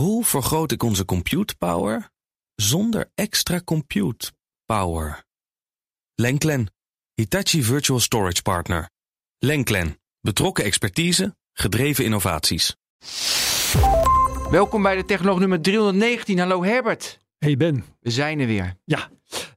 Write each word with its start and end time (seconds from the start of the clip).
Hoe 0.00 0.24
vergroot 0.24 0.72
ik 0.72 0.82
onze 0.82 1.04
compute 1.04 1.56
power 1.56 2.10
zonder 2.54 3.10
extra 3.14 3.60
compute 3.64 4.32
power? 4.64 5.24
Lenklen, 6.14 6.72
Hitachi 7.14 7.62
Virtual 7.62 8.00
Storage 8.00 8.42
Partner. 8.42 8.90
Lenklen, 9.38 10.00
betrokken 10.20 10.64
expertise, 10.64 11.36
gedreven 11.52 12.04
innovaties. 12.04 12.76
Welkom 14.50 14.82
bij 14.82 14.96
de 14.96 15.04
Technoloog 15.04 15.38
nummer 15.38 15.60
319. 15.60 16.38
Hallo 16.38 16.64
Herbert. 16.64 17.18
Hey 17.38 17.56
Ben. 17.56 17.84
We 18.00 18.10
zijn 18.10 18.40
er 18.40 18.46
weer. 18.46 18.76
Ja. 18.84 18.98
Uh, 18.98 19.08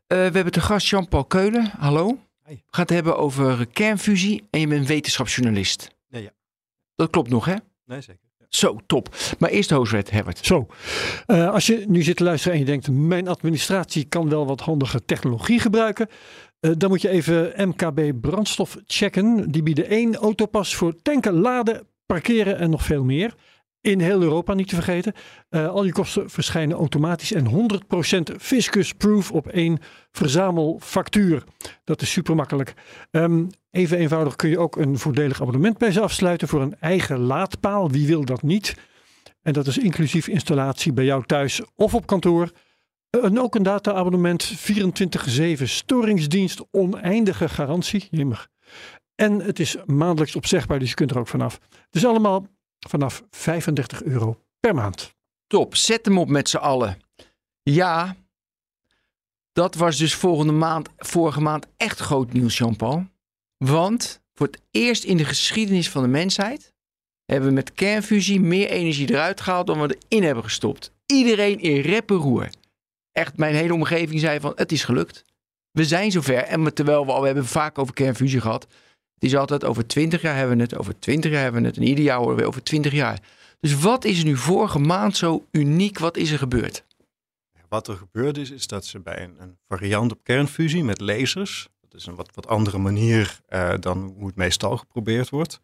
we 0.08 0.16
hebben 0.16 0.52
te 0.52 0.62
gast 0.62 0.88
Jean-Paul 0.88 1.26
Keulen. 1.26 1.66
Hallo. 1.66 2.08
Hey. 2.42 2.56
We 2.56 2.62
gaan 2.70 2.86
het 2.86 2.90
hebben 2.90 3.18
over 3.18 3.68
kernfusie 3.68 4.48
en 4.50 4.60
je 4.60 4.68
bent 4.68 4.88
wetenschapsjournalist. 4.88 5.96
Nee, 6.08 6.24
ja. 6.24 6.32
Dat 6.96 7.10
klopt 7.10 7.30
nog, 7.30 7.46
hè? 7.46 7.56
Nee, 7.86 8.02
zeker. 8.02 8.23
Zo, 8.56 8.78
top. 8.86 9.16
Maar 9.40 9.50
eerst 9.50 9.70
de 9.70 9.76
hoofdwet, 9.76 10.12
Herbert. 10.12 10.46
Zo, 10.46 10.68
uh, 11.28 11.50
als 11.50 11.66
je 11.66 11.86
nu 11.88 12.02
zit 12.02 12.18
te 12.18 12.24
luisteren 12.24 12.54
en 12.54 12.60
je 12.60 12.66
denkt, 12.66 12.92
mijn 12.92 13.28
administratie 13.28 14.06
kan 14.06 14.30
wel 14.30 14.46
wat 14.46 14.62
handige 14.62 15.06
technologie 15.06 15.60
gebruiken. 15.60 16.08
Uh, 16.60 16.72
dan 16.78 16.90
moet 16.90 17.02
je 17.02 17.10
even 17.10 17.68
MKB 17.68 18.22
brandstof 18.22 18.78
checken. 18.86 19.52
Die 19.52 19.64
bieden 19.64 19.88
één 19.88 20.16
autopas 20.16 20.76
voor 20.76 20.96
tanken, 21.02 21.34
laden, 21.34 21.88
parkeren 22.06 22.58
en 22.58 22.70
nog 22.70 22.84
veel 22.84 23.04
meer. 23.04 23.34
In 23.82 24.00
heel 24.00 24.22
Europa 24.22 24.54
niet 24.54 24.70
te 24.70 24.76
vergeten. 24.76 25.14
Uh, 25.50 25.68
al 25.68 25.82
die 25.82 25.92
kosten 25.92 26.30
verschijnen 26.30 26.78
automatisch 26.78 27.34
en 27.34 27.70
100% 28.34 28.36
fiscus-proof 28.38 29.32
op 29.32 29.48
één 29.48 29.80
verzamelfactuur. 30.12 31.44
Dat 31.84 32.02
is 32.02 32.12
super 32.12 32.36
makkelijk. 32.36 32.74
Um, 33.12 33.50
even 33.74 33.98
eenvoudig 33.98 34.36
kun 34.36 34.50
je 34.50 34.60
ook 34.60 34.76
een 34.76 34.98
voordelig 34.98 35.42
abonnement 35.42 35.78
bij 35.78 35.92
ze 35.92 36.02
afsluiten 36.02 36.48
voor 36.48 36.62
een 36.62 36.76
eigen 36.80 37.20
laadpaal. 37.20 37.90
Wie 37.92 38.08
wil 38.08 38.26
dat 38.26 38.42
niet? 38.42 38.76
En 39.42 39.54
dat 39.54 39.68
is 39.68 39.78
inclusief 39.78 40.28
installatie 40.28 40.94
bij 40.94 41.06
jou 41.06 41.26
thuis 41.26 41.62
of 41.76 41.94
op 41.94 42.06
kantoor. 42.06 42.52
En 43.10 43.40
ook 43.40 43.56
een 43.56 43.64
data-abonnement, 43.64 44.54
24-7 45.60 45.64
storingsdienst, 45.64 46.62
oneindige 46.72 47.50
garantie. 47.50 48.08
Jemig. 48.12 48.50
En 49.16 49.40
het 49.40 49.60
is 49.60 49.78
maandelijks 49.86 50.36
opzegbaar, 50.36 50.80
dus 50.80 50.90
je 50.90 50.96
kunt 50.96 51.12
er 51.12 51.20
ook 51.20 51.28
vanaf. 51.28 51.60
Dus 51.90 52.06
allemaal 52.06 52.48
vanaf 52.88 53.24
35 53.30 54.04
euro 54.04 54.40
per 54.60 54.76
maand. 54.76 55.16
Top, 55.48 55.76
zet 55.76 56.06
hem 56.06 56.18
op 56.18 56.30
met 56.30 56.50
z'n 56.50 56.58
allen. 56.58 56.98
Ja, 57.64 58.16
dat 59.52 59.76
was 59.76 59.98
dus 59.98 60.16
volgende 60.16 60.54
maand, 60.54 60.90
vorige 60.98 61.42
maand 61.42 61.68
echt 61.78 62.00
groot 62.00 62.34
nieuws, 62.34 62.58
Jean-Paul. 62.58 63.12
Want 63.66 64.22
voor 64.34 64.48
het 64.48 64.62
eerst 64.72 65.04
in 65.04 65.18
de 65.18 65.26
geschiedenis 65.26 65.90
van 65.90 66.02
de 66.02 66.08
mensheid 66.08 66.74
hebben 67.26 67.50
we 67.50 67.56
met 67.56 67.74
kernfusie 67.74 68.40
meer 68.40 68.70
energie 68.70 69.10
eruit 69.10 69.42
gehaald 69.42 69.68
dan 69.68 69.82
we 69.82 69.98
erin 70.08 70.24
hebben 70.24 70.44
gestopt. 70.44 70.92
Iedereen 71.06 71.60
in 71.60 71.80
rep. 71.82 72.12
Echt, 73.12 73.38
mijn 73.38 73.56
hele 73.56 73.74
omgeving 73.74 74.20
zei 74.20 74.40
van 74.40 74.52
het 74.56 74.72
is 74.72 74.84
gelukt. 74.84 75.26
We 75.72 75.86
zijn 75.86 76.12
zover. 76.12 76.38
En 76.38 76.74
terwijl 76.74 77.06
we 77.06 77.12
al 77.12 77.20
we 77.20 77.26
hebben 77.26 77.46
vaak 77.46 77.78
over 77.78 77.94
kernfusie 77.94 78.42
gehad. 78.42 78.64
Het 79.14 79.24
is 79.24 79.36
altijd 79.36 79.64
over 79.64 79.88
20 79.88 80.22
jaar 80.22 80.36
hebben 80.36 80.58
we 80.58 80.64
het, 80.64 80.78
over 80.78 81.00
20 81.00 81.32
jaar 81.32 81.44
hebben 81.44 81.62
we 81.62 81.68
het. 81.68 81.78
En 81.78 81.84
ieder 81.84 82.04
jaar 82.04 82.18
horen 82.18 82.36
we 82.36 82.46
over 82.46 82.64
20 82.64 82.92
jaar. 82.92 83.20
Dus 83.60 83.80
wat 83.80 84.06
is 84.06 84.24
nu 84.24 84.38
vorige 84.38 84.80
maand 84.80 85.18
zo 85.18 85.46
uniek? 85.52 86.00
Wat 86.00 86.18
is 86.18 86.32
er 86.32 86.38
gebeurd? 86.38 86.86
Wat 87.70 87.88
er 87.88 87.96
gebeurd 87.96 88.38
is, 88.38 88.52
is 88.52 88.68
dat 88.68 88.86
ze 88.86 89.00
bij 89.00 89.30
een 89.38 89.58
variant 89.68 90.12
op 90.12 90.20
kernfusie 90.24 90.84
met 90.84 91.02
lasers, 91.02 91.70
dat 91.94 92.02
is 92.02 92.08
een 92.08 92.16
wat, 92.16 92.30
wat 92.34 92.48
andere 92.48 92.78
manier 92.78 93.42
uh, 93.50 93.74
dan 93.80 94.14
hoe 94.18 94.28
het 94.28 94.36
meestal 94.36 94.78
geprobeerd 94.78 95.30
wordt, 95.30 95.62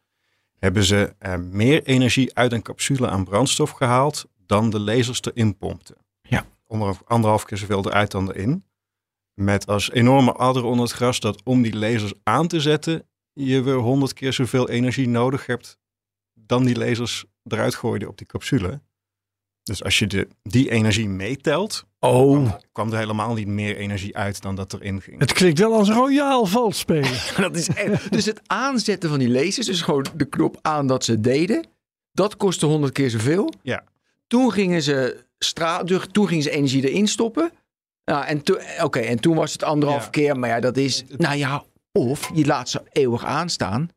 hebben 0.58 0.84
ze 0.84 1.16
uh, 1.20 1.36
meer 1.36 1.84
energie 1.84 2.36
uit 2.36 2.52
een 2.52 2.62
capsule 2.62 3.08
aan 3.08 3.24
brandstof 3.24 3.70
gehaald 3.70 4.26
dan 4.46 4.70
de 4.70 4.80
lasers 4.80 5.22
erin 5.22 5.58
pompten. 5.58 5.96
Ja. 6.22 6.46
Onder, 6.68 6.98
anderhalf 7.06 7.46
keer 7.46 7.58
zoveel 7.58 7.86
eruit 7.86 8.12
dan 8.12 8.32
erin. 8.32 8.66
Met 9.34 9.68
als 9.68 9.92
enorme 9.92 10.32
adder 10.32 10.64
onder 10.64 10.86
het 10.86 10.96
gras 10.96 11.20
dat 11.20 11.44
om 11.44 11.62
die 11.62 11.78
lasers 11.78 12.14
aan 12.24 12.48
te 12.48 12.60
zetten, 12.60 13.08
je 13.34 13.62
weer 13.62 13.78
honderd 13.78 14.14
keer 14.14 14.34
zoveel 14.34 14.70
energie 14.70 15.08
nodig 15.08 15.46
hebt 15.46 15.80
dan 16.34 16.64
die 16.66 16.78
lasers 16.78 17.26
eruit 17.44 17.76
gooiden 17.76 18.08
op 18.08 18.18
die 18.18 18.28
capsule. 18.28 18.82
Dus 19.70 19.84
als 19.84 20.00
je 20.00 20.08
de, 20.08 20.28
die 20.42 20.72
energie 20.72 21.10
meetelt, 21.10 21.86
oh. 22.00 22.32
kwam, 22.32 22.60
kwam, 22.72 22.92
er 22.92 22.98
helemaal 22.98 23.34
niet 23.34 23.48
meer 23.48 23.78
energie 23.78 24.18
uit 24.18 24.42
dan 24.42 24.56
dat 24.56 24.74
erin 24.74 25.02
ging. 25.02 25.20
Het 25.20 25.34
klinkt 25.34 25.60
wel 25.60 25.74
als 25.74 25.90
royaal 25.90 26.46
vals 26.46 26.80
spelen. 26.80 27.12
dat 27.38 27.56
is 27.56 27.68
echt, 27.68 28.12
dus 28.12 28.26
het 28.26 28.42
aanzetten 28.48 29.10
van 29.10 29.20
die 29.20 29.30
lasers, 29.30 29.66
dus 29.66 29.82
gewoon 29.82 30.06
de 30.16 30.26
knop 30.26 30.58
aan 30.62 30.88
dat 30.88 31.04
ze 31.04 31.20
deden, 31.20 31.66
dat 32.12 32.38
kostte 32.38 32.66
honderd 32.66 32.94
keer 32.94 33.10
zoveel. 33.10 33.54
Ja. 33.62 33.84
Toen 34.28 34.52
gingen 34.52 34.82
ze, 34.82 35.24
straal, 35.38 35.84
toen 36.12 36.28
gingen 36.28 36.44
ze 36.44 36.50
energie 36.50 36.90
erin 36.90 37.08
stoppen. 37.08 37.52
Nou, 38.06 38.26
en, 38.26 38.44
to, 38.44 38.58
okay, 38.84 39.04
en 39.04 39.20
toen 39.20 39.36
was 39.36 39.52
het 39.52 39.64
anderhalf 39.64 40.04
ja. 40.04 40.10
keer, 40.10 40.40
maar 40.40 40.50
ja, 40.50 40.60
dat 40.60 40.78
is, 40.78 41.04
nou 41.18 41.36
ja, 41.36 41.64
of 41.92 42.30
je 42.34 42.46
laat 42.46 42.70
ze 42.70 42.82
eeuwig 42.92 43.26
aanstaan. 43.26 43.90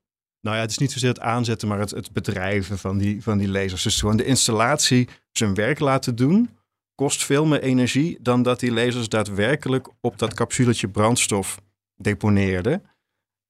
Nou 0.43 0.57
ja, 0.57 0.63
het 0.63 0.71
is 0.71 0.79
niet 0.79 0.93
zozeer 0.93 1.09
het 1.09 1.21
aanzetten, 1.21 1.69
maar 1.69 1.79
het, 1.79 1.91
het 1.91 2.13
bedrijven 2.13 2.79
van 2.79 2.99
die, 2.99 3.23
van 3.23 3.39
die 3.39 3.49
lasers. 3.49 3.83
Dus 3.83 4.01
gewoon 4.01 4.17
de 4.17 4.25
installatie 4.25 5.09
zijn 5.33 5.55
werk 5.55 5.79
laten 5.79 6.17
doen, 6.17 6.51
kost 6.95 7.25
veel 7.25 7.47
meer 7.47 7.63
energie 7.63 8.19
dan 8.21 8.43
dat 8.43 8.61
die 8.61 8.73
lasers 8.73 9.09
daadwerkelijk 9.09 9.89
op 10.01 10.19
dat 10.19 10.35
capsuletje 10.35 10.89
brandstof 10.89 11.61
deponeerden. 11.97 12.85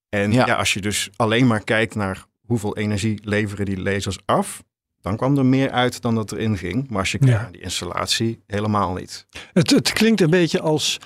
En 0.09 0.31
ja. 0.31 0.45
ja. 0.45 0.55
als 0.55 0.73
je 0.73 0.81
dus 0.81 1.09
alleen 1.15 1.47
maar 1.47 1.63
kijkt 1.63 1.95
naar 1.95 2.25
hoeveel 2.45 2.77
energie 2.77 3.19
leveren 3.23 3.65
die 3.65 3.81
lasers 3.81 4.17
af, 4.25 4.63
dan 5.01 5.17
kwam 5.17 5.37
er 5.37 5.45
meer 5.45 5.71
uit 5.71 6.01
dan 6.01 6.15
dat 6.15 6.31
erin 6.31 6.57
ging. 6.57 6.89
Maar 6.89 6.99
als 6.99 7.11
je 7.11 7.17
kijkt 7.17 7.33
ja. 7.33 7.41
naar 7.41 7.51
die 7.51 7.61
installatie, 7.61 8.43
helemaal 8.47 8.93
niet. 8.93 9.27
Het, 9.53 9.69
het 9.69 9.93
klinkt 9.93 10.21
een 10.21 10.29
beetje 10.29 10.59
als 10.61 10.99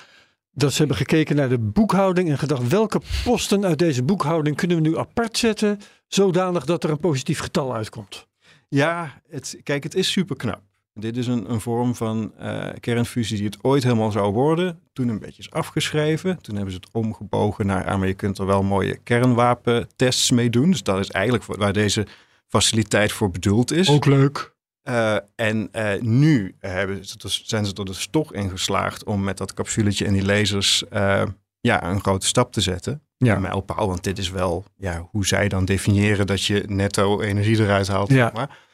dat 0.58 0.72
ze 0.72 0.78
hebben 0.78 0.96
gekeken 0.96 1.36
naar 1.36 1.48
de 1.48 1.58
boekhouding 1.58 2.28
en 2.28 2.38
gedacht 2.38 2.68
welke 2.68 3.00
posten 3.24 3.64
uit 3.64 3.78
deze 3.78 4.02
boekhouding 4.02 4.56
kunnen 4.56 4.76
we 4.76 4.88
nu 4.88 4.98
apart 4.98 5.38
zetten, 5.38 5.78
zodanig 6.06 6.64
dat 6.64 6.84
er 6.84 6.90
een 6.90 7.00
positief 7.00 7.38
getal 7.38 7.74
uitkomt. 7.74 8.26
Ja, 8.68 9.22
het, 9.28 9.60
kijk, 9.62 9.82
het 9.82 9.94
is 9.94 10.12
super 10.12 10.36
knap. 10.36 10.60
Dit 10.94 11.16
is 11.16 11.26
een, 11.26 11.50
een 11.50 11.60
vorm 11.60 11.94
van 11.94 12.32
uh, 12.40 12.68
kernfusie 12.80 13.36
die 13.36 13.46
het 13.46 13.64
ooit 13.64 13.82
helemaal 13.82 14.10
zou 14.10 14.32
worden. 14.32 14.80
Toen 14.92 15.08
een 15.08 15.18
beetje 15.18 15.42
is 15.42 15.50
afgeschreven. 15.50 16.42
Toen 16.42 16.54
hebben 16.54 16.72
ze 16.72 16.80
het 16.80 16.88
omgebogen 16.92 17.66
naar, 17.66 17.84
ah, 17.84 17.98
maar 17.98 18.08
je 18.08 18.14
kunt 18.14 18.38
er 18.38 18.46
wel 18.46 18.62
mooie 18.62 18.96
kernwapentests 18.96 20.30
mee 20.30 20.50
doen. 20.50 20.70
Dus 20.70 20.82
dat 20.82 20.98
is 20.98 21.10
eigenlijk 21.10 21.44
waar 21.44 21.72
deze 21.72 22.06
faciliteit 22.46 23.12
voor 23.12 23.30
bedoeld 23.30 23.70
is. 23.72 23.90
Ook 23.90 24.04
leuk. 24.06 24.56
Uh, 24.88 25.16
en 25.34 25.68
uh, 25.72 26.00
nu 26.00 26.54
hebben, 26.58 27.00
zijn 27.22 27.66
ze 27.66 27.74
er 27.74 27.84
dus 27.84 28.06
toch 28.10 28.32
in 28.32 28.50
geslaagd 28.50 29.04
om 29.04 29.24
met 29.24 29.36
dat 29.36 29.54
capsuletje 29.54 30.04
en 30.04 30.12
die 30.12 30.24
lasers 30.24 30.84
uh, 30.92 31.22
ja, 31.60 31.84
een 31.84 32.00
grote 32.00 32.26
stap 32.26 32.52
te 32.52 32.60
zetten. 32.60 33.02
Ja. 33.16 33.34
Een 33.34 33.40
mijlpaal, 33.40 33.88
want 33.88 34.04
dit 34.04 34.18
is 34.18 34.30
wel 34.30 34.64
ja, 34.76 35.08
hoe 35.10 35.26
zij 35.26 35.48
dan 35.48 35.64
definiëren 35.64 36.26
dat 36.26 36.44
je 36.44 36.64
netto 36.66 37.20
energie 37.20 37.60
eruit 37.60 37.88
haalt. 37.88 38.10
Ja. 38.10 38.30
Maar. 38.34 38.66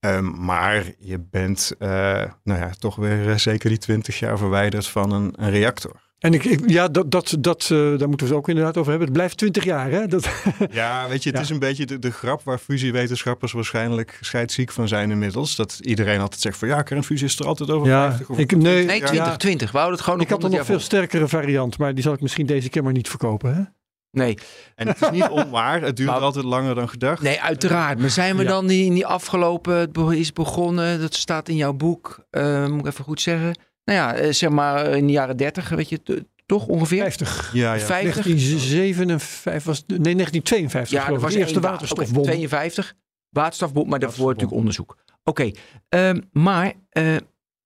Um, 0.00 0.44
maar 0.44 0.84
je 0.98 1.18
bent 1.18 1.74
nou 1.78 2.32
ja, 2.44 2.70
toch 2.78 2.96
weer 2.96 3.38
zeker 3.38 3.68
die 3.68 3.78
twintig 3.78 4.18
jaar 4.18 4.38
verwijderd 4.38 4.86
van 4.86 5.12
een, 5.12 5.32
een 5.36 5.50
reactor. 5.50 6.01
En 6.22 6.34
ik, 6.34 6.44
ik, 6.44 6.70
ja, 6.70 6.88
dat, 6.88 7.10
dat, 7.10 7.36
dat, 7.38 7.68
uh, 7.72 7.78
daar 7.98 8.08
moeten 8.08 8.26
we 8.26 8.32
het 8.32 8.32
ook 8.42 8.48
inderdaad 8.48 8.76
over 8.76 8.88
hebben. 8.90 9.08
Het 9.08 9.16
blijft 9.16 9.36
20 9.36 9.64
jaar, 9.64 9.90
hè? 9.90 10.06
Dat... 10.06 10.28
Ja, 10.70 11.08
weet 11.08 11.22
je, 11.22 11.28
het 11.28 11.38
Ja. 11.38 11.44
is 11.44 11.50
een 11.50 11.58
beetje 11.58 11.86
de, 11.86 11.98
de 11.98 12.10
grap 12.10 12.42
waar 12.44 12.58
fusiewetenschappers 12.58 13.52
waarschijnlijk 13.52 14.18
scheidsziek 14.20 14.72
van 14.72 14.88
zijn 14.88 15.10
inmiddels. 15.10 15.56
Dat 15.56 15.78
iedereen 15.80 16.20
altijd 16.20 16.40
zegt 16.40 16.56
van 16.58 16.68
ja, 16.68 16.82
kernfusie 16.82 17.26
is 17.26 17.38
er 17.38 17.46
altijd 17.46 17.70
over 17.70 17.88
Ja, 17.88 18.08
50 18.08 18.28
of 18.28 18.38
ik, 18.38 18.56
nee, 18.56 18.84
Nee, 18.84 19.00
ja, 19.00 19.06
2020. 19.06 19.70
We 19.70 19.76
houden 19.78 19.96
het 19.98 20.06
gewoon 20.06 20.20
ik 20.20 20.28
had 20.28 20.42
er 20.42 20.48
nog 20.50 20.58
100 20.58 20.70
veel 20.78 20.86
sterkere 20.86 21.28
variant, 21.28 21.78
maar 21.78 21.94
die 21.94 22.02
zal 22.02 22.12
ik 22.12 22.20
misschien 22.20 22.46
deze 22.46 22.68
keer 22.68 22.82
maar 22.82 22.92
niet 22.92 23.08
verkopen. 23.08 23.54
Hè? 23.54 23.62
Nee, 24.10 24.38
En 24.74 24.88
het 24.88 25.02
is 25.02 25.10
niet 25.10 25.28
onwaar, 25.44 25.82
het 25.82 25.96
duurt 25.96 26.08
Maar- 26.10 26.18
altijd 26.20 26.44
langer 26.44 26.74
dan 26.74 26.88
gedacht. 26.88 27.22
nee, 27.22 27.40
uiteraard. 27.40 27.98
Maar 27.98 28.10
zijn 28.10 28.36
we 28.36 28.42
Ja. 28.42 28.48
dan 28.48 28.66
die, 28.66 28.84
in 28.84 28.94
die 28.94 29.06
afgelopen, 29.06 29.74
het 29.74 29.98
is 30.10 30.32
begonnen, 30.32 31.00
dat 31.00 31.14
staat 31.14 31.48
in 31.48 31.56
jouw 31.56 31.72
boek, 31.72 32.24
eh, 32.30 32.66
moet 32.66 32.80
ik 32.80 32.86
even 32.86 33.04
goed 33.04 33.20
zeggen. 33.20 33.54
Nou 33.84 33.98
ja, 33.98 34.14
eh, 34.14 34.32
zeg 34.32 34.50
maar 34.50 34.86
in 34.86 35.06
de 35.06 35.12
jaren 35.12 35.36
30, 35.36 35.68
weet 35.68 35.88
je, 35.88 36.26
toch 36.46 36.66
ongeveer? 36.66 37.00
50. 37.02 37.50
Ja, 37.54 37.74
ja. 37.74 37.80
50? 37.84 38.24
1957 38.24 39.64
was, 39.64 39.84
nee, 39.86 39.98
1952 40.14 40.98
Ja, 40.98 41.04
geloof 41.04 41.06
dat 41.08 41.16
ik. 41.18 41.22
was 41.24 41.32
De 41.34 41.38
eerste 41.38 41.60
wa- 41.60 41.70
waterstofbom. 41.70 42.16
oké, 42.18 42.26
52. 42.26 42.94
Waterstofbom, 43.30 43.88
maar 43.88 43.98
daarvoor 43.98 44.26
Waterstofbom. 44.26 44.64
natuurlijk 44.64 44.86
onderzoek. 44.86 45.20
Oké, 45.24 45.50
ehm, 45.88 46.20
maar 46.32 46.72
eh, 46.90 47.16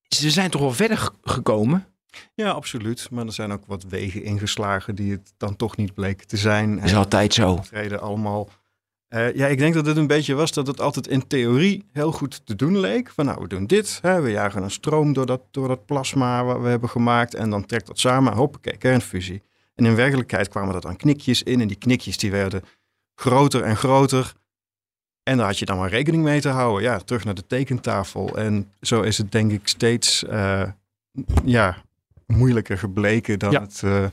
ze 0.07 0.29
zijn 0.29 0.49
toch 0.49 0.61
wel 0.61 0.71
verder 0.71 1.09
gekomen? 1.21 1.85
Ja, 2.35 2.49
absoluut. 2.49 3.07
Maar 3.11 3.25
er 3.25 3.33
zijn 3.33 3.51
ook 3.51 3.65
wat 3.65 3.83
wegen 3.83 4.23
ingeslagen 4.23 4.95
die 4.95 5.11
het 5.11 5.33
dan 5.37 5.55
toch 5.55 5.77
niet 5.77 5.93
bleken 5.93 6.27
te 6.27 6.37
zijn. 6.37 6.75
Dat 6.75 6.85
is 6.85 6.95
altijd 6.95 7.33
zo. 7.33 7.59
treden 7.69 8.01
allemaal. 8.01 8.49
Eh, 9.07 9.35
ja, 9.35 9.47
ik 9.47 9.57
denk 9.57 9.73
dat 9.73 9.85
het 9.85 9.97
een 9.97 10.07
beetje 10.07 10.33
was 10.33 10.51
dat 10.51 10.67
het 10.67 10.81
altijd 10.81 11.07
in 11.07 11.27
theorie 11.27 11.85
heel 11.91 12.11
goed 12.11 12.45
te 12.45 12.55
doen 12.55 12.79
leek. 12.79 13.09
Van 13.09 13.25
nou, 13.25 13.41
we 13.41 13.47
doen 13.47 13.65
dit. 13.67 13.99
Hè, 14.01 14.21
we 14.21 14.31
jagen 14.31 14.63
een 14.63 14.71
stroom 14.71 15.13
door 15.13 15.25
dat, 15.25 15.41
door 15.51 15.67
dat 15.67 15.85
plasma 15.85 16.43
wat 16.43 16.61
we 16.61 16.67
hebben 16.67 16.89
gemaakt. 16.89 17.33
En 17.33 17.49
dan 17.49 17.65
trekt 17.65 17.87
dat 17.87 17.99
samen. 17.99 18.33
Hoppakee, 18.33 18.77
kernfusie. 18.77 19.41
En 19.75 19.85
in 19.85 19.95
werkelijkheid 19.95 20.47
kwamen 20.47 20.75
er 20.75 20.81
dan 20.81 20.95
knikjes 20.95 21.43
in. 21.43 21.61
En 21.61 21.67
die 21.67 21.77
knikjes 21.77 22.17
die 22.17 22.31
werden 22.31 22.61
groter 23.15 23.61
en 23.63 23.77
groter. 23.77 24.33
En 25.23 25.37
daar 25.37 25.45
had 25.45 25.59
je 25.59 25.65
dan 25.65 25.77
maar 25.77 25.89
rekening 25.89 26.23
mee 26.23 26.41
te 26.41 26.49
houden. 26.49 26.83
Ja, 26.83 26.97
terug 26.99 27.23
naar 27.25 27.35
de 27.35 27.47
tekentafel. 27.47 28.37
En 28.37 28.71
zo 28.81 29.01
is 29.01 29.17
het 29.17 29.31
denk 29.31 29.51
ik 29.51 29.67
steeds 29.67 30.23
uh, 30.23 30.63
ja, 31.45 31.77
moeilijker 32.25 32.77
gebleken 32.77 33.39
dan, 33.39 33.51
Ja. 33.51 33.61
het, 33.61 33.81
eh, 33.83 34.05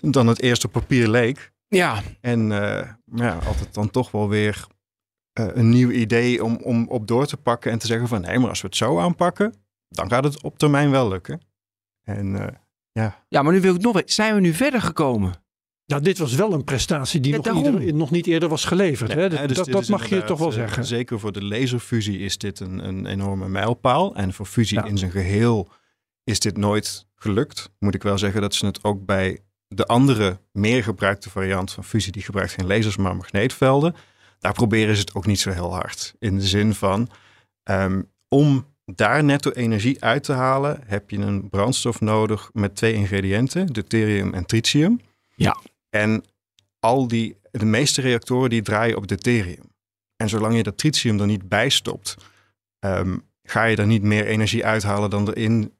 dan 0.00 0.26
het 0.26 0.42
eerst 0.42 0.64
op 0.64 0.72
papier 0.72 1.08
leek. 1.08 1.52
Ja, 1.68 2.02
En 2.20 2.52
eh, 2.52 2.92
ja, 3.04 3.38
altijd 3.46 3.74
dan 3.74 3.90
toch 3.90 4.10
wel 4.10 4.28
weer 4.28 4.66
eh, 5.32 5.46
een 5.52 5.68
nieuw 5.68 5.90
idee 5.90 6.44
om, 6.44 6.56
om 6.56 6.88
op 6.88 7.06
door 7.06 7.26
te 7.26 7.36
pakken 7.36 7.70
en 7.72 7.78
te 7.78 7.86
zeggen 7.86 8.08
van 8.08 8.20
nee, 8.20 8.38
maar 8.38 8.48
als 8.48 8.60
we 8.60 8.66
het 8.66 8.76
zo 8.76 8.98
aanpakken, 8.98 9.54
dan 9.88 10.10
gaat 10.10 10.24
het 10.24 10.42
op 10.42 10.58
termijn 10.58 10.90
wel 10.90 11.08
lukken. 11.08 11.40
En 12.02 12.36
eh, 12.92 13.12
ja, 13.28 13.42
maar 13.42 13.52
nu 13.52 13.60
wil 13.60 13.74
ik 13.74 13.80
nog 13.80 13.94
weten, 13.94 14.14
zijn 14.14 14.34
we 14.34 14.40
nu 14.40 14.52
verder 14.52 14.80
gekomen? 14.82 15.32
Ja, 15.84 16.00
dit 16.00 16.18
was 16.18 16.34
wel 16.34 16.52
een 16.52 16.64
prestatie 16.64 17.20
die 17.20 17.30
Ja, 17.30 17.36
nog, 17.36 17.44
daarom. 17.46 17.64
ieder- 17.78 17.94
nog 17.94 18.10
niet 18.10 18.26
eerder 18.26 18.48
was 18.48 18.64
geleverd. 18.64 19.12
hè? 19.12 19.28
Dat, 19.28 19.38
Ja, 19.38 19.46
dus 19.46 19.56
dat, 19.56 19.88
mag 19.88 20.08
je 20.08 20.24
toch 20.24 20.38
wel 20.38 20.52
zeggen. 20.52 20.84
Zeker 20.84 21.20
voor 21.20 21.32
de 21.32 21.44
laserfusie 21.44 22.18
is 22.18 22.38
dit 22.38 22.60
een, 22.60 22.88
een 22.88 23.06
enorme 23.06 23.48
mijlpaal. 23.48 24.14
En 24.16 24.32
voor 24.32 24.46
fusie 24.46 24.78
Ja. 24.78 24.84
in 24.84 24.98
zijn 24.98 25.10
geheel 25.10 25.68
is 26.24 26.40
dit 26.40 26.56
nooit 26.56 27.06
gelukt. 27.14 27.70
Moet 27.78 27.94
ik 27.94 28.02
wel 28.02 28.18
zeggen 28.18 28.40
dat 28.40 28.54
ze 28.54 28.66
het 28.66 28.84
ook 28.84 29.04
bij 29.06 29.38
de 29.68 29.86
andere 29.86 30.40
meer 30.52 30.82
gebruikte 30.82 31.30
variant 31.30 31.72
van 31.72 31.84
fusie, 31.84 32.12
die 32.12 32.22
gebruikt 32.22 32.52
geen 32.52 32.66
lasers, 32.66 32.96
maar 32.96 33.16
magneetvelden. 33.16 33.94
Daar 34.38 34.52
proberen 34.52 34.94
ze 34.94 35.00
het 35.00 35.14
ook 35.14 35.26
niet 35.26 35.40
zo 35.40 35.50
heel 35.50 35.72
hard. 35.72 36.14
In 36.18 36.36
de 36.38 36.46
zin 36.46 36.74
van, 36.74 37.08
ehm, 37.62 38.02
om 38.28 38.66
daar 38.84 39.24
netto 39.24 39.50
energie 39.50 40.04
uit 40.04 40.24
te 40.24 40.32
halen, 40.32 40.80
heb 40.86 41.10
je 41.10 41.18
een 41.18 41.48
brandstof 41.48 42.00
nodig 42.00 42.50
met 42.52 42.76
twee 42.76 42.92
ingrediënten, 42.92 43.66
deuterium 43.66 44.34
en 44.34 44.46
tritium. 44.46 45.00
Ja. 45.34 45.56
En 45.90 46.24
al 46.80 47.08
die, 47.08 47.36
de 47.50 47.64
meeste 47.64 48.00
reactoren 48.00 48.50
die 48.50 48.62
draaien 48.62 48.96
op 48.96 49.08
deuterium. 49.08 49.72
En 50.16 50.28
zolang 50.28 50.56
je 50.56 50.62
dat 50.62 50.78
tritium 50.78 51.20
er 51.20 51.26
niet 51.26 51.48
bij 51.48 51.68
stopt, 51.68 52.16
ehm, 52.78 53.16
ga 53.42 53.64
je 53.64 53.76
er 53.76 53.86
niet 53.86 54.02
meer 54.02 54.26
energie 54.26 54.64
uithalen 54.64 55.10
dan 55.10 55.28
erin 55.28 55.72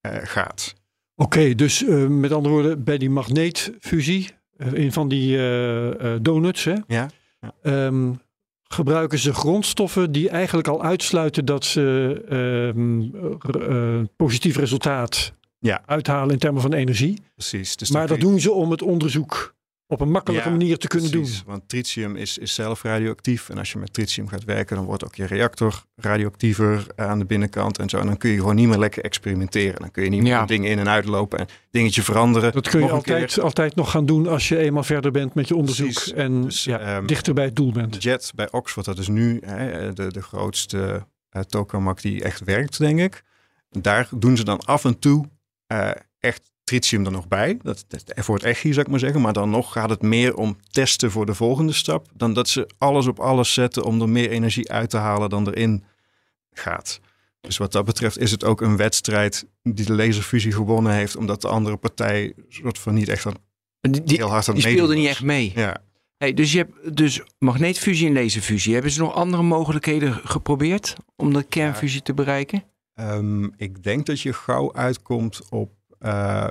eh, 0.00 0.16
gaat. 0.22 0.74
Oké, 1.16 1.54
dus 1.54 1.84
eh, 1.86 2.06
met 2.06 2.32
andere 2.32 2.54
woorden, 2.54 2.84
bij 2.84 2.98
die 2.98 3.10
magneetfusie, 3.10 4.30
eh, 4.56 4.72
een 4.72 4.92
van 4.92 5.08
die 5.08 5.38
eh, 5.48 6.14
donuts, 6.22 6.64
hè, 6.64 6.74
Ja. 6.86 7.08
ehm, 7.62 8.12
gebruiken 8.62 9.18
ze 9.18 9.34
grondstoffen 9.34 10.12
die 10.12 10.28
eigenlijk 10.28 10.68
al 10.68 10.82
uitsluiten 10.82 11.44
dat 11.44 11.64
ze 11.64 12.22
eh, 12.28 14.00
positief 14.16 14.56
resultaat 14.56 15.32
Ja. 15.58 15.82
uithalen 15.86 16.32
in 16.32 16.38
termen 16.38 16.62
van 16.62 16.72
energie. 16.72 17.20
Precies. 17.34 17.76
Dus 17.76 17.90
maar 17.90 18.06
dat 18.06 18.20
doen 18.20 18.40
ze 18.40 18.52
om 18.52 18.70
het 18.70 18.82
onderzoek 18.82 19.53
op 19.86 20.00
een 20.00 20.10
makkelijke 20.10 20.48
Ja, 20.48 20.54
manier 20.56 20.78
te 20.78 20.88
kunnen 20.88 21.10
Precies, 21.10 21.36
doen. 21.36 21.46
Want 21.46 21.68
tritium 21.68 22.16
is, 22.16 22.38
is 22.38 22.54
zelf 22.54 22.82
radioactief. 22.82 23.48
En 23.48 23.58
als 23.58 23.72
je 23.72 23.78
met 23.78 23.92
tritium 23.92 24.28
gaat 24.28 24.44
werken, 24.44 24.76
dan 24.76 24.84
wordt 24.84 25.04
ook 25.04 25.14
je 25.14 25.24
reactor 25.26 25.84
radioactiever 25.96 26.86
aan 26.96 27.18
de 27.18 27.24
binnenkant 27.24 27.78
en 27.78 27.88
zo. 27.88 27.98
En 27.98 28.06
dan 28.06 28.16
kun 28.16 28.30
je 28.30 28.36
gewoon 28.36 28.54
niet 28.54 28.68
meer 28.68 28.78
lekker 28.78 29.04
experimenteren. 29.04 29.80
Dan 29.80 29.90
kun 29.90 30.04
je 30.04 30.10
niet 30.10 30.22
meer 30.22 30.30
Ja. 30.30 30.46
dingen 30.46 30.70
in 30.70 30.78
en 30.78 30.88
uitlopen 30.88 31.38
en 31.38 31.46
dingetje 31.70 32.02
veranderen. 32.02 32.52
Dat 32.52 32.68
kun 32.68 32.80
je 32.84 32.90
altijd, 32.90 33.40
altijd 33.40 33.74
nog 33.74 33.90
gaan 33.90 34.06
doen 34.06 34.26
als 34.26 34.48
je 34.48 34.56
eenmaal 34.58 34.82
verder 34.82 35.10
bent 35.10 35.34
met 35.34 35.48
je 35.48 35.56
onderzoek 35.56 35.92
Precies. 35.92 36.12
en 36.12 36.42
Dus, 36.42 36.64
ja, 36.64 36.78
ehm, 36.78 37.06
dichter 37.06 37.34
bij 37.34 37.44
het 37.44 37.56
doel 37.56 37.72
bent. 37.72 38.02
JET 38.02 38.32
bij 38.34 38.50
Oxford, 38.50 38.86
dat 38.86 38.98
is 38.98 39.08
nu 39.08 39.40
hè, 39.46 39.92
de, 39.92 40.12
de 40.12 40.22
grootste 40.22 41.06
eh, 41.28 41.42
tokamak 41.42 42.00
die 42.02 42.22
echt 42.22 42.40
werkt, 42.44 42.78
denk 42.78 43.00
ik. 43.00 43.22
Daar 43.70 44.08
doen 44.16 44.36
ze 44.36 44.44
dan 44.44 44.58
af 44.60 44.84
en 44.84 44.98
toe 44.98 45.24
eh, 45.66 45.90
echt 46.18 46.52
tritium 46.64 47.04
er 47.04 47.12
nog 47.12 47.28
bij. 47.28 47.58
Dat, 47.62 47.84
dat, 47.88 48.04
voor 48.16 48.34
het 48.34 48.44
echi, 48.44 48.72
zou 48.72 48.84
ik 48.84 48.90
maar 48.90 49.00
zeggen. 49.00 49.20
Maar 49.20 49.32
dan 49.32 49.50
nog 49.50 49.72
gaat 49.72 49.90
het 49.90 50.02
meer 50.02 50.36
om 50.36 50.56
testen 50.70 51.10
voor 51.10 51.26
de 51.26 51.34
volgende 51.34 51.72
stap. 51.72 52.08
Dan 52.14 52.34
dat 52.34 52.48
ze 52.48 52.70
alles 52.78 53.06
op 53.06 53.20
alles 53.20 53.52
zetten 53.52 53.84
om 53.84 54.00
er 54.00 54.08
meer 54.08 54.30
energie 54.30 54.70
uit 54.70 54.90
te 54.90 54.96
halen 54.96 55.30
dan 55.30 55.48
erin 55.48 55.84
gaat. 56.52 57.00
Dus 57.40 57.56
wat 57.56 57.72
dat 57.72 57.84
betreft 57.84 58.18
is 58.18 58.30
het 58.30 58.44
ook 58.44 58.60
een 58.60 58.76
wedstrijd 58.76 59.46
die 59.62 59.84
de 59.84 59.94
laserfusie 59.94 60.52
gewonnen 60.52 60.92
heeft. 60.92 61.16
Omdat 61.16 61.40
de 61.40 61.48
andere 61.48 61.76
partij 61.76 62.32
soort 62.48 62.78
van 62.78 62.94
niet 62.94 63.08
echt 63.08 63.26
aan, 63.26 63.34
Die, 63.80 64.02
heel 64.04 64.28
hard 64.28 64.48
aan 64.48 64.54
die 64.54 64.62
speelde 64.62 64.94
niet 64.94 65.08
echt 65.08 65.22
mee. 65.22 65.52
Ja. 65.54 65.82
Hey, 66.16 66.34
dus 66.34 66.52
je 66.52 66.58
hebt 66.58 66.96
dus 66.96 67.22
magneetfusie 67.38 68.06
en 68.06 68.12
laserfusie. 68.12 68.72
Hebben 68.72 68.90
ze 68.90 69.00
nog 69.00 69.14
andere 69.14 69.42
mogelijkheden 69.42 70.20
geprobeerd 70.24 70.96
om 71.16 71.32
de 71.32 71.42
kernfusie 71.42 72.02
te 72.02 72.14
bereiken? 72.14 72.64
Ehm, 72.94 73.44
ik 73.44 73.82
denk 73.82 74.06
dat 74.06 74.20
je 74.20 74.32
gauw 74.32 74.74
uitkomt 74.74 75.40
op, 75.50 75.70
eh, 76.04 76.46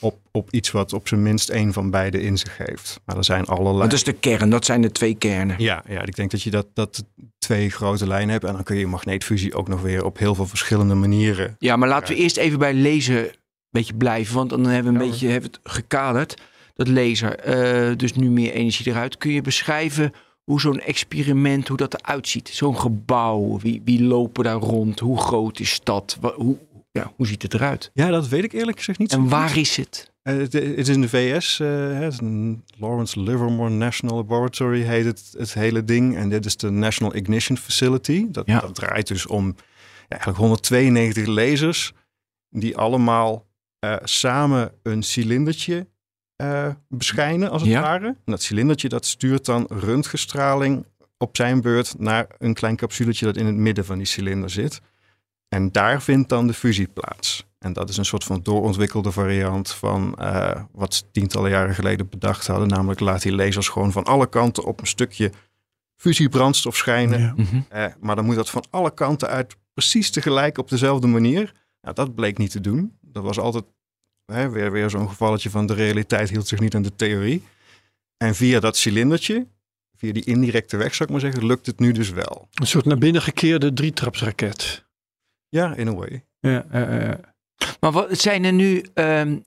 op, 0.00 0.18
op 0.32 0.50
iets 0.50 0.70
wat 0.70 0.92
op 0.92 1.08
zijn 1.08 1.22
minst 1.22 1.48
één 1.48 1.72
van 1.72 1.90
beide 1.90 2.22
in 2.22 2.38
zich 2.38 2.56
heeft. 2.56 3.00
Maar 3.04 3.16
er 3.16 3.24
zijn 3.24 3.44
allerlei. 3.46 3.82
Dat 3.82 3.92
is 3.92 4.04
de 4.04 4.12
kern, 4.12 4.50
dat 4.50 4.64
zijn 4.64 4.82
de 4.82 4.90
twee 4.92 5.14
kernen. 5.14 5.56
ja, 5.58 5.82
ja, 5.88 6.02
ik 6.02 6.16
denk 6.16 6.30
dat 6.30 6.42
je 6.42 6.50
dat, 6.50 6.66
dat 6.74 7.04
twee 7.38 7.70
grote 7.70 8.06
lijnen 8.06 8.30
hebt. 8.30 8.44
En 8.44 8.52
dan 8.52 8.62
kun 8.62 8.76
je 8.76 8.86
magneetfusie 8.86 9.54
ook 9.54 9.68
nog 9.68 9.80
weer 9.82 10.04
op 10.04 10.18
heel 10.18 10.34
veel 10.34 10.46
verschillende 10.46 10.94
manieren. 10.94 11.56
Ja, 11.58 11.76
maar 11.76 11.88
laten 11.88 12.14
we 12.14 12.20
eerst 12.20 12.36
even 12.36 12.58
bij 12.58 12.74
laser 12.74 13.24
een 13.24 13.32
beetje 13.70 13.94
blijven. 13.94 14.34
Want 14.34 14.50
dan 14.50 14.64
hebben 14.66 14.92
we 14.92 14.98
een 14.98 15.04
Ja, 15.04 15.10
beetje 15.10 15.28
hebben 15.28 15.50
het 15.50 15.60
gekaderd. 15.72 16.40
Dat 16.74 16.88
laser, 16.88 17.38
eh, 17.38 17.96
dus 17.96 18.14
nu 18.14 18.30
meer 18.30 18.52
energie 18.52 18.86
eruit. 18.86 19.18
Kun 19.18 19.30
je 19.32 19.42
beschrijven 19.42 20.12
hoe 20.44 20.60
zo'n 20.60 20.80
experiment, 20.80 21.68
hoe 21.68 21.76
dat 21.76 21.94
eruit 21.94 22.28
ziet? 22.28 22.48
Zo'n 22.48 22.78
gebouw, 22.78 23.58
wie, 23.62 23.82
wie 23.84 24.02
lopen 24.04 24.44
daar 24.44 24.54
rond? 24.54 25.00
Hoe 25.00 25.18
groot 25.18 25.60
is 25.60 25.80
dat? 25.82 26.18
Hoe, 26.36 26.56
ja, 26.98 27.12
hoe 27.16 27.26
ziet 27.26 27.42
het 27.42 27.54
eruit? 27.54 27.90
Ja, 27.94 28.08
dat 28.10 28.28
weet 28.28 28.44
ik 28.44 28.52
eerlijk 28.52 28.78
gezegd 28.78 28.98
niet. 28.98 29.12
En 29.12 29.28
waar 29.28 29.56
is 29.56 29.76
het? 29.76 30.12
Eh, 30.22 30.36
het, 30.36 30.54
is 30.54 30.88
in 30.88 31.00
de 31.00 31.08
VS. 31.08 31.60
eh, 31.60 31.98
het 31.98 32.20
Lawrence 32.78 33.20
Livermore 33.20 33.70
National 33.70 34.16
Laboratory 34.16 34.80
heet 34.82 35.04
het, 35.04 35.34
het 35.38 35.54
hele 35.54 35.84
ding. 35.84 36.16
En 36.16 36.28
dit 36.28 36.44
is 36.46 36.56
de 36.56 36.70
National 36.70 37.14
Ignition 37.14 37.56
Facility. 37.58 38.26
Dat, 38.30 38.46
Ja. 38.46 38.60
dat 38.60 38.74
draait 38.74 39.06
dus 39.06 39.26
om 39.26 39.46
ja, 39.46 39.54
eigenlijk 40.08 40.38
192 40.40 41.26
lasers. 41.26 41.92
Die 42.50 42.76
allemaal 42.76 43.46
eh, 43.78 43.96
samen 44.02 44.72
een 44.82 45.02
cilindertje 45.02 45.86
beschijnen, 46.88 47.50
als 47.50 47.62
het 47.62 47.70
Ja. 47.70 47.80
ware. 47.80 48.06
En 48.06 48.16
dat 48.24 48.42
cilindertje 48.42 48.88
dat 48.88 49.06
stuurt 49.06 49.44
dan 49.44 49.66
röntgenstraling 49.68 50.86
op 51.18 51.36
zijn 51.36 51.60
beurt 51.60 51.94
naar 51.98 52.26
een 52.38 52.54
klein 52.54 52.76
capsuletje 52.76 53.24
dat 53.26 53.36
in 53.36 53.46
het 53.46 53.54
midden 53.54 53.84
van 53.84 53.96
die 53.98 54.06
cilinder 54.06 54.50
zit. 54.50 54.80
En 55.54 55.72
daar 55.72 56.02
vindt 56.02 56.28
dan 56.28 56.46
de 56.46 56.54
fusie 56.54 56.88
plaats. 56.88 57.46
En 57.58 57.72
dat 57.72 57.88
is 57.88 57.96
een 57.96 58.04
soort 58.04 58.24
van 58.24 58.42
doorontwikkelde 58.42 59.12
variant 59.12 59.72
van 59.72 60.14
eh, 60.14 60.62
wat 60.72 60.94
ze 60.94 61.10
tientallen 61.10 61.50
jaren 61.50 61.74
geleden 61.74 62.08
bedacht 62.08 62.46
hadden. 62.46 62.68
Namelijk 62.68 63.00
laat 63.00 63.22
die 63.22 63.32
lasers 63.32 63.68
gewoon 63.68 63.92
van 63.92 64.04
alle 64.04 64.28
kanten 64.28 64.64
op 64.64 64.80
een 64.80 64.86
stukje 64.86 65.32
fusiebrandstof 65.96 66.76
schijnen. 66.76 67.20
Ja. 67.36 67.64
Eh, 67.68 67.92
maar 68.00 68.16
dan 68.16 68.24
moet 68.24 68.34
dat 68.34 68.50
van 68.50 68.64
alle 68.70 68.94
kanten 68.94 69.28
uit 69.28 69.56
precies 69.74 70.10
tegelijk 70.10 70.58
op 70.58 70.68
dezelfde 70.68 71.06
manier. 71.06 71.52
Nou, 71.80 71.94
dat 71.94 72.14
bleek 72.14 72.38
niet 72.38 72.50
te 72.50 72.60
doen. 72.60 72.98
Dat 73.00 73.22
was 73.22 73.38
altijd 73.38 73.64
hè, 74.26 74.50
weer, 74.50 74.72
weer 74.72 74.90
zo'n 74.90 75.08
gevalletje 75.08 75.50
van 75.50 75.66
de 75.66 75.74
realiteit 75.74 76.30
hield 76.30 76.48
zich 76.48 76.60
niet 76.60 76.74
aan 76.74 76.82
de 76.82 76.96
theorie. 76.96 77.42
En 78.16 78.34
via 78.34 78.60
dat 78.60 78.76
cilindertje, 78.76 79.46
via 79.96 80.12
die 80.12 80.24
indirecte 80.24 80.76
weg 80.76 80.94
zou 80.94 81.04
ik 81.04 81.10
maar 81.10 81.30
zeggen, 81.30 81.46
lukt 81.46 81.66
het 81.66 81.78
nu 81.78 81.92
dus 81.92 82.10
wel. 82.10 82.48
Een 82.52 82.66
soort 82.66 82.84
naar 82.84 82.98
binnen 82.98 83.22
gekeerde 83.22 83.72
drietrapsraket. 83.72 84.84
Ja, 85.54 85.74
in 85.74 85.88
a 85.88 85.94
way. 85.94 86.24
Ja, 86.40 86.64
eh, 86.70 87.10
eh. 87.10 87.18
Maar 87.80 87.92
wat 87.92 88.18
zijn 88.18 88.44
er 88.44 88.52
nu... 88.52 88.84
ehm 88.94 89.38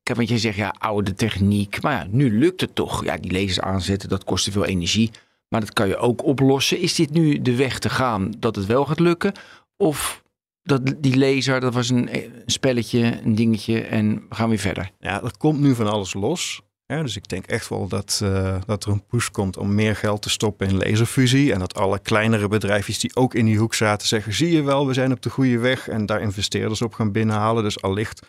ik 0.00 0.10
heb 0.10 0.16
wat 0.16 0.28
je 0.28 0.38
zegt, 0.38 0.56
ja, 0.56 0.74
oude 0.78 1.14
techniek. 1.14 1.82
Maar 1.82 1.92
ja, 1.92 2.06
nu 2.10 2.38
lukt 2.38 2.60
het 2.60 2.74
toch. 2.74 3.04
Ja, 3.04 3.16
die 3.16 3.32
lasers 3.32 3.60
aanzetten, 3.60 4.08
dat 4.08 4.24
kost 4.24 4.44
te 4.44 4.52
veel 4.52 4.64
energie. 4.64 5.10
Maar 5.48 5.60
dat 5.60 5.72
kan 5.72 5.88
je 5.88 5.96
ook 5.96 6.24
oplossen. 6.24 6.78
Is 6.78 6.94
dit 6.94 7.10
nu 7.10 7.42
de 7.42 7.56
weg 7.56 7.78
te 7.78 7.90
gaan 7.90 8.32
dat 8.38 8.56
het 8.56 8.66
wel 8.66 8.84
gaat 8.84 9.00
lukken? 9.00 9.32
Of 9.76 10.22
dat 10.62 10.94
die 10.98 11.18
laser, 11.18 11.60
dat 11.60 11.74
was 11.74 11.88
een, 11.88 12.14
een 12.14 12.32
spelletje, 12.46 13.20
een 13.24 13.34
dingetje 13.34 13.80
en 13.80 14.14
we 14.28 14.34
gaan 14.34 14.48
weer 14.48 14.58
verder? 14.58 14.90
Ja, 14.98 15.22
er 15.22 15.36
komt 15.38 15.60
nu 15.60 15.74
van 15.74 15.90
alles 15.90 16.14
los. 16.14 16.62
Dus 16.86 17.16
ik 17.16 17.28
denk 17.28 17.46
echt 17.46 17.68
wel 17.68 17.88
dat, 17.88 18.20
eh, 18.22 18.56
dat 18.66 18.84
er 18.84 18.90
een 18.90 19.06
push 19.06 19.28
komt 19.28 19.56
om 19.56 19.74
meer 19.74 19.96
geld 19.96 20.22
te 20.22 20.30
stoppen 20.30 20.68
in 20.68 20.76
laserfusie. 20.76 21.52
En 21.52 21.58
dat 21.58 21.74
alle 21.74 21.98
kleinere 21.98 22.48
bedrijfjes 22.48 22.98
die 22.98 23.16
ook 23.16 23.34
in 23.34 23.44
die 23.44 23.58
hoek 23.58 23.74
zaten 23.74 24.08
zeggen... 24.08 24.32
zie 24.32 24.52
je 24.52 24.62
wel, 24.62 24.86
we 24.86 24.92
zijn 24.92 25.12
op 25.12 25.22
de 25.22 25.30
goede 25.30 25.58
weg. 25.58 25.88
En 25.88 26.06
daar 26.06 26.20
investeerders 26.20 26.82
op 26.82 26.94
gaan 26.94 27.12
binnenhalen. 27.12 27.62
Dus 27.62 27.82
allicht 27.82 28.26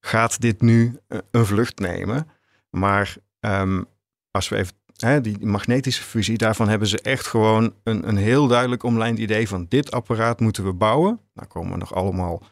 gaat 0.00 0.40
dit 0.40 0.60
nu 0.60 0.98
eh, 1.06 1.18
een 1.30 1.46
vlucht 1.46 1.78
nemen. 1.78 2.28
Maar 2.70 3.16
ehm, 3.40 3.82
als 4.30 4.48
we 4.48 4.56
even... 4.56 4.76
Hè, 4.96 5.20
die 5.20 5.46
magnetische 5.46 6.02
fusie, 6.02 6.38
daarvan 6.38 6.68
hebben 6.68 6.88
ze 6.88 7.00
echt 7.00 7.26
gewoon 7.26 7.74
een, 7.84 8.08
een 8.08 8.16
heel 8.16 8.46
duidelijk 8.46 8.82
omlijnd 8.82 9.18
idee 9.18 9.48
van... 9.48 9.66
dit 9.68 9.90
apparaat 9.90 10.40
moeten 10.40 10.64
we 10.64 10.72
bouwen. 10.72 11.20
Nou 11.34 11.48
komen 11.48 11.78
nog 11.78 11.94
allemaal 11.94 12.42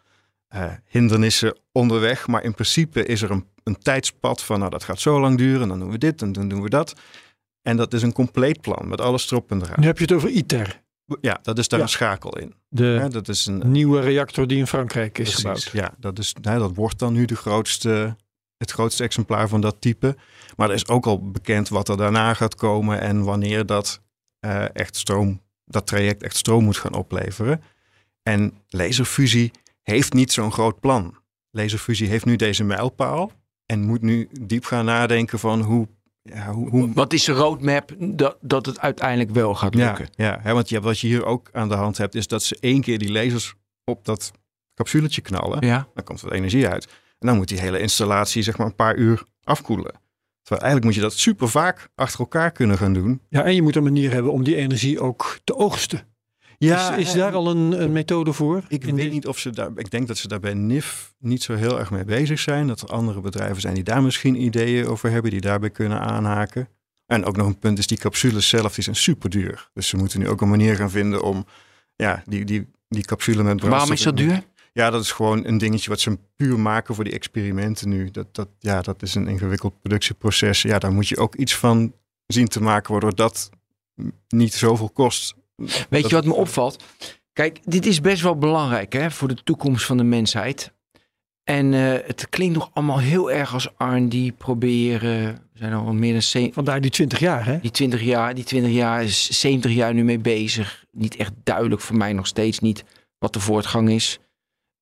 eh, 0.48 0.72
hindernissen 0.86 1.58
onderweg. 1.72 2.26
Maar 2.26 2.42
in 2.42 2.54
principe 2.54 3.04
is 3.06 3.22
er 3.22 3.30
een, 3.30 3.44
een 3.64 3.78
tijdspad 3.78 4.42
van, 4.42 4.58
nou 4.58 4.70
dat 4.70 4.84
gaat 4.84 5.00
zo 5.00 5.20
lang 5.20 5.38
duren, 5.38 5.62
en 5.62 5.68
dan 5.68 5.78
doen 5.78 5.90
we 5.90 5.98
dit 5.98 6.22
en 6.22 6.32
dan 6.32 6.48
doen 6.48 6.62
we 6.62 6.68
dat. 6.68 6.94
En 7.62 7.76
dat 7.76 7.92
is 7.92 8.02
een 8.02 8.12
compleet 8.12 8.60
plan 8.60 8.88
met 8.88 9.00
alles 9.00 9.30
erop 9.30 9.50
en 9.50 9.62
eraan. 9.62 9.80
Nu 9.80 9.86
heb 9.86 9.96
je 9.98 10.04
het 10.04 10.12
over 10.12 10.28
ITER. 10.28 10.84
Ja, 11.20 11.38
dat 11.42 11.58
is 11.58 11.68
daar 11.68 11.78
Ja. 11.78 11.84
een 11.84 11.90
schakel 11.90 12.38
in. 12.38 12.54
De 12.68 13.06
dat 13.10 13.28
is 13.28 13.46
een 13.46 13.70
nieuwe 13.70 14.00
reactor 14.00 14.46
die 14.46 14.58
in 14.58 14.66
Frankrijk 14.66 15.18
is 15.18 15.24
precies, 15.42 15.64
gebouwd. 15.64 15.70
Ja, 15.72 15.94
dat, 15.98 16.18
is, 16.18 16.34
hè, 16.42 16.58
dat 16.58 16.74
wordt 16.74 16.98
dan 16.98 17.12
nu 17.12 17.24
de 17.24 17.36
grootste, 17.36 18.16
het 18.56 18.70
grootste 18.70 19.02
exemplaar 19.02 19.48
van 19.48 19.60
dat 19.60 19.76
type. 19.80 20.16
Maar 20.56 20.68
er 20.68 20.74
is 20.74 20.88
ook 20.88 21.06
al 21.06 21.30
bekend 21.30 21.68
wat 21.68 21.88
er 21.88 21.96
daarna 21.96 22.34
gaat 22.34 22.54
komen 22.54 23.00
en 23.00 23.22
wanneer 23.24 23.66
dat 23.66 24.00
eh, 24.40 24.64
echt 24.74 24.96
stroom, 24.96 25.40
dat 25.64 25.86
traject 25.86 26.22
echt 26.22 26.36
stroom 26.36 26.64
moet 26.64 26.76
gaan 26.76 26.94
opleveren. 26.94 27.62
En 28.22 28.52
laserfusie 28.68 29.50
heeft 29.92 30.12
niet 30.12 30.32
zo'n 30.32 30.52
groot 30.52 30.80
plan. 30.80 31.14
Laserfusie 31.50 32.08
heeft 32.08 32.24
nu 32.24 32.36
deze 32.36 32.64
mijlpaal 32.64 33.32
en 33.66 33.82
moet 33.82 34.02
nu 34.02 34.28
diep 34.40 34.64
gaan 34.64 34.84
nadenken 34.84 35.38
van 35.38 35.60
hoe. 35.60 35.88
Ja, 36.22 36.52
hoe, 36.52 36.68
hoe 36.68 36.92
Wat 36.92 37.12
is 37.12 37.24
de 37.24 37.32
roadmap 37.32 37.94
dat, 37.98 38.36
dat 38.40 38.66
het 38.66 38.80
uiteindelijk 38.80 39.30
wel 39.30 39.54
gaat 39.54 39.74
lukken? 39.74 40.08
ja, 40.14 40.24
ja 40.24 40.38
hè, 40.42 40.52
want 40.52 40.68
ja, 40.68 40.80
wat 40.80 40.98
je 40.98 41.06
hier 41.06 41.24
ook 41.24 41.48
aan 41.52 41.68
de 41.68 41.74
hand 41.74 41.98
hebt, 41.98 42.14
is 42.14 42.26
dat 42.26 42.42
ze 42.42 42.56
één 42.60 42.80
keer 42.80 42.98
die 42.98 43.12
lasers 43.12 43.54
op 43.84 44.04
dat 44.04 44.32
capsuletje 44.74 45.20
knallen. 45.20 45.66
Ja. 45.66 45.88
Dan 45.94 46.04
komt 46.04 46.20
er 46.20 46.24
wat 46.26 46.34
energie 46.34 46.68
uit. 46.68 46.84
En 47.18 47.26
dan 47.26 47.36
moet 47.36 47.48
die 47.48 47.60
hele 47.60 47.78
installatie 47.78 48.42
zeg 48.42 48.58
maar 48.58 48.66
een 48.66 48.74
paar 48.74 48.96
uur 48.96 49.22
afkoelen. 49.42 49.92
Terwijl 50.42 50.66
eigenlijk 50.66 50.84
moet 50.84 50.94
je 50.94 51.00
dat 51.00 51.18
super 51.18 51.48
vaak 51.48 51.88
achter 51.94 52.20
elkaar 52.20 52.50
kunnen 52.50 52.78
gaan 52.78 52.92
doen. 52.92 53.20
Ja, 53.28 53.44
en 53.44 53.54
je 53.54 53.62
moet 53.62 53.76
een 53.76 53.82
manier 53.82 54.12
hebben 54.12 54.32
om 54.32 54.44
die 54.44 54.56
energie 54.56 55.00
ook 55.00 55.38
te 55.44 55.56
oogsten. 55.56 56.06
Is, 56.58 56.90
is 56.96 57.12
daar 57.12 57.34
al 57.34 57.50
een, 57.50 57.82
een 57.82 57.92
methode 57.92 58.32
voor? 58.32 58.62
Ik 58.68 58.84
weet 58.84 58.96
dit- 58.96 59.12
niet 59.12 59.26
of 59.26 59.38
ze 59.38 59.50
daar. 59.50 59.70
Ik 59.74 59.90
denk 59.90 60.06
dat 60.06 60.18
ze 60.18 60.28
daar 60.28 60.40
bij 60.40 60.54
NIF 60.54 61.14
niet 61.18 61.42
zo 61.42 61.54
heel 61.54 61.78
erg 61.78 61.90
mee 61.90 62.04
bezig 62.04 62.38
zijn. 62.38 62.66
Dat 62.66 62.80
er 62.80 62.88
andere 62.88 63.20
bedrijven 63.20 63.60
zijn 63.60 63.74
die 63.74 63.84
daar 63.84 64.02
misschien 64.02 64.42
ideeën 64.42 64.86
over 64.86 65.10
hebben, 65.10 65.30
die 65.30 65.40
daarbij 65.40 65.70
kunnen 65.70 66.00
aanhaken. 66.00 66.68
En 67.06 67.24
ook 67.24 67.36
nog 67.36 67.46
een 67.46 67.58
punt 67.58 67.78
is 67.78 67.86
die 67.86 67.98
capsules 67.98 68.48
zelf, 68.48 68.74
die 68.74 68.84
zijn 68.84 68.96
super 68.96 69.30
duur. 69.30 69.70
Dus 69.74 69.88
ze 69.88 69.96
moeten 69.96 70.18
nu 70.20 70.28
ook 70.28 70.40
een 70.40 70.48
manier 70.48 70.76
gaan 70.76 70.90
vinden 70.90 71.22
om 71.22 71.46
ja, 71.96 72.22
die, 72.26 72.44
die, 72.44 72.66
die 72.88 73.04
capsule 73.04 73.42
met 73.42 73.56
brandstof... 73.56 73.70
Waarom 73.70 73.92
is 73.92 74.02
dat 74.02 74.16
duur? 74.16 74.42
Ja, 74.72 74.90
dat 74.90 75.02
is 75.02 75.12
gewoon 75.12 75.46
een 75.46 75.58
dingetje 75.58 75.90
wat 75.90 76.00
ze 76.00 76.18
puur 76.36 76.58
maken 76.58 76.94
voor 76.94 77.04
die 77.04 77.12
experimenten 77.12 77.88
nu. 77.88 78.10
Dat, 78.10 78.34
dat, 78.34 78.48
ja, 78.58 78.82
dat 78.82 79.02
is 79.02 79.14
een 79.14 79.28
ingewikkeld 79.28 79.80
productieproces. 79.80 80.62
Ja, 80.62 80.78
daar 80.78 80.92
moet 80.92 81.08
je 81.08 81.16
ook 81.16 81.34
iets 81.34 81.56
van 81.56 81.92
zien 82.26 82.48
te 82.48 82.62
maken, 82.62 82.92
waardoor 82.92 83.14
dat 83.14 83.50
niet 84.28 84.54
zoveel 84.54 84.90
kost. 84.90 85.34
Weet 85.56 85.86
Dat- 86.02 86.10
je 86.10 86.16
wat 86.16 86.24
me 86.24 86.34
opvalt? 86.34 86.84
Kijk, 87.32 87.60
dit 87.64 87.86
is 87.86 88.00
best 88.00 88.22
wel 88.22 88.36
belangrijk 88.38 88.92
hè, 88.92 89.10
voor 89.10 89.28
de 89.28 89.42
toekomst 89.44 89.84
van 89.86 89.96
de 89.96 90.04
mensheid. 90.04 90.72
En 91.44 91.74
eh, 91.74 92.06
het 92.06 92.28
klinkt 92.28 92.54
nog 92.54 92.70
allemaal 92.72 92.98
heel 92.98 93.30
erg 93.30 93.52
als 93.54 93.68
R&D 93.78 94.36
proberen. 94.36 95.32
We 95.52 95.58
zijn 95.58 95.72
al 95.72 95.92
meer 95.92 96.12
dan 96.12 96.22
ze- 96.22 96.50
Vandaar 96.52 96.80
die 96.80 96.90
20 96.90 97.18
jaar, 97.18 97.44
hè? 97.46 97.58
die 97.60 97.70
20 97.70 98.02
jaar, 98.02 98.34
die 98.34 98.44
20 98.44 98.72
jaar 98.72 99.02
is 99.04 99.40
70 99.40 99.72
jaar 99.72 99.94
nu 99.94 100.04
mee 100.04 100.18
bezig. 100.18 100.84
Niet 100.90 101.16
echt 101.16 101.32
duidelijk 101.44 101.80
voor 101.80 101.96
mij 101.96 102.12
nog 102.12 102.26
steeds 102.26 102.58
niet 102.58 102.84
wat 103.18 103.32
de 103.32 103.40
voortgang 103.40 103.90
is. 103.90 104.18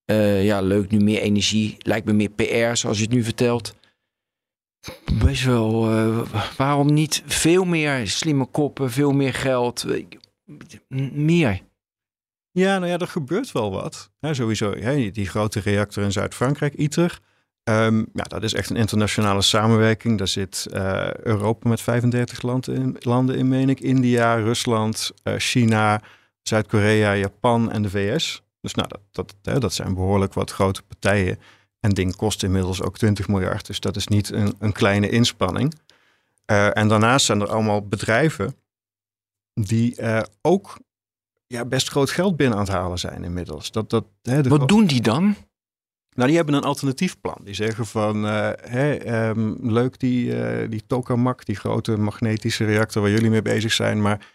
Eh, 0.05 0.45
ja, 0.45 0.61
leuk, 0.61 0.91
nu 0.91 0.99
meer 0.99 1.21
energie. 1.21 1.77
Lijkt 1.79 2.07
me 2.07 2.13
meer 2.13 2.29
PR, 2.31 2.77
zoals 2.77 2.97
je 2.99 3.05
het 3.05 3.13
nu 3.13 3.25
vertelt. 3.25 3.75
Best 5.15 5.45
wel, 5.45 5.91
eh, 5.91 6.19
waarom 6.57 6.93
niet 6.93 7.23
veel 7.27 7.65
meer 7.65 8.09
slimme 8.09 8.45
koppen, 8.47 8.91
veel 8.91 9.13
meer 9.13 9.35
geld, 9.35 9.85
meer. 11.13 11.61
Ja, 12.51 12.79
nou 12.79 12.91
ja, 12.91 12.99
er 12.99 13.09
gebeurt 13.09 13.53
wel 13.53 13.71
wat. 13.71 14.11
Sowieso, 14.21 14.75
die 15.11 15.27
grote 15.27 15.61
reactor 15.61 16.03
in 16.03 16.13
Zuid-Frankrijk, 16.13 16.75
ITER. 16.75 17.21
Ehm, 17.65 17.99
ja, 18.13 18.23
dat 18.23 18.43
is 18.43 18.55
echt 18.55 18.71
een 18.71 18.77
internationale 18.77 19.43
samenwerking. 19.43 20.19
Daar 20.19 20.29
zit 20.29 20.67
eh, 20.73 21.15
Europa 21.15 21.69
met 21.69 21.81
35 21.81 22.43
landen 22.43 22.75
in, 22.75 22.97
landen 22.99 23.37
in, 23.37 23.49
meen 23.49 23.69
ik. 23.69 23.81
India, 23.81 24.35
Rusland, 24.35 25.13
eh, 25.23 25.35
China, 25.37 26.03
Zuid-Korea, 26.43 27.17
Japan 27.17 27.71
en 27.71 27.83
de 27.83 27.91
VS. 27.91 28.43
Dus 28.61 28.75
nou, 28.75 28.89
dat, 28.89 29.01
dat, 29.11 29.35
hè, 29.43 29.59
dat 29.59 29.73
zijn 29.73 29.95
behoorlijk 29.95 30.35
wat 30.35 30.51
grote 30.51 30.83
partijen. 30.83 31.39
En 31.81 31.91
ding 31.91 32.17
kost 32.17 32.43
inmiddels 32.43 32.83
ook 32.83 32.99
20 32.99 33.29
miljard. 33.29 33.67
Dus 33.67 33.81
dat 33.81 33.97
is 33.97 34.07
niet 34.07 34.33
een, 34.33 34.55
een 34.59 34.73
kleine 34.73 35.09
inspanning. 35.09 35.75
Eh, 36.45 36.77
en 36.77 36.89
daarnaast 36.89 37.27
zijn 37.27 37.41
er 37.41 37.49
allemaal 37.49 37.89
bedrijven 37.89 38.57
die 39.55 39.97
eh, 39.97 40.23
ook 40.43 40.79
ja, 41.47 41.65
best 41.65 41.89
groot 41.89 42.11
geld 42.11 42.37
binnen 42.37 42.59
aan 42.59 42.65
het 42.65 42.73
halen 42.73 42.99
zijn 42.99 43.25
inmiddels. 43.25 43.71
Dat, 43.71 43.91
dat, 43.91 44.05
hè, 44.23 44.43
Wat 44.43 44.69
doen 44.69 44.87
die 44.87 45.01
dan? 45.01 45.37
nou, 46.15 46.29
die 46.29 46.37
hebben 46.37 46.55
een 46.55 46.63
alternatief 46.63 47.21
plan. 47.21 47.39
Die 47.45 47.55
zeggen 47.55 47.87
van, 47.87 48.27
ehm, 48.27 49.73
leuk 49.73 49.99
die, 49.99 50.43
eh, 50.43 50.71
die 50.71 50.87
tokamak, 50.87 51.45
die 51.47 51.57
grote 51.57 51.97
magnetische 51.97 52.65
reactor 52.65 53.03
waar 53.03 53.11
jullie 53.11 53.31
mee 53.31 53.43
bezig 53.43 53.73
zijn. 53.73 54.03
Maar 54.03 54.27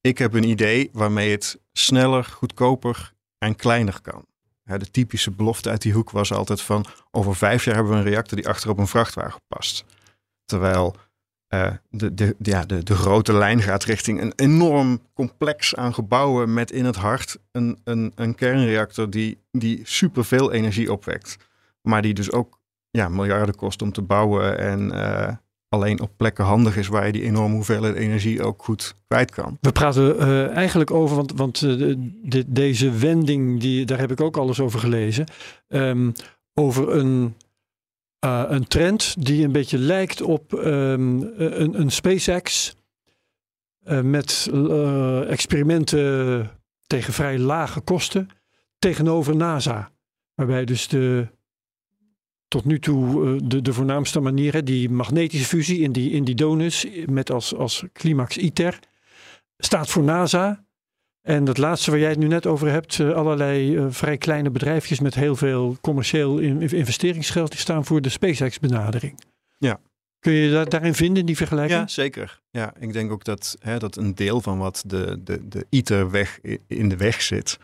ik 0.00 0.18
heb 0.18 0.34
een 0.34 0.48
idee 0.48 0.90
waarmee 0.92 1.30
het 1.30 1.60
sneller, 1.72 2.24
goedkoper 2.24 3.12
en 3.38 3.56
kleiner 3.56 4.00
kan. 4.00 4.24
Hè, 4.62 4.78
de 4.78 4.90
typische 4.90 5.30
belofte 5.30 5.70
uit 5.70 5.82
die 5.82 5.92
hoek 5.92 6.10
was 6.10 6.32
altijd 6.32 6.60
van, 6.60 6.84
over 7.10 7.36
vijf 7.36 7.64
jaar 7.64 7.74
hebben 7.74 7.92
we 7.92 7.98
een 7.98 8.04
reactor 8.04 8.36
die 8.36 8.48
achter 8.48 8.70
op 8.70 8.78
een 8.78 8.86
vrachtwagen 8.86 9.40
past. 9.48 9.84
Terwijl 10.44 10.96
eh, 11.48 11.70
de, 11.90 12.14
de, 12.14 12.36
ja, 12.38 12.64
de, 12.64 12.82
de 12.82 12.94
grote 12.94 13.32
lijn 13.32 13.62
gaat 13.62 13.84
richting 13.84 14.20
een 14.20 14.32
enorm 14.36 15.00
complex 15.14 15.74
aan 15.76 15.94
gebouwen 15.94 16.54
met 16.54 16.70
in 16.70 16.84
het 16.84 16.96
hart 16.96 17.38
een, 17.52 17.78
een, 17.84 18.12
een 18.14 18.34
kernreactor 18.34 19.10
die, 19.10 19.38
die 19.50 19.80
superveel 19.84 20.52
energie 20.52 20.92
opwekt. 20.92 21.36
Maar 21.82 22.02
die 22.02 22.14
dus 22.14 22.32
ook 22.32 22.58
ja, 22.90 23.08
miljarden 23.08 23.54
kost 23.54 23.82
om 23.82 23.92
te 23.92 24.02
bouwen 24.02 24.58
en 24.58 24.90
eh, 24.92 25.32
alleen 25.68 26.00
op 26.00 26.10
plekken 26.16 26.44
handig 26.44 26.76
is 26.76 26.88
waar 26.88 27.06
je 27.06 27.12
die 27.12 27.22
enorme 27.22 27.54
hoeveelheid 27.54 27.94
energie 27.94 28.42
ook 28.42 28.62
goed 28.64 28.94
kwijt 29.08 29.30
kan. 29.30 29.58
We 29.60 29.72
praten 29.72 30.18
eh, 30.18 30.48
eigenlijk 30.48 30.90
over, 30.90 31.16
want, 31.16 31.32
want 31.32 31.60
de- 31.60 32.44
deze 32.46 32.90
wending, 32.90 33.60
die, 33.60 33.84
daar 33.84 33.98
heb 33.98 34.10
ik 34.10 34.20
ook 34.20 34.36
alles 34.36 34.60
over 34.60 34.78
gelezen. 34.80 35.26
ehm, 35.68 36.10
over 36.54 36.90
een, 36.96 37.34
eh, 38.18 38.44
een 38.48 38.66
trend 38.66 39.24
die 39.24 39.44
een 39.44 39.52
beetje 39.52 39.78
lijkt 39.78 40.22
op 40.22 40.54
ehm, 40.54 41.20
een, 41.36 41.80
een 41.80 41.90
SpaceX. 41.90 42.74
eh, 43.84 44.00
met 44.00 44.48
eh, 44.52 45.30
experimenten 45.30 46.50
tegen 46.86 47.12
vrij 47.12 47.38
lage 47.38 47.80
kosten 47.80 48.28
tegenover 48.78 49.36
NASA. 49.36 49.90
Waarbij 50.34 50.64
dus 50.64 50.88
de, 50.88 51.26
tot 52.48 52.64
nu 52.64 52.78
toe 52.78 53.36
de, 53.44 53.62
de 53.62 53.72
voornaamste 53.72 54.20
manier, 54.20 54.52
hè, 54.52 54.62
die 54.62 54.90
magnetische 54.90 55.46
fusie 55.46 55.80
in 55.80 55.92
die, 55.92 56.10
in 56.10 56.24
die 56.24 56.34
donuts 56.34 56.86
met 57.06 57.30
als, 57.30 57.54
als 57.54 57.84
climax 57.92 58.36
ITER 58.36 58.78
staat 59.58 59.88
voor 59.88 60.02
NASA. 60.02 60.65
En 61.26 61.44
dat 61.44 61.58
laatste 61.58 61.90
waar 61.90 62.00
jij 62.00 62.08
het 62.10 62.18
nu 62.18 62.26
net 62.26 62.46
over 62.46 62.68
hebt, 62.70 63.00
eh, 63.00 63.12
allerlei 63.12 63.76
eh, 63.76 63.84
vrij 63.88 64.16
kleine 64.16 64.50
bedrijfjes 64.50 65.00
met 65.00 65.14
heel 65.14 65.36
veel 65.36 65.76
commercieel 65.80 66.38
in- 66.38 66.60
investeringsgeld, 66.70 67.50
die 67.50 67.60
staan 67.60 67.84
voor 67.84 68.00
de 68.00 68.08
SpaceX-benadering. 68.08 69.20
Ja. 69.58 69.80
Kun 70.18 70.32
je 70.32 70.50
dat 70.50 70.70
daarin 70.70 70.94
vinden, 70.94 71.16
in 71.20 71.26
die 71.26 71.36
vergelijking? 71.36 71.80
Ja, 71.80 71.86
zeker. 71.88 72.40
Ja, 72.50 72.72
ik 72.78 72.92
denk 72.92 73.10
ook 73.12 73.24
dat, 73.24 73.56
hè, 73.60 73.78
dat 73.78 73.96
een 73.96 74.14
deel 74.14 74.40
van 74.40 74.58
wat 74.58 74.82
de, 74.86 75.20
de, 75.24 75.48
de 75.48 75.66
ITER-weg 75.70 76.38
i- 76.44 76.58
in 76.66 76.88
de 76.88 76.96
weg 76.96 77.22
zit, 77.22 77.58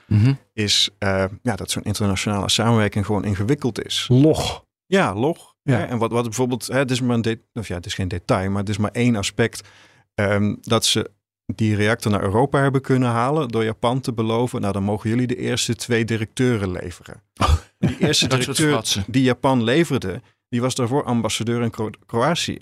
is 0.52 0.90
eh, 0.98 1.24
ja, 1.42 1.56
dat 1.56 1.70
zo'n 1.70 1.82
internationale 1.82 2.48
samenwerking 2.50 3.06
gewoon 3.06 3.24
ingewikkeld 3.24 3.84
is. 3.84 4.06
Log. 4.08 4.64
Ja, 4.86 5.14
log. 5.14 5.54
Ja. 5.62 5.76
Hè, 5.76 5.84
En 5.84 5.98
wat, 5.98 6.10
wat 6.10 6.24
bijvoorbeeld, 6.24 6.66
hè, 6.66 6.78
het 6.78 6.90
is 6.90 7.00
maar 7.00 7.16
een 7.16 7.22
de, 7.22 7.38
of 7.52 7.68
ja, 7.68 7.74
het 7.74 7.86
is 7.86 7.94
geen 7.94 8.08
detail, 8.08 8.50
maar 8.50 8.60
het 8.60 8.68
is 8.68 8.78
maar 8.78 8.90
één 8.90 9.16
aspect 9.16 9.68
ehm, 10.14 10.54
dat 10.60 10.84
ze 10.84 11.10
die 11.54 11.76
reactor 11.76 12.10
naar 12.10 12.22
Europa 12.22 12.58
hebben 12.58 12.80
kunnen 12.80 13.08
halen 13.08 13.48
door 13.48 13.64
Japan 13.64 14.00
te 14.00 14.12
beloven. 14.12 14.60
Nou, 14.60 14.72
dan 14.72 14.82
mogen 14.82 15.10
jullie 15.10 15.26
de 15.26 15.36
eerste 15.36 15.74
twee 15.74 16.04
directeuren 16.04 16.70
leveren. 16.70 17.22
Die 17.78 17.98
eerste 17.98 18.26
directeur 18.26 19.04
die 19.06 19.22
Japan 19.22 19.62
leverde, 19.62 20.22
die 20.48 20.60
was 20.60 20.74
daarvoor 20.74 21.04
ambassadeur 21.04 21.62
in 21.62 21.70
Kro- 21.70 21.90
Kroatië. 22.06 22.58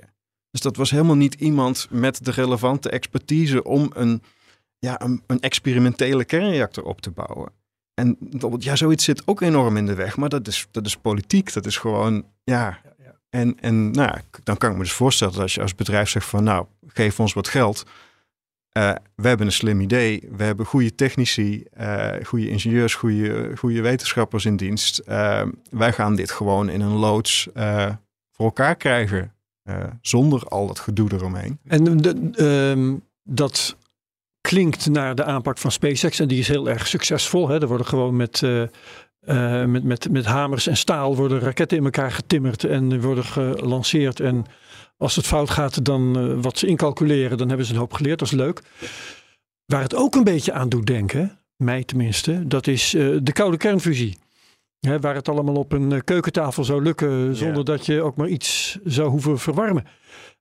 Dus 0.51 0.61
dat 0.61 0.77
was 0.77 0.91
helemaal 0.91 1.17
niet 1.17 1.35
iemand 1.35 1.87
met 1.91 2.25
de 2.25 2.31
relevante 2.31 2.91
expertise 2.91 3.63
om 3.65 3.91
een, 3.95 4.23
ja, 4.79 5.01
een, 5.01 5.23
een 5.27 5.41
experimentele 5.41 6.25
kernreactor 6.25 6.85
op 6.85 7.01
te 7.01 7.11
bouwen. 7.11 7.53
En 7.95 8.17
bijvoorbeeld, 8.21 8.65
ja, 8.65 8.77
zoiets 8.77 9.05
zit 9.05 9.23
ook 9.27 9.41
enorm 9.41 9.77
in 9.77 9.87
de 9.87 9.95
weg, 9.95 10.17
maar 10.17 10.29
dat 10.29 10.47
is, 10.49 10.67
dat 10.71 10.87
is 10.87 10.97
politiek. 10.97 11.53
Dat 11.53 11.67
is 11.67 11.77
gewoon, 11.77 12.25
ja. 12.45 12.81
En, 13.31 13.61
en 13.61 13.91
nou, 13.91 14.09
ja, 14.09 14.23
dan 14.45 14.57
kan 14.57 14.71
ik 14.71 14.77
me 14.77 14.83
dus 14.83 14.93
voorstellen 14.93 15.33
dat 15.33 15.43
als 15.43 15.55
je 15.55 15.61
als 15.63 15.75
bedrijf 15.75 16.09
zegt 16.09 16.27
van, 16.27 16.45
nou, 16.45 16.67
geef 16.87 17.21
ons 17.21 17.33
wat 17.33 17.49
geld. 17.49 17.85
Eh, 18.71 18.93
we 19.15 19.29
hebben 19.29 19.47
een 19.47 19.53
slim 19.53 19.81
idee. 19.81 20.29
We 20.37 20.45
hebben 20.45 20.67
goede 20.67 20.95
technici, 20.95 21.65
eh, 21.73 22.13
goede 22.23 22.49
ingenieurs, 22.49 22.95
goede, 22.95 23.53
goede 23.57 23.81
wetenschappers 23.81 24.45
in 24.45 24.57
dienst. 24.57 24.99
Eh, 24.99 25.43
wij 25.71 25.93
gaan 25.93 26.15
dit 26.17 26.31
gewoon 26.31 26.69
in 26.69 26.81
een 26.81 26.97
loods 26.97 27.49
voor 28.33 28.47
elkaar 28.47 28.77
krijgen. 28.77 29.35
zonder 30.01 30.45
al 30.49 30.67
dat 30.67 30.79
gedoe 30.79 31.13
eromheen. 31.13 31.59
En 31.65 32.01
ehm, 32.35 32.97
dat 33.23 33.77
klinkt 34.41 34.89
naar 34.89 35.15
de 35.15 35.25
aanpak 35.25 35.59
van 35.59 35.73
SpaceX 35.73 36.21
en 36.21 36.29
die 36.29 36.39
is 36.39 36.49
heel 36.49 36.69
erg 36.69 36.87
succesvol. 36.87 37.49
Hè? 37.49 37.61
Er 37.61 37.67
worden 37.67 37.87
gewoon 37.87 38.17
met, 38.17 38.41
met, 39.67 39.85
met, 39.85 40.11
met 40.11 40.25
hamers 40.25 40.67
en 40.67 40.77
staal 40.77 41.17
worden 41.17 41.41
raketten 41.41 41.79
in 41.79 41.85
elkaar 41.85 42.13
getimmerd 42.13 42.65
en 42.65 43.01
worden 43.01 43.25
gelanceerd. 43.25 44.21
En 44.21 44.47
als 45.01 45.17
het 45.17 45.27
fout 45.27 45.51
gaat, 45.51 45.85
dan 45.85 46.19
eh, 46.19 46.43
wat 46.43 46.59
ze 46.59 46.67
incalculeren, 46.67 47.39
dan 47.39 47.49
hebben 47.49 47.67
ze 47.67 47.73
een 47.73 47.79
hoop 47.79 47.93
geleerd. 47.93 48.19
Dat 48.19 48.29
is 48.29 48.35
leuk. 48.35 48.63
Waar 49.67 49.83
het 49.83 49.95
ook 49.95 50.15
een 50.15 50.25
beetje 50.25 50.53
aan 50.53 50.69
doet 50.69 50.87
denken, 50.87 51.39
mij 51.57 51.85
tenminste, 51.85 52.47
dat 52.47 52.67
is 52.67 52.95
eh, 52.95 53.17
de 53.23 53.33
koude 53.33 53.57
kernfusie. 53.57 54.19
Hè, 54.81 55.01
waar 55.01 55.15
het 55.15 55.29
allemaal 55.29 55.55
op 55.55 55.73
een 55.73 55.93
eh, 55.93 56.01
keukentafel 56.05 56.65
zou 56.65 56.83
lukken 56.83 57.37
zonder 57.37 57.57
Ja. 57.57 57.63
dat 57.63 57.87
je 57.87 58.03
ook 58.03 58.17
maar 58.17 58.29
iets 58.29 58.79
zou 58.85 59.09
hoeven 59.11 59.39
verwarmen. 59.39 59.85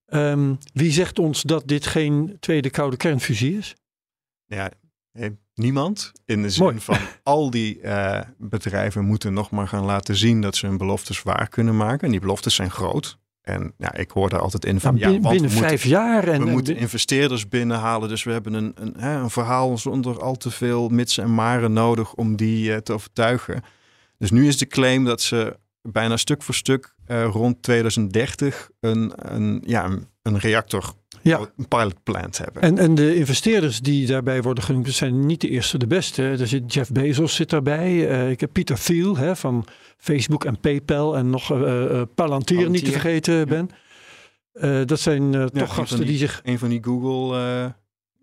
Ehm, 0.05 0.53
wie 0.73 0.91
zegt 0.91 1.19
ons 1.19 1.41
dat 1.41 1.67
dit 1.67 1.85
geen 1.85 2.37
tweede 2.39 2.69
koude 2.69 2.97
kernfusie 2.97 3.57
is? 3.57 3.75
Ja, 4.45 4.71
niemand. 5.53 6.11
In 6.25 6.41
de 6.41 6.49
zin 6.49 6.63
Mooi. 6.63 6.79
van 6.79 6.97
al 7.23 7.49
die 7.49 7.79
bedrijven 8.37 9.05
moeten 9.05 9.33
nog 9.33 9.51
maar 9.51 9.67
gaan 9.67 9.85
laten 9.85 10.15
zien 10.15 10.41
dat 10.41 10.55
ze 10.55 10.65
hun 10.65 10.77
beloftes 10.77 11.23
waar 11.23 11.49
kunnen 11.49 11.77
maken. 11.77 12.05
En 12.05 12.11
die 12.11 12.19
beloftes 12.19 12.55
zijn 12.55 12.71
groot. 12.71 13.17
En 13.41 13.73
ja, 13.77 13.93
ik 13.95 14.11
hoor 14.11 14.29
daar 14.29 14.39
altijd 14.39 14.65
in 14.65 14.79
van 14.79 14.93
Nou, 14.99 15.05
ja, 15.13 15.19
binnen 15.19 15.31
we 15.31 15.39
moeten- 15.41 15.59
vijf 15.67 15.83
jaar. 15.83 16.27
En, 16.27 16.39
we 16.39 16.45
en- 16.45 16.51
moeten 16.51 16.75
investeerders 16.77 17.47
binnenhalen. 17.47 18.09
Dus 18.09 18.23
we 18.23 18.31
hebben 18.31 18.53
een, 18.53 18.71
een, 18.75 18.93
hè, 18.97 19.19
een 19.19 19.29
verhaal 19.29 19.77
zonder 19.77 20.21
al 20.21 20.35
te 20.35 20.51
veel 20.51 20.89
mitsen 20.89 21.23
en 21.23 21.33
maren 21.33 21.73
nodig 21.73 22.13
om 22.13 22.35
die 22.35 22.73
eh, 22.73 22.77
te 22.77 22.93
overtuigen. 22.93 23.61
Dus 24.17 24.31
nu 24.31 24.47
is 24.47 24.57
de 24.57 24.67
claim 24.67 25.05
dat 25.05 25.21
ze 25.21 25.57
bijna 25.81 26.17
stuk 26.17 26.43
voor 26.43 26.55
stuk 26.55 26.95
eh, 27.05 27.25
rond 27.31 27.61
2030 27.63 28.69
een, 28.79 29.11
een, 29.15 29.63
ja, 29.65 29.89
een 30.21 30.37
reactor, 30.39 30.93
Ja. 31.21 31.39
een 31.57 31.67
pilot 31.67 32.03
plant 32.03 32.37
hebben. 32.37 32.61
En, 32.61 32.77
en 32.77 32.95
de 32.95 33.15
investeerders 33.15 33.79
die 33.81 34.07
daarbij 34.07 34.41
worden 34.41 34.63
genoemd, 34.63 34.89
zijn 34.93 35.25
niet 35.25 35.41
de 35.41 35.49
eerste 35.49 35.77
de 35.77 35.87
beste. 35.87 36.23
Er 36.23 36.47
zit 36.47 36.73
Jeff 36.73 36.91
Bezos 36.91 37.35
zit 37.35 37.49
daarbij. 37.49 38.09
Eh, 38.09 38.29
ik 38.29 38.39
heb 38.39 38.53
Peter 38.53 38.79
Thiel 38.79 39.17
hè, 39.17 39.35
van 39.35 39.65
Facebook 39.97 40.45
en 40.45 40.59
PayPal 40.59 41.17
en 41.17 41.29
nog 41.29 41.51
eh 41.51 41.99
eh, 41.99 42.07
Palantir 42.15 42.55
niet 42.57 42.85
te 42.85 42.91
Palantir. 42.91 42.91
vergeten 42.91 43.47
ben. 43.47 43.69
Eh, 44.53 44.85
dat 44.85 44.99
zijn 44.99 45.33
eh, 45.35 45.45
toch 45.45 45.73
gasten 45.73 45.97
die- 45.97 46.07
die 46.07 46.17
zich... 46.17 46.41
een 46.43 46.59
van 46.59 46.69
die 46.69 46.83
Google 46.83 47.37
eh, 47.37 47.65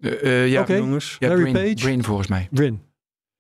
Eh, 0.01 0.43
eh, 0.45 0.49
ja, 0.51 0.65
jongens. 0.67 1.17
ja 1.19 1.29
Larry 1.29 1.53
Page. 1.53 1.75
Brain 1.75 2.05
volgens 2.05 2.29
mij. 2.29 2.49
Win. 2.51 2.81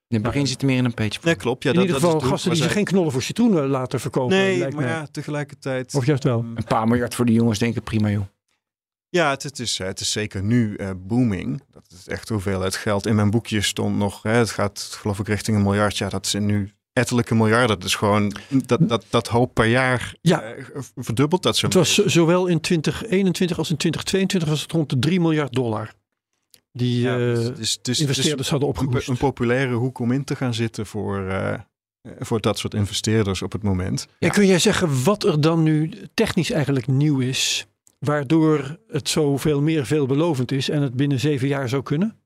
In 0.09 0.15
het 0.17 0.23
begin 0.23 0.47
zit 0.47 0.61
er 0.61 0.67
meer 0.67 0.77
in 0.77 0.85
een 0.85 0.95
page. 0.95 1.19
Nee, 1.23 1.35
klopt. 1.35 1.63
Ja, 1.63 1.71
In 1.71 1.77
dat, 1.77 1.85
ieder 1.87 2.01
dat 2.01 2.09
is 2.11 2.15
geval 2.15 2.21
doel. 2.21 2.31
gasten 2.31 2.51
die 2.53 2.63
zij- 2.63 2.71
geen 2.71 2.85
knollen 2.85 3.13
voor 3.13 3.23
citroenen 3.23 3.67
laten 3.69 4.01
verkopen. 4.01 4.37
Nee, 4.37 4.59
lijkt 4.59 4.75
maar 4.75 4.85
mij. 4.85 4.93
ja, 4.93 5.07
tegelijkertijd... 5.11 5.95
Of 5.95 6.07
juist 6.07 6.25
wel. 6.25 6.45
Een 6.55 6.65
paar 6.65 6.89
miljard 6.89 7.15
voor 7.15 7.25
de 7.27 7.33
jongens 7.33 7.59
denken 7.59 7.83
prima 7.83 8.11
joh. 8.11 8.25
Ja, 9.09 9.31
het, 9.31 9.43
het, 9.43 9.59
is, 9.59 9.79
eh, 9.81 9.87
het 9.87 10.01
is 10.01 10.11
zeker 10.11 10.43
nu 10.43 10.75
eh, 10.77 10.91
booming. 10.97 11.63
Dat 11.71 11.87
is 11.99 12.09
echt 12.09 12.29
hoeveelheid 12.29 12.77
geld. 12.77 13.07
In 13.07 13.15
mijn 13.15 13.31
boekje 13.31 13.61
stond 13.61 13.97
nog, 13.97 14.23
hè, 14.23 14.31
het 14.31 14.51
gaat 14.51 14.81
geloof 15.01 15.19
ik 15.19 15.29
richting 15.29 15.57
een 15.57 15.63
miljard. 15.63 15.99
Ja, 15.99 16.09
dat 16.09 16.27
zijn 16.27 16.47
nu 16.47 16.71
ettelijke 16.93 17.35
miljarden. 17.35 17.79
Dat 17.79 17.85
is 17.89 17.95
gewoon, 17.95 18.37
dat, 18.67 18.89
dat, 18.89 19.05
dat 19.11 19.29
hoop 19.29 19.55
per 19.55 19.67
jaar 19.67 20.15
Ja. 20.21 20.43
eh, 20.43 20.65
verdubbelt 20.97 21.43
dat 21.43 21.57
zo. 21.57 21.67
Het 21.67 21.75
was 21.75 21.95
zo- 21.95 22.09
zowel 22.09 22.47
in 22.47 22.61
2021 22.61 23.59
als 23.59 23.71
in 23.71 23.77
2022 23.77 24.49
was 24.49 24.63
het 24.63 24.73
rond 24.73 24.91
de 24.91 24.99
3 24.99 25.21
miljard 25.21 25.53
dollar. 25.53 25.93
Die 26.73 27.01
Ja, 27.01 27.13
eh, 27.19 27.19
dus 27.19 27.39
is, 27.39 27.59
is- 27.59 27.73
het 27.75 27.89
is 27.89 28.01
investeerders 28.01 28.49
hadden 28.51 28.69
een, 28.69 28.75
opgehoest. 28.79 29.09
een 29.09 29.17
populaire 29.17 29.75
hoek 29.75 29.99
om 29.99 30.13
in 30.13 30.25
te 30.25 30.37
gaan 30.37 30.55
zitten 30.55 30.87
voor, 30.87 31.29
eh, 31.29 31.55
voor 32.19 32.41
dat 32.41 32.59
soort 32.59 32.75
investeerders 32.75 33.43
op 33.43 33.53
het 33.53 33.63
moment. 33.63 34.07
En 34.19 34.31
kun 34.31 34.47
jij 34.47 34.59
zeggen 34.59 35.03
wat 35.05 35.25
er 35.25 35.41
dan 35.41 35.63
nu 35.63 35.93
technisch 36.15 36.51
eigenlijk 36.51 36.87
nieuw 36.87 37.19
is, 37.21 37.67
waardoor 37.99 38.79
het 38.89 39.09
zoveel 39.09 39.61
meer 39.63 39.87
veelbelovend 39.87 40.53
is 40.53 40.69
en 40.69 40.83
het 40.83 40.95
binnen 40.95 41.21
zeven 41.21 41.49
jaar 41.49 41.69
zou 41.69 41.83
kunnen? 41.83 42.17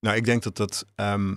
Nou, 0.00 0.16
ik 0.16 0.24
denk 0.24 0.42
dat 0.42 0.56
dat 0.56 0.86
ehm, 0.94 1.34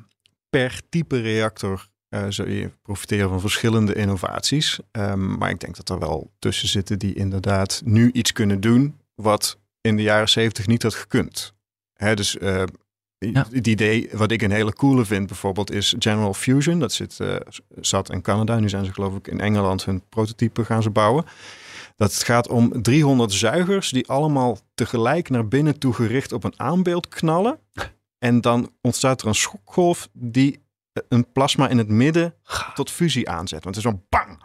per 0.49 0.81
type 0.89 1.21
reactor 1.21 1.87
eh 2.09 2.25
zul 2.29 2.47
je 2.47 2.71
profiteren 2.81 3.29
van 3.29 3.39
verschillende 3.39 3.93
innovaties. 3.93 4.79
Ehm, 4.91 5.37
maar 5.37 5.49
ik 5.49 5.59
denk 5.59 5.75
dat 5.75 5.89
er 5.89 5.99
wel 5.99 6.31
tussen 6.39 6.67
zitten 6.67 6.99
die 6.99 7.13
inderdaad 7.13 7.81
nu 7.85 8.11
iets 8.11 8.31
kunnen 8.31 8.61
doen 8.61 8.99
wat 9.15 9.57
in 9.81 9.95
de 9.95 10.01
jaren 10.01 10.29
zeventig 10.29 10.67
niet 10.67 10.83
had 10.83 10.93
gekund. 10.95 11.53
Hè, 11.93 12.15
dus 12.15 12.37
eh, 12.37 12.63
Ja. 13.17 13.47
het 13.51 13.67
idee 13.67 14.09
wat 14.11 14.31
ik 14.31 14.41
een 14.41 14.51
hele 14.51 14.73
coole 14.73 15.05
vind 15.05 15.27
bijvoorbeeld 15.27 15.71
is 15.71 15.95
General 15.99 16.33
Fusion. 16.33 16.79
Dat 16.79 16.91
zit, 16.91 17.19
eh, 17.19 17.35
zat 17.81 18.11
in 18.11 18.21
Canada. 18.21 18.59
Nu 18.59 18.69
zijn 18.69 18.85
ze 18.85 18.93
geloof 18.93 19.15
ik 19.15 19.27
in 19.27 19.39
Engeland 19.39 19.85
hun 19.85 20.01
prototype 20.09 20.65
gaan 20.65 20.83
ze 20.83 20.89
bouwen. 20.89 21.25
Dat 21.99 22.13
het 22.13 22.23
gaat 22.23 22.47
om 22.47 22.81
300 22.81 23.33
zuigers 23.33 23.89
die 23.89 24.07
allemaal 24.07 24.57
tegelijk 24.75 25.29
naar 25.29 25.47
binnen 25.47 25.79
toe 25.79 25.93
gericht 25.93 26.31
op 26.31 26.43
een 26.43 26.59
aanbeeld 26.59 27.07
knallen. 27.07 27.59
En 28.19 28.41
dan 28.41 28.71
ontstaat 28.81 29.21
er 29.21 29.27
een 29.27 29.35
schokgolf 29.35 30.09
die 30.13 30.63
een 31.09 31.31
plasma 31.31 31.67
in 31.67 31.77
het 31.77 31.87
midden 31.87 32.35
tot 32.73 32.91
fusie 32.91 33.29
aanzet. 33.29 33.63
Want 33.63 33.75
het 33.75 33.85
is 33.85 33.91
zo'n 33.91 34.05
bang. 34.09 34.43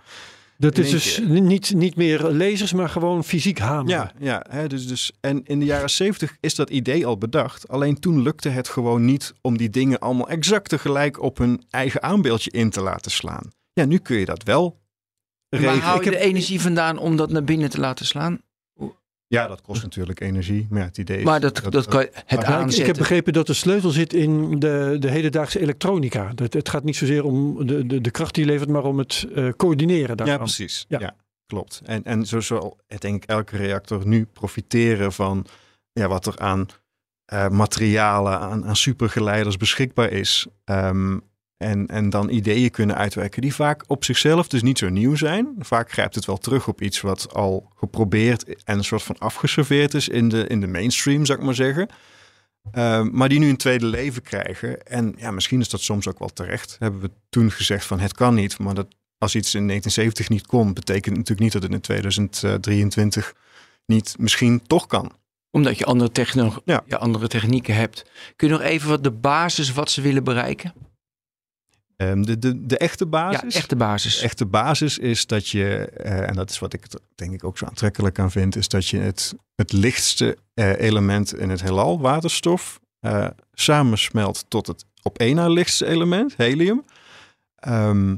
Dat 0.58 0.78
is 0.78 0.90
dus 0.90 1.14
keer. 1.14 1.40
niet, 1.40 1.75
niet 1.75 1.97
meer 1.97 2.23
lasers, 2.23 2.73
maar 2.73 2.88
gewoon 2.88 3.25
fysiek 3.25 3.58
hameren. 3.58 3.99
Ja, 3.99 4.12
ja 4.19 4.45
hè, 4.49 4.67
dus, 4.67 4.86
dus, 4.86 5.12
en 5.21 5.45
in 5.45 5.58
de 5.58 5.64
jaren 5.64 5.90
70 5.90 6.36
is 6.40 6.54
dat 6.54 6.71
idee 6.71 7.06
al 7.06 7.19
bedacht. 7.19 7.69
Alleen 7.69 8.00
toen 8.00 8.23
lukte 8.23 8.49
het 8.49 8.69
gewoon 8.69 9.04
niet 9.04 9.34
om 9.40 9.58
die 9.58 9.71
dingen 9.71 9.99
allemaal 9.99 10.28
exact 10.28 10.69
tegelijk 10.69 11.23
op 11.23 11.38
hun 11.38 11.64
eigen 11.71 12.02
aanbeeldje 12.02 12.50
in 12.50 12.71
te 12.71 12.80
laten 12.80 13.10
slaan. 13.10 13.50
Ja, 13.73 13.84
nu 13.84 13.99
kun 13.99 14.17
je 14.17 14.25
dat 14.25 14.43
wel 14.43 14.82
Maar 15.60 15.69
regelen. 15.71 15.84
hou 15.84 15.99
Ik 15.99 16.04
je 16.04 16.10
heb- 16.10 16.19
de 16.21 16.26
energie 16.26 16.60
vandaan 16.60 16.99
om 16.99 17.17
dat 17.17 17.30
naar 17.30 17.45
binnen 17.45 17.71
te 17.71 17.80
laten 17.80 18.06
slaan? 18.06 18.40
Ja, 19.26 19.47
dat 19.49 19.60
kost 19.62 19.82
natuurlijk 19.82 20.21
energie. 20.21 20.67
Maar 20.71 20.80
ja, 20.80 20.86
het 20.86 20.99
idee 20.99 21.19
is 21.19 21.25
Maar 21.25 21.40
dat, 21.40 21.62
dat, 21.71 21.86
kan 21.86 22.00
je- 22.00 22.10
het 22.12 22.40
Ja, 22.43 22.64
ik- 22.64 22.71
ik, 22.71 22.86
heb 22.86 22.97
begrepen 22.97 23.32
dat 23.32 23.47
de 23.47 23.52
sleutel 23.52 23.90
zit 23.90 24.12
in 24.12 24.58
de, 24.58 24.97
de 24.99 25.10
hedendaagse 25.10 25.60
elektronica. 25.60 26.32
Dat, 26.34 26.52
het 26.52 26.69
gaat 26.69 26.84
niet 26.84 26.97
zozeer 26.97 27.25
om 27.25 27.67
de, 27.67 27.86
de, 27.86 28.00
de 28.00 28.10
kracht 28.10 28.34
die 28.34 28.45
je 28.45 28.50
levert, 28.50 28.69
maar 28.71 28.84
om 28.84 28.99
het 28.99 29.26
eh, 29.34 29.49
coördineren 29.56 30.17
daarvan. 30.17 30.36
Ja, 30.36 30.43
precies. 30.43 30.84
Ja. 30.88 30.99
Ja, 31.00 31.14
klopt. 31.47 31.80
En, 31.84 32.04
en 32.04 32.26
zo 32.26 32.40
zal, 32.40 32.78
ik 32.88 33.00
denk 33.00 33.25
elke 33.25 33.56
reactor 33.56 34.06
nu 34.06 34.25
profiteren 34.32 35.12
van 35.12 35.47
ja, 35.93 36.08
wat 36.08 36.26
er 36.26 36.38
aan 36.38 36.67
eh, 37.25 37.49
materialen, 37.49 38.38
aan, 38.40 38.64
aan 38.67 38.76
supergeleiders 38.76 39.56
beschikbaar 39.56 40.10
is. 40.10 40.47
Ehm, 40.64 41.19
en, 41.65 41.87
en 41.87 42.11
dan 42.11 42.29
ideeën 42.29 42.71
kunnen 42.71 42.97
uitwerken 42.97 43.43
die 43.43 43.55
vaak 43.55 43.85
op 43.87 44.05
zichzelf 44.05 44.49
dus 44.49 44.63
niet 44.63 44.79
zo 44.79 44.89
nieuw 44.89 45.15
zijn. 45.15 45.55
Vaak 45.59 45.93
grijpt 45.93 46.15
het 46.15 46.25
wel 46.25 46.39
terug 46.39 46.69
op 46.69 46.83
iets 46.83 47.00
wat 47.00 47.35
al 47.35 47.69
geprobeerd 47.77 48.65
en 48.65 48.79
een 48.79 48.85
soort 48.85 49.03
van 49.03 49.19
afgeserveerd 49.19 49.95
is 49.95 50.09
in 50.09 50.29
de, 50.29 50.47
in 50.47 50.61
de 50.61 50.67
mainstream, 50.67 51.25
zou 51.25 51.39
ik 51.39 51.45
maar 51.45 51.55
zeggen. 51.55 51.89
Ehm, 52.71 53.09
maar 53.13 53.29
die 53.29 53.39
nu 53.39 53.49
een 53.49 53.57
tweede 53.57 53.87
leven 53.87 54.23
krijgen. 54.23 54.87
En 54.87 55.15
ja, 55.17 55.31
misschien 55.31 55.61
is 55.61 55.69
dat 55.69 55.81
soms 55.81 56.09
ook 56.09 56.19
wel 56.19 56.29
terecht. 56.29 56.77
Hebben 56.79 57.00
we 57.00 57.11
toen 57.29 57.50
gezegd 57.50 57.87
van 57.87 58.00
het 58.00 58.15
kan 58.15 58.35
niet, 58.35 58.59
maar 58.59 58.75
dat 58.75 58.87
als 59.19 59.35
iets 59.35 59.55
in 59.55 59.67
1970 59.67 60.29
niet 60.29 60.47
kon, 60.47 60.75
betekent 60.75 61.17
natuurlijk 61.17 61.41
niet 61.41 61.53
dat 61.53 61.63
het 61.63 61.73
in 61.73 61.81
2023 61.81 63.35
niet 63.87 64.15
misschien 64.19 64.63
toch 64.67 64.87
kan. 64.87 65.13
Omdat 65.50 65.79
je 65.79 65.85
andere, 65.85 66.11
techno 66.11 66.55
Ja. 66.65 66.83
ja. 66.87 66.97
andere 66.97 67.29
technieken 67.29 67.75
hebt. 67.75 68.05
Kun 68.37 68.49
je 68.49 68.55
nog 68.55 68.63
even 68.63 68.89
wat 68.89 69.05
de 69.05 69.11
basis 69.11 69.73
wat 69.73 69.91
ze 69.91 70.00
willen 70.00 70.25
bereiken? 70.25 70.73
Ehm, 72.10 72.23
de, 72.23 72.38
de, 72.38 72.67
de 72.67 72.78
echte 72.78 73.04
Ja, 73.04 73.10
basis. 73.10 73.54
echte 73.54 73.76
basis. 73.76 74.17
De 74.19 74.25
echte 74.25 74.47
basis 74.47 74.99
is 74.99 75.26
dat 75.26 75.49
je, 75.49 75.75
eh, 75.88 76.28
en 76.28 76.34
dat 76.34 76.50
is 76.50 76.58
wat 76.58 76.73
ik 76.73 76.86
denk 77.14 77.32
ik 77.32 77.45
ook 77.45 77.58
zo 77.58 77.64
aantrekkelijk 77.67 78.19
aan 78.19 78.30
vind, 78.30 78.56
is 78.56 78.69
dat 78.69 78.88
je 78.88 78.99
het, 78.99 79.34
het 79.54 79.73
lichtste 79.73 80.36
eh, 80.54 80.78
element 80.80 81.34
in 81.36 81.50
het 81.50 81.62
heelal, 81.62 82.00
waterstof, 82.00 82.80
eh, 83.00 83.26
samensmelt 83.52 84.45
tot 84.49 84.67
het 84.67 84.84
op 85.02 85.19
één 85.19 85.36
na 85.36 85.49
lichtste 85.49 85.86
element, 85.86 86.34
helium. 86.36 86.84
Ehm, 87.56 88.17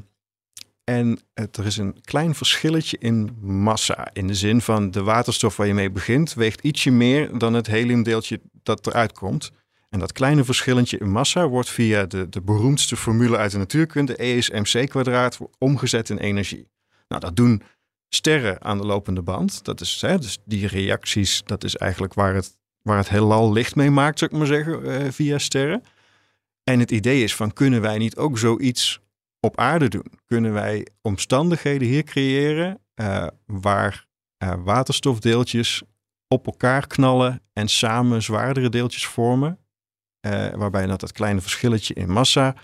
en 0.84 1.18
het, 1.34 1.56
er 1.56 1.66
is 1.66 1.76
een 1.76 2.00
klein 2.00 2.34
verschilletje 2.34 2.96
in 2.98 3.36
massa. 3.40 4.08
In 4.12 4.26
de 4.26 4.34
zin 4.34 4.60
van 4.60 4.90
de 4.90 5.02
waterstof 5.02 5.56
waar 5.56 5.66
je 5.66 5.74
mee 5.74 5.90
begint, 5.90 6.34
weegt 6.34 6.60
ietsje 6.60 6.90
meer 6.90 7.38
dan 7.38 7.54
het 7.54 7.66
heliumdeeltje 7.66 8.40
dat 8.62 8.86
eruit 8.86 9.12
komt. 9.12 9.50
En 9.88 9.98
dat 9.98 10.12
kleine 10.12 10.44
verschilletje 10.44 10.98
in 10.98 11.10
massa 11.10 11.48
wordt 11.48 11.70
via 11.70 12.06
de, 12.06 12.28
de 12.28 12.42
beroemdste 12.42 12.96
formule 12.96 13.36
uit 13.36 13.50
de 13.50 13.58
natuurkunde, 13.58 14.22
E 14.22 14.36
is 14.36 14.50
mc 14.50 14.88
kwadraat, 14.88 15.38
omgezet 15.58 16.10
in 16.10 16.18
energie. 16.18 16.68
Nou, 17.08 17.20
dat 17.20 17.36
doen 17.36 17.62
sterren 18.08 18.64
aan 18.64 18.78
de 18.78 18.86
lopende 18.86 19.22
band. 19.22 19.64
Dat 19.64 19.80
is, 19.80 20.00
hè, 20.00 20.18
dus 20.18 20.38
die 20.44 20.66
reacties, 20.66 21.42
dat 21.44 21.64
is 21.64 21.76
eigenlijk 21.76 22.14
waar 22.14 22.34
het, 22.34 22.56
waar 22.82 22.96
het 22.96 23.08
heelal 23.08 23.52
licht 23.52 23.74
mee 23.74 23.90
maakt, 23.90 24.18
zou 24.18 24.30
ik 24.30 24.36
maar 24.36 24.46
zeggen, 24.46 24.84
eh, 24.84 25.10
via 25.10 25.38
sterren. 25.38 25.82
En 26.64 26.80
het 26.80 26.90
idee 26.90 27.22
is 27.22 27.34
van, 27.34 27.52
kunnen 27.52 27.80
wij 27.80 27.98
niet 27.98 28.16
ook 28.16 28.38
zoiets 28.38 29.00
op 29.40 29.58
aarde 29.58 29.88
doen? 29.88 30.12
Kunnen 30.26 30.52
wij 30.52 30.86
omstandigheden 31.02 31.88
hier 31.88 32.02
creëren 32.02 32.80
eh, 32.94 33.26
waar 33.46 34.06
eh, 34.36 34.54
waterstofdeeltjes 34.64 35.82
op 36.28 36.46
elkaar 36.46 36.86
knallen 36.86 37.42
en 37.52 37.68
samen 37.68 38.22
zwaardere 38.22 38.68
deeltjes 38.68 39.06
vormen? 39.06 39.58
Eh, 40.32 40.58
waarbij 40.58 40.86
dat, 40.86 41.00
dat 41.00 41.12
kleine 41.12 41.40
verschilletje 41.40 41.94
in 41.94 42.10
massa 42.10 42.54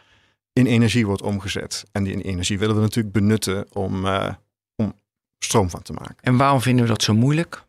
in 0.52 0.66
energie 0.66 1.06
wordt 1.06 1.22
omgezet. 1.22 1.84
En 1.92 2.04
die 2.04 2.22
energie 2.22 2.58
willen 2.58 2.74
we 2.74 2.80
natuurlijk 2.80 3.14
benutten 3.14 3.66
om, 3.74 4.06
eh, 4.06 4.34
om 4.76 4.92
stroom 5.38 5.70
van 5.70 5.82
te 5.82 5.92
maken. 5.92 6.16
En 6.20 6.36
waarom 6.36 6.60
vinden 6.60 6.84
we 6.84 6.90
dat 6.90 7.02
zo 7.02 7.14
moeilijk? 7.14 7.64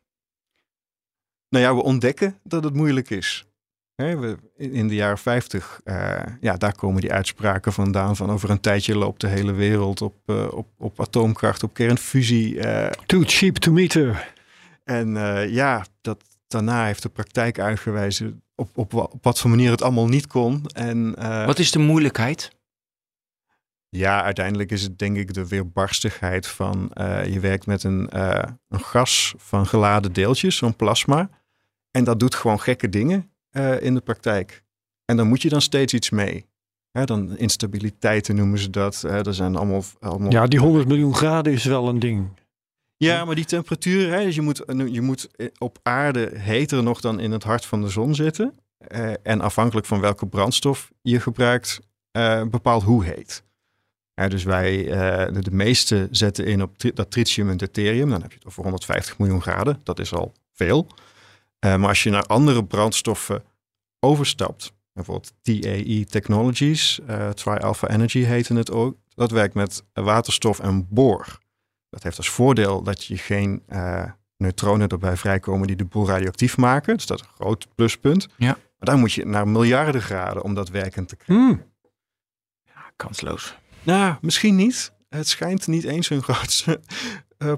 Nou 1.50 1.64
ja, 1.66 1.76
we 1.76 1.84
ontdekken 1.84 2.40
dat 2.44 2.64
het 2.64 2.74
moeilijk 2.74 3.10
is. 3.10 3.46
Hè, 3.96 4.18
we, 4.18 4.38
in 4.58 4.88
de 4.88 4.96
jaren 4.96 5.18
50, 5.18 5.82
eh, 5.84 6.22
ja, 6.42 6.58
daar 6.58 6.76
komen 6.76 7.02
die 7.02 7.12
uitspraken 7.12 7.74
vandaan 7.74 8.16
van 8.16 8.30
over 8.32 8.50
een 8.50 8.60
tijdje 8.60 8.98
loopt 8.98 9.22
de 9.22 9.28
hele 9.28 9.52
wereld 9.52 10.02
op, 10.02 10.16
eh, 10.26 10.48
op, 10.52 10.68
op 10.78 11.00
atoomkracht, 11.02 11.64
op 11.64 11.74
kernfusie. 11.74 12.60
eh, 12.60 12.92
Too 13.06 13.24
cheap 13.26 13.56
to 13.56 13.72
meter. 13.72 14.34
en 14.84 15.18
eh, 15.18 15.50
ja, 15.50 15.86
dat, 16.02 16.24
daarna 16.48 16.86
heeft 16.86 17.02
de 17.02 17.10
praktijk 17.10 17.60
uitgewezen 17.60 18.43
op, 18.56 18.70
op, 18.78 18.94
op 18.94 19.24
wat 19.24 19.40
voor 19.40 19.50
manier 19.50 19.72
het 19.72 19.82
allemaal 19.82 20.08
niet 20.08 20.28
kon. 20.28 20.66
En, 20.66 21.16
eh, 21.16 21.46
Wat 21.46 21.60
is 21.60 21.72
de 21.72 21.80
moeilijkheid? 21.80 22.52
Ja, 23.96 24.24
uiteindelijk 24.24 24.72
is 24.72 24.82
het 24.82 25.00
denk 25.00 25.18
ik 25.18 25.34
de 25.34 25.48
weerbarstigheid 25.48 26.48
van 26.48 26.92
eh, 26.94 27.26
je 27.26 27.40
werkt 27.40 27.66
met 27.66 27.84
een, 27.84 28.10
eh, 28.10 28.52
een 28.70 28.80
gas 28.80 29.34
van 29.38 29.66
geladen 29.66 30.14
deeltjes, 30.14 30.56
zo'n 30.58 30.76
plasma. 30.76 31.30
En 31.92 32.04
dat 32.04 32.20
doet 32.20 32.36
gewoon 32.36 32.60
gekke 32.60 32.90
dingen 32.90 33.32
eh, 33.50 33.82
in 33.82 33.94
de 33.94 34.02
praktijk. 34.02 34.64
En 35.06 35.18
dan 35.18 35.28
moet 35.28 35.42
je 35.42 35.50
dan 35.50 35.62
steeds 35.62 35.94
iets 35.94 36.10
mee. 36.10 36.46
Hè, 36.92 37.06
dan 37.06 37.38
instabiliteiten 37.38 38.36
noemen 38.36 38.60
ze 38.60 38.70
dat. 38.70 39.02
Hè, 39.02 39.22
dat 39.22 39.36
zijn 39.36 39.56
allemaal, 39.56 39.84
allemaal 40.00 40.32
Ja, 40.32 40.48
die 40.48 40.60
100 40.60 40.88
miljoen 40.88 41.16
graden 41.16 41.54
is 41.54 41.64
wel 41.64 41.88
een 41.88 42.00
ding. 42.00 42.28
Ja, 43.04 43.26
maar 43.26 43.36
die 43.36 43.46
temperatuur, 43.46 44.12
hè, 44.12 44.24
dus 44.24 44.36
je, 44.36 44.42
moet, 44.42 44.64
je 44.92 45.02
moet 45.02 45.30
op 45.58 45.80
aarde 45.84 46.32
heter 46.34 46.84
nog 46.84 47.02
dan 47.02 47.20
in 47.20 47.32
het 47.32 47.44
hart 47.44 47.66
van 47.66 47.82
de 47.82 47.90
zon 47.90 48.16
zitten. 48.16 48.60
Eh, 48.78 49.12
en 49.24 49.42
afhankelijk 49.42 49.86
van 49.88 50.00
welke 50.00 50.28
brandstof 50.28 50.92
je 51.02 51.20
gebruikt, 51.20 51.80
eh, 52.12 52.44
bepaalt 52.44 52.84
hoe 52.84 53.04
heet. 53.04 53.44
Dus 54.14 54.44
wij, 54.44 54.92
eh, 54.92 55.34
de, 55.34 55.42
de 55.42 55.52
meeste 55.52 56.08
zetten 56.12 56.46
in 56.46 56.62
op 56.62 56.76
dat 56.94 57.12
tritium 57.12 57.50
en 57.50 57.58
deuterium. 57.58 58.10
Dan 58.10 58.22
heb 58.22 58.32
je 58.32 58.38
het 58.38 58.48
over 58.48 58.64
150 58.64 59.18
miljoen 59.18 59.42
graden. 59.42 59.80
Dat 59.84 60.00
is 60.00 60.14
al 60.14 60.34
veel. 60.52 60.88
Eh, 61.60 61.76
maar 61.76 61.90
als 61.90 62.04
je 62.04 62.10
naar 62.10 62.24
andere 62.24 62.66
brandstoffen 62.66 63.44
overstapt, 64.00 64.74
bijvoorbeeld 64.94 65.34
TAE 65.42 66.06
Technologies, 66.10 67.00
eh 67.08 67.30
Tri-Alpha 67.30 67.88
Energy 67.88 68.20
heette 68.20 68.54
het 68.54 68.72
ook. 68.72 68.98
Dat 69.16 69.32
werkt 69.32 69.54
met 69.54 69.84
waterstof 69.94 70.60
en 70.60 70.88
boor. 70.90 71.40
Dat 71.94 72.04
heeft 72.04 72.18
als 72.18 72.30
voordeel 72.30 72.84
dat 72.84 73.06
je 73.06 73.18
geen 73.18 73.64
eh, 73.68 74.04
neutronen 74.38 74.88
erbij 74.88 75.18
vrijkomen 75.18 75.68
die 75.68 75.76
de 75.76 75.86
boel 75.86 76.08
radioactief 76.08 76.58
maken. 76.58 76.96
Dus 76.96 77.06
dat 77.06 77.20
is 77.20 77.26
een 77.26 77.34
groot 77.34 77.68
pluspunt. 77.76 78.28
Ja. 78.38 78.48
Maar 78.48 78.90
dan 78.90 79.00
moet 79.00 79.14
je 79.14 79.26
naar 79.26 79.48
miljarden 79.48 80.02
graden 80.02 80.44
om 80.44 80.54
dat 80.54 80.70
werkend 80.70 81.08
te 81.08 81.16
krijgen. 81.16 81.46
Hmm. 81.46 81.64
Kansloos. 82.96 83.58
Nou, 83.84 84.16
misschien 84.22 84.56
niet. 84.56 84.92
Het 85.10 85.28
schijnt 85.28 85.68
niet 85.68 85.84
eens 85.84 86.10
hun 86.10 86.24
grootste 86.30 86.80
eh, 87.38 87.54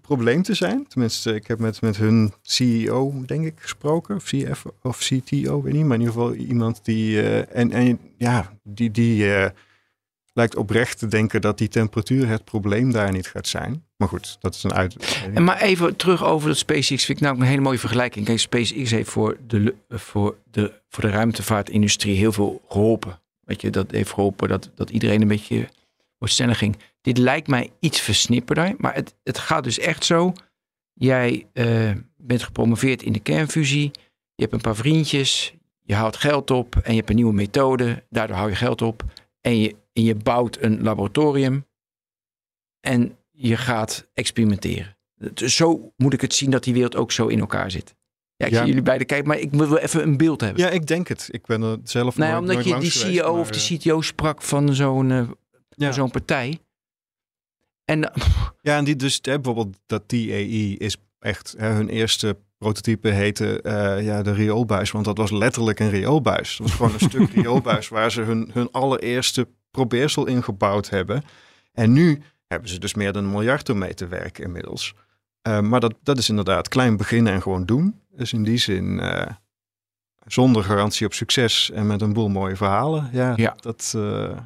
probleem 0.00 0.42
te 0.42 0.54
zijn. 0.54 0.86
Tenminste, 0.86 1.34
ik 1.34 1.46
heb 1.46 1.58
met, 1.58 1.80
met 1.80 1.96
hun 1.96 2.32
CEO, 2.42 3.22
denk 3.26 3.44
ik, 3.44 3.60
gesproken. 3.60 4.16
Of 4.16 4.24
CFO 4.24 4.74
of 4.82 4.98
CTO, 4.98 5.62
weet 5.62 5.72
niet. 5.72 5.84
Maar 5.84 5.94
in 5.94 6.00
ieder 6.00 6.14
geval 6.14 6.34
iemand 6.34 6.84
die... 6.84 7.22
eh, 7.22 7.56
en, 7.58 7.72
en 7.72 8.00
ja, 8.18 8.52
die, 8.62 8.90
die 8.90 9.34
eh, 9.34 9.50
lijkt 10.36 10.56
oprecht 10.56 10.98
te 10.98 11.06
denken 11.06 11.40
dat 11.40 11.58
die 11.58 11.68
temperatuur 11.68 12.28
het 12.28 12.44
probleem 12.44 12.92
daar 12.92 13.12
niet 13.12 13.26
gaat 13.26 13.46
zijn. 13.46 13.84
Maar 13.96 14.08
goed, 14.08 14.36
dat 14.40 14.54
is 14.54 14.62
een 14.62 14.72
uit... 14.72 15.18
En 15.34 15.44
maar 15.44 15.60
even 15.60 15.96
terug 15.96 16.24
over 16.24 16.48
dat 16.48 16.58
SpaceX. 16.58 17.04
Vind 17.04 17.18
ik 17.18 17.24
nou 17.24 17.36
een 17.36 17.46
hele 17.46 17.60
mooie 17.60 17.78
vergelijking. 17.78 18.24
Kijk, 18.26 18.38
SpaceX 18.38 18.90
heeft 18.90 19.10
voor 19.10 19.36
de, 19.46 19.58
lu- 19.58 19.76
voor 19.88 20.36
de, 20.50 20.72
voor 20.88 21.02
de 21.02 21.10
ruimtevaartindustrie 21.10 22.16
heel 22.16 22.32
veel 22.32 22.62
geholpen. 22.68 23.20
Weet 23.40 23.60
je, 23.60 23.70
dat 23.70 23.90
heeft 23.90 24.12
geholpen 24.12 24.48
dat, 24.48 24.70
dat 24.74 24.90
iedereen 24.90 25.22
een 25.22 25.28
beetje 25.28 25.68
wordt 26.18 26.34
sneller 26.34 26.56
ging. 26.56 26.76
Dit 27.00 27.18
lijkt 27.18 27.48
mij 27.48 27.70
iets 27.80 28.00
versnipperder. 28.00 28.74
Maar 28.78 28.94
het, 28.94 29.14
het 29.22 29.38
gaat 29.38 29.64
dus 29.64 29.78
echt 29.78 30.04
zo. 30.04 30.32
Jij 30.92 31.46
eh, 31.52 31.90
bent 32.16 32.42
gepromoveerd 32.42 33.02
in 33.02 33.12
de 33.12 33.20
kernfusie. 33.20 33.90
Je 34.34 34.42
hebt 34.42 34.52
een 34.52 34.60
paar 34.60 34.76
vriendjes. 34.76 35.54
Je 35.82 35.94
haalt 35.94 36.16
geld 36.16 36.50
op 36.50 36.76
en 36.76 36.90
je 36.90 36.98
hebt 36.98 37.10
een 37.10 37.16
nieuwe 37.16 37.32
methode. 37.32 38.04
Daardoor 38.10 38.36
hou 38.36 38.48
je 38.48 38.56
geld 38.56 38.82
op. 38.82 39.04
En 39.40 39.58
je, 39.58 39.74
en 39.96 40.02
je 40.02 40.14
bouwt 40.14 40.58
een 40.60 40.82
laboratorium. 40.82 41.66
En 42.80 43.18
je 43.30 43.56
gaat 43.56 44.08
experimenteren. 44.14 44.96
Zo 45.34 45.92
moet 45.96 46.12
ik 46.12 46.20
het 46.20 46.34
zien 46.34 46.50
dat 46.50 46.64
die 46.64 46.72
wereld 46.74 46.96
ook 46.96 47.12
zo 47.12 47.26
in 47.26 47.40
elkaar 47.40 47.70
zit. 47.70 47.96
Ja, 48.36 48.46
ik 48.46 48.52
Ja. 48.52 48.58
zie 48.58 48.66
jullie 48.66 48.82
beiden 48.82 49.06
kijken, 49.06 49.28
maar 49.28 49.38
ik 49.38 49.52
moet 49.52 49.68
wel 49.68 49.78
even 49.78 50.02
een 50.02 50.16
beeld 50.16 50.40
hebben. 50.40 50.62
Ja, 50.62 50.70
ik 50.70 50.86
denk 50.86 51.08
het. 51.08 51.28
Ik 51.30 51.46
ben 51.46 51.62
er 51.62 51.78
zelf 51.84 52.16
nou, 52.16 52.30
nooit, 52.30 52.40
omdat 52.40 52.54
nooit 52.54 52.66
je 52.66 52.80
die 52.80 52.90
geweest, 52.90 53.16
CEO 53.16 53.32
maar, 53.32 53.40
of 53.40 53.50
de 53.50 53.74
eh, 53.74 53.78
CTO 53.78 54.00
sprak 54.00 54.42
van 54.42 54.74
zo'n 54.74 55.10
eh, 55.10 55.28
ja. 55.68 55.92
zo'n 55.92 56.10
partij. 56.10 56.58
En 57.84 58.12
Ja, 58.60 58.76
en 58.76 58.84
die 58.84 58.96
dus 58.96 59.18
hè, 59.22 59.40
bijvoorbeeld 59.40 59.78
dat 59.86 60.08
TAE 60.08 60.76
is 60.76 60.96
echt 61.18 61.54
hè, 61.58 61.68
hun 61.68 61.88
eerste 61.88 62.38
prototype 62.58 63.08
heette 63.08 63.62
eh, 63.62 64.04
ja, 64.04 64.22
de 64.22 64.32
rioolbuis, 64.32 64.90
want 64.90 65.04
dat 65.04 65.16
was 65.16 65.30
letterlijk 65.30 65.80
een 65.80 65.90
rioolbuis. 65.90 66.56
Dat 66.56 66.66
was 66.66 66.76
gewoon 66.76 66.92
een 66.92 67.08
stuk 67.08 67.30
rioolbuis 67.40 67.88
waar 67.88 68.12
ze 68.12 68.20
hun, 68.20 68.50
hun 68.52 68.70
allereerste 68.70 69.48
probeersel 69.76 70.26
in 70.26 70.42
gebouwd 70.42 70.88
hebben. 70.90 71.22
En 71.72 71.92
nu 71.92 72.22
hebben 72.46 72.68
ze 72.68 72.78
dus 72.78 72.94
meer 72.94 73.12
dan 73.12 73.24
een 73.24 73.30
miljard 73.30 73.68
om 73.68 73.78
mee 73.78 73.94
te 73.94 74.06
werken 74.06 74.44
inmiddels. 74.44 74.94
Eh, 75.42 75.60
maar 75.60 75.80
dat, 75.80 75.94
dat 76.02 76.18
is 76.18 76.28
inderdaad 76.28 76.68
klein 76.68 76.96
beginnen 76.96 77.32
en 77.32 77.42
gewoon 77.42 77.64
doen. 77.66 78.00
Dus 78.16 78.32
in 78.32 78.42
die 78.42 78.56
zin 78.58 79.00
eh, 79.00 79.26
zonder 80.26 80.64
garantie 80.64 81.06
op 81.06 81.12
succes 81.14 81.70
en 81.70 81.86
met 81.86 82.00
een 82.00 82.12
boel 82.12 82.28
mooie 82.28 82.56
verhalen. 82.56 83.08
Ja, 83.12 83.32
Ja. 83.36 83.56
dat... 83.60 83.92
eh, 83.96 84.36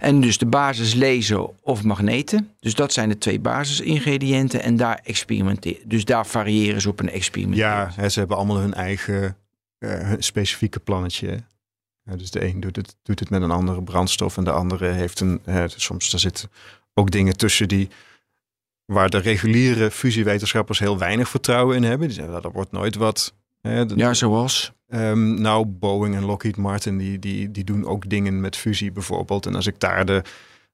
En 0.00 0.20
dus 0.20 0.38
de 0.38 0.46
basis 0.46 0.94
laser 0.94 1.48
of 1.62 1.82
magneten. 1.82 2.48
Dus 2.60 2.74
dat 2.74 2.92
zijn 2.92 3.08
de 3.08 3.18
twee 3.18 3.38
basisingrediënten. 3.40 4.62
En 4.62 4.76
daar 4.76 5.00
experimenteren. 5.04 5.88
Dus 5.88 6.04
daar 6.04 6.26
variëren 6.26 6.80
ze 6.80 6.88
op 6.88 7.00
een 7.00 7.10
experiment. 7.10 7.56
Ja, 7.56 7.90
hè, 7.94 8.08
ze 8.08 8.18
hebben 8.18 8.36
allemaal 8.36 8.58
hun 8.58 8.74
eigen 8.74 9.36
specifieke 10.18 10.80
plannetje. 10.80 11.38
Dus 12.16 12.30
de 12.30 12.44
een 12.44 12.60
doet 12.60 12.76
het, 12.76 12.96
doet 13.02 13.20
het 13.20 13.30
met 13.30 13.42
een 13.42 13.50
andere 13.50 13.82
brandstof 13.82 14.36
en 14.36 14.44
de 14.44 14.50
andere 14.52 14.86
heeft 14.86 15.20
een. 15.20 15.40
eh, 15.44 15.64
soms 15.66 16.10
daar 16.10 16.20
zitten 16.20 16.50
ook 16.94 17.10
dingen 17.10 17.36
tussen 17.36 17.68
die. 17.68 17.88
waar 18.84 19.10
de 19.10 19.18
reguliere 19.18 19.90
fusiewetenschappers 19.90 20.78
heel 20.78 20.98
weinig 20.98 21.28
vertrouwen 21.28 21.76
in 21.76 21.82
hebben. 21.82 22.06
Die 22.06 22.16
zeggen 22.16 22.34
dat 22.34 22.44
er 22.44 22.52
wordt 22.52 22.72
nooit 22.72 22.94
wat. 22.94 23.34
Hè, 23.60 23.86
de- 23.86 23.96
Ja, 23.96 24.14
zoals. 24.14 24.72
Ehm, 24.88 25.40
nou, 25.40 25.64
Boeing 25.66 26.14
en 26.14 26.24
Lockheed 26.24 26.56
Martin 26.56 26.98
die, 26.98 27.18
die, 27.18 27.50
die 27.50 27.64
doen 27.64 27.86
ook 27.86 28.08
dingen 28.08 28.40
met 28.40 28.56
fusie 28.56 28.92
bijvoorbeeld. 28.92 29.46
En 29.46 29.54
als 29.54 29.66
ik 29.66 29.78
daar 29.80 30.04
de. 30.04 30.22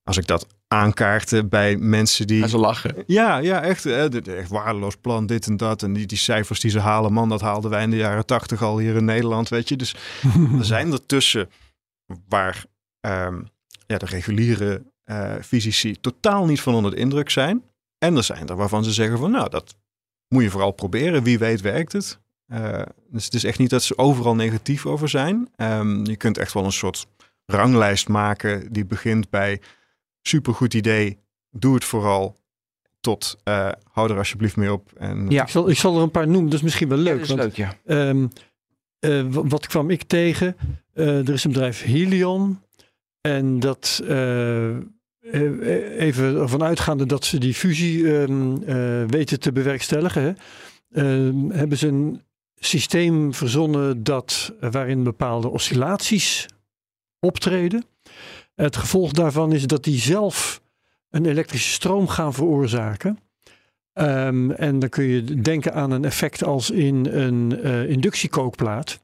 als 0.05 0.17
ik 0.17 0.27
dat 0.27 0.47
aankaarte 0.69 1.45
bij 1.45 1.77
mensen 1.77 2.27
die. 2.27 2.41
Gaan 2.41 2.49
ze 2.49 2.59
lachen. 2.59 2.95
Ja, 3.07 3.37
ja, 3.39 3.63
echt, 3.63 3.83
dit- 3.83 4.29
echt 4.29 4.49
waardeloos 4.49 4.97
plan, 4.97 5.27
dit 5.27 5.47
en 5.47 5.57
dat. 5.57 5.83
En 5.83 5.93
die, 5.93 6.07
die 6.07 6.19
cijfers 6.19 6.61
die 6.61 6.71
ze 6.71 6.81
halen, 6.81 7.13
man, 7.13 7.29
dat 7.29 7.41
haalden 7.41 7.71
wij 7.71 7.83
in 7.83 7.91
de 7.91 7.97
jaren 7.97 8.27
tachtig 8.27 8.63
al 8.63 8.79
hier 8.79 8.97
in 8.97 9.05
Nederland, 9.05 9.49
weet 9.49 9.69
je. 9.69 9.77
Dus 9.77 9.95
er 10.59 10.65
zijn 10.65 10.93
er 10.93 11.07
tussen 11.07 11.51
waar 12.29 12.65
ehm, 13.01 13.41
ja, 13.87 13.99
de 13.99 14.07
reguliere 14.07 14.83
eh 15.05 15.35
fysici 15.43 16.01
totaal 16.01 16.47
niet 16.47 16.61
van 16.61 16.75
onder 16.75 16.91
de 16.91 16.97
indruk 16.97 17.31
zijn. 17.31 17.63
En 17.99 18.17
er 18.17 18.25
zijn 18.25 18.47
er 18.49 18.57
waarvan 18.57 18.85
ze 18.85 18.93
zeggen 18.93 19.19
van, 19.19 19.31
nou, 19.31 19.51
dat 19.51 19.77
moet 20.29 20.43
je 20.43 20.51
vooral 20.51 20.71
proberen. 20.73 21.23
Wie 21.23 21.39
weet 21.39 21.61
werkt 21.61 21.93
het. 21.93 22.19
Eh, 22.47 22.83
dus 23.11 23.25
het 23.25 23.35
is 23.35 23.45
echt 23.45 23.59
niet 23.59 23.71
dat 23.71 23.83
ze 23.83 23.99
overal 23.99 24.35
negatief 24.35 24.87
over 24.87 25.09
zijn. 25.09 25.49
Ehm, 25.57 26.05
je 26.05 26.17
kunt 26.17 26.39
echt 26.39 26.53
wel 26.53 26.65
een 26.65 26.73
soort 26.73 27.07
ranglijst 27.45 28.09
maken 28.09 28.73
die 28.73 28.85
begint 28.85 29.31
bij 29.31 29.61
supergoed 30.27 30.75
idee, 30.75 31.19
doe 31.51 31.75
het 31.75 31.85
vooral. 31.85 32.37
Tot 33.01 33.37
eh, 33.45 33.69
hou 33.93 34.11
er 34.11 34.19
alsjeblieft 34.19 34.57
mee 34.57 34.73
op. 34.73 34.93
En 34.97 35.31
Ja. 35.31 35.43
Ik, 35.43 35.49
zal, 35.49 35.69
ik 35.71 35.77
zal 35.77 35.97
er 35.97 36.03
een 36.03 36.11
paar 36.11 36.27
noemen, 36.29 36.45
dat 36.51 36.59
is 36.59 36.63
misschien 36.65 36.89
wel 36.89 36.99
Ja, 36.99 37.05
leuk. 37.05 37.19
dat 37.19 37.23
is 37.23 37.29
want, 37.29 37.41
leuk, 37.43 37.57
ja. 37.57 37.77
ehm, 37.85 38.27
eh, 38.99 39.25
wat 39.31 39.67
kwam 39.67 39.91
ik 39.91 40.03
tegen? 40.03 40.57
Eh, 40.93 41.29
er 41.29 41.33
is 41.33 41.45
een 41.45 41.53
bedrijf 41.53 41.83
Helion. 41.83 42.61
En 43.21 43.61
dat, 43.61 44.01
eh, 44.09 44.69
eh, 44.77 44.81
even 46.01 46.37
ervan 46.37 46.63
uitgaande 46.63 47.07
dat 47.07 47.25
ze 47.25 47.39
die 47.39 47.55
fusie 47.55 48.19
ehm, 48.19 48.63
eh, 48.63 49.05
weten 49.07 49.41
te 49.41 49.53
bewerkstelligen, 49.53 50.23
hè, 50.23 50.33
ehm, 51.03 51.51
hebben 51.51 51.79
ze 51.79 51.87
een 51.87 52.23
systeem 52.59 53.35
verzonnen 53.35 54.03
dat, 54.03 54.53
waarin 54.61 55.03
bepaalde 55.03 55.49
oscillaties 55.49 56.47
optreden. 57.21 57.85
Het 58.57 58.77
gevolg 58.77 59.13
daarvan 59.13 59.53
is 59.53 59.67
dat 59.67 59.85
die 59.85 59.99
zelf 59.99 60.61
een 61.11 61.27
elektrische 61.27 61.71
stroom 61.71 62.09
gaan 62.09 62.35
veroorzaken. 62.35 63.19
Ehm, 63.93 64.51
en 64.51 64.79
dan 64.79 64.89
kun 64.89 65.05
je 65.05 65.25
denken 65.25 65.75
aan 65.75 65.91
een 65.91 66.05
effect 66.05 66.45
als 66.45 66.71
in 66.71 67.07
een 67.07 67.61
eh, 67.63 67.89
inductiekookplaat. 67.91 69.01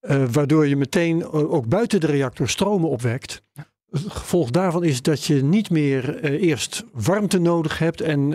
Eh, 0.00 0.24
waardoor 0.30 0.66
je 0.66 0.76
meteen 0.76 1.30
ook 1.30 1.68
buiten 1.68 2.00
de 2.00 2.06
reactor 2.06 2.48
stromen 2.48 2.88
opwekt. 2.88 3.42
Het 3.90 4.02
gevolg 4.08 4.50
daarvan 4.50 4.84
is 4.84 5.02
dat 5.02 5.24
je 5.24 5.44
niet 5.44 5.70
meer 5.70 6.16
eh, 6.16 6.42
eerst 6.42 6.84
warmte 6.92 7.38
nodig 7.38 7.78
hebt 7.78 8.00
en 8.00 8.30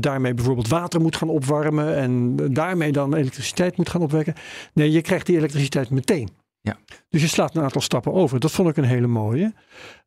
daarmee 0.00 0.34
bijvoorbeeld 0.34 0.68
water 0.68 1.00
moet 1.00 1.16
gaan 1.16 1.28
opwarmen 1.28 1.96
en 1.96 2.36
daarmee 2.54 2.92
dan 2.92 3.14
elektriciteit 3.14 3.76
moet 3.76 3.88
gaan 3.88 4.02
opwekken. 4.02 4.34
Nee, 4.72 4.90
je 4.90 5.00
krijgt 5.00 5.26
die 5.26 5.36
elektriciteit 5.36 5.90
meteen. 5.90 6.41
Ja. 6.62 6.78
Dus 7.08 7.20
je 7.20 7.28
slaat 7.28 7.56
een 7.56 7.62
aantal 7.62 7.80
stappen 7.80 8.12
over. 8.12 8.40
Dat 8.40 8.50
vond 8.50 8.68
ik 8.68 8.76
een 8.76 8.84
hele 8.84 9.06
mooie. 9.06 9.52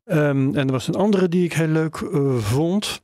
Ehm, 0.04 0.54
en 0.54 0.66
er 0.66 0.72
was 0.72 0.88
een 0.88 0.94
andere 0.94 1.28
die 1.28 1.44
ik 1.44 1.52
heel 1.52 1.66
leuk 1.66 1.96
eh, 1.96 2.36
vond. 2.36 3.02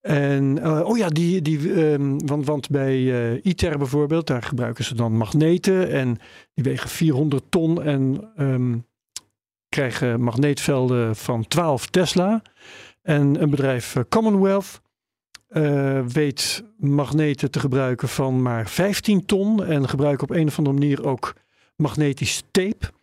En 0.00 0.58
eh, 0.62 0.80
oh 0.84 0.96
ja, 0.96 1.08
die, 1.08 1.42
die, 1.42 1.72
ehm, 1.72 2.18
want, 2.26 2.46
want 2.46 2.70
bij 2.70 2.94
eh, 2.94 3.44
ITER 3.44 3.78
bijvoorbeeld, 3.78 4.26
daar 4.26 4.42
gebruiken 4.42 4.84
ze 4.84 4.94
dan 4.94 5.16
magneten 5.16 5.90
en 5.90 6.18
die 6.54 6.64
wegen 6.64 6.90
400 6.90 7.44
ton 7.48 7.82
en 7.82 8.30
ehm, 8.36 8.78
krijgen 9.68 10.20
magneetvelden 10.20 11.16
van 11.16 11.46
12 11.48 11.86
Tesla. 11.86 12.42
En 13.02 13.42
een 13.42 13.50
bedrijf 13.50 13.96
Commonwealth 14.08 14.80
weet 16.12 16.64
magneten 16.78 17.50
te 17.50 17.60
gebruiken 17.60 18.08
van 18.08 18.42
maar 18.42 18.68
15 18.68 19.26
ton 19.26 19.64
en 19.64 19.88
gebruiken 19.88 20.28
op 20.28 20.36
een 20.36 20.46
of 20.46 20.58
andere 20.58 20.78
manier 20.78 21.06
ook 21.06 21.34
magnetisch 21.76 22.42
tape. 22.50 22.94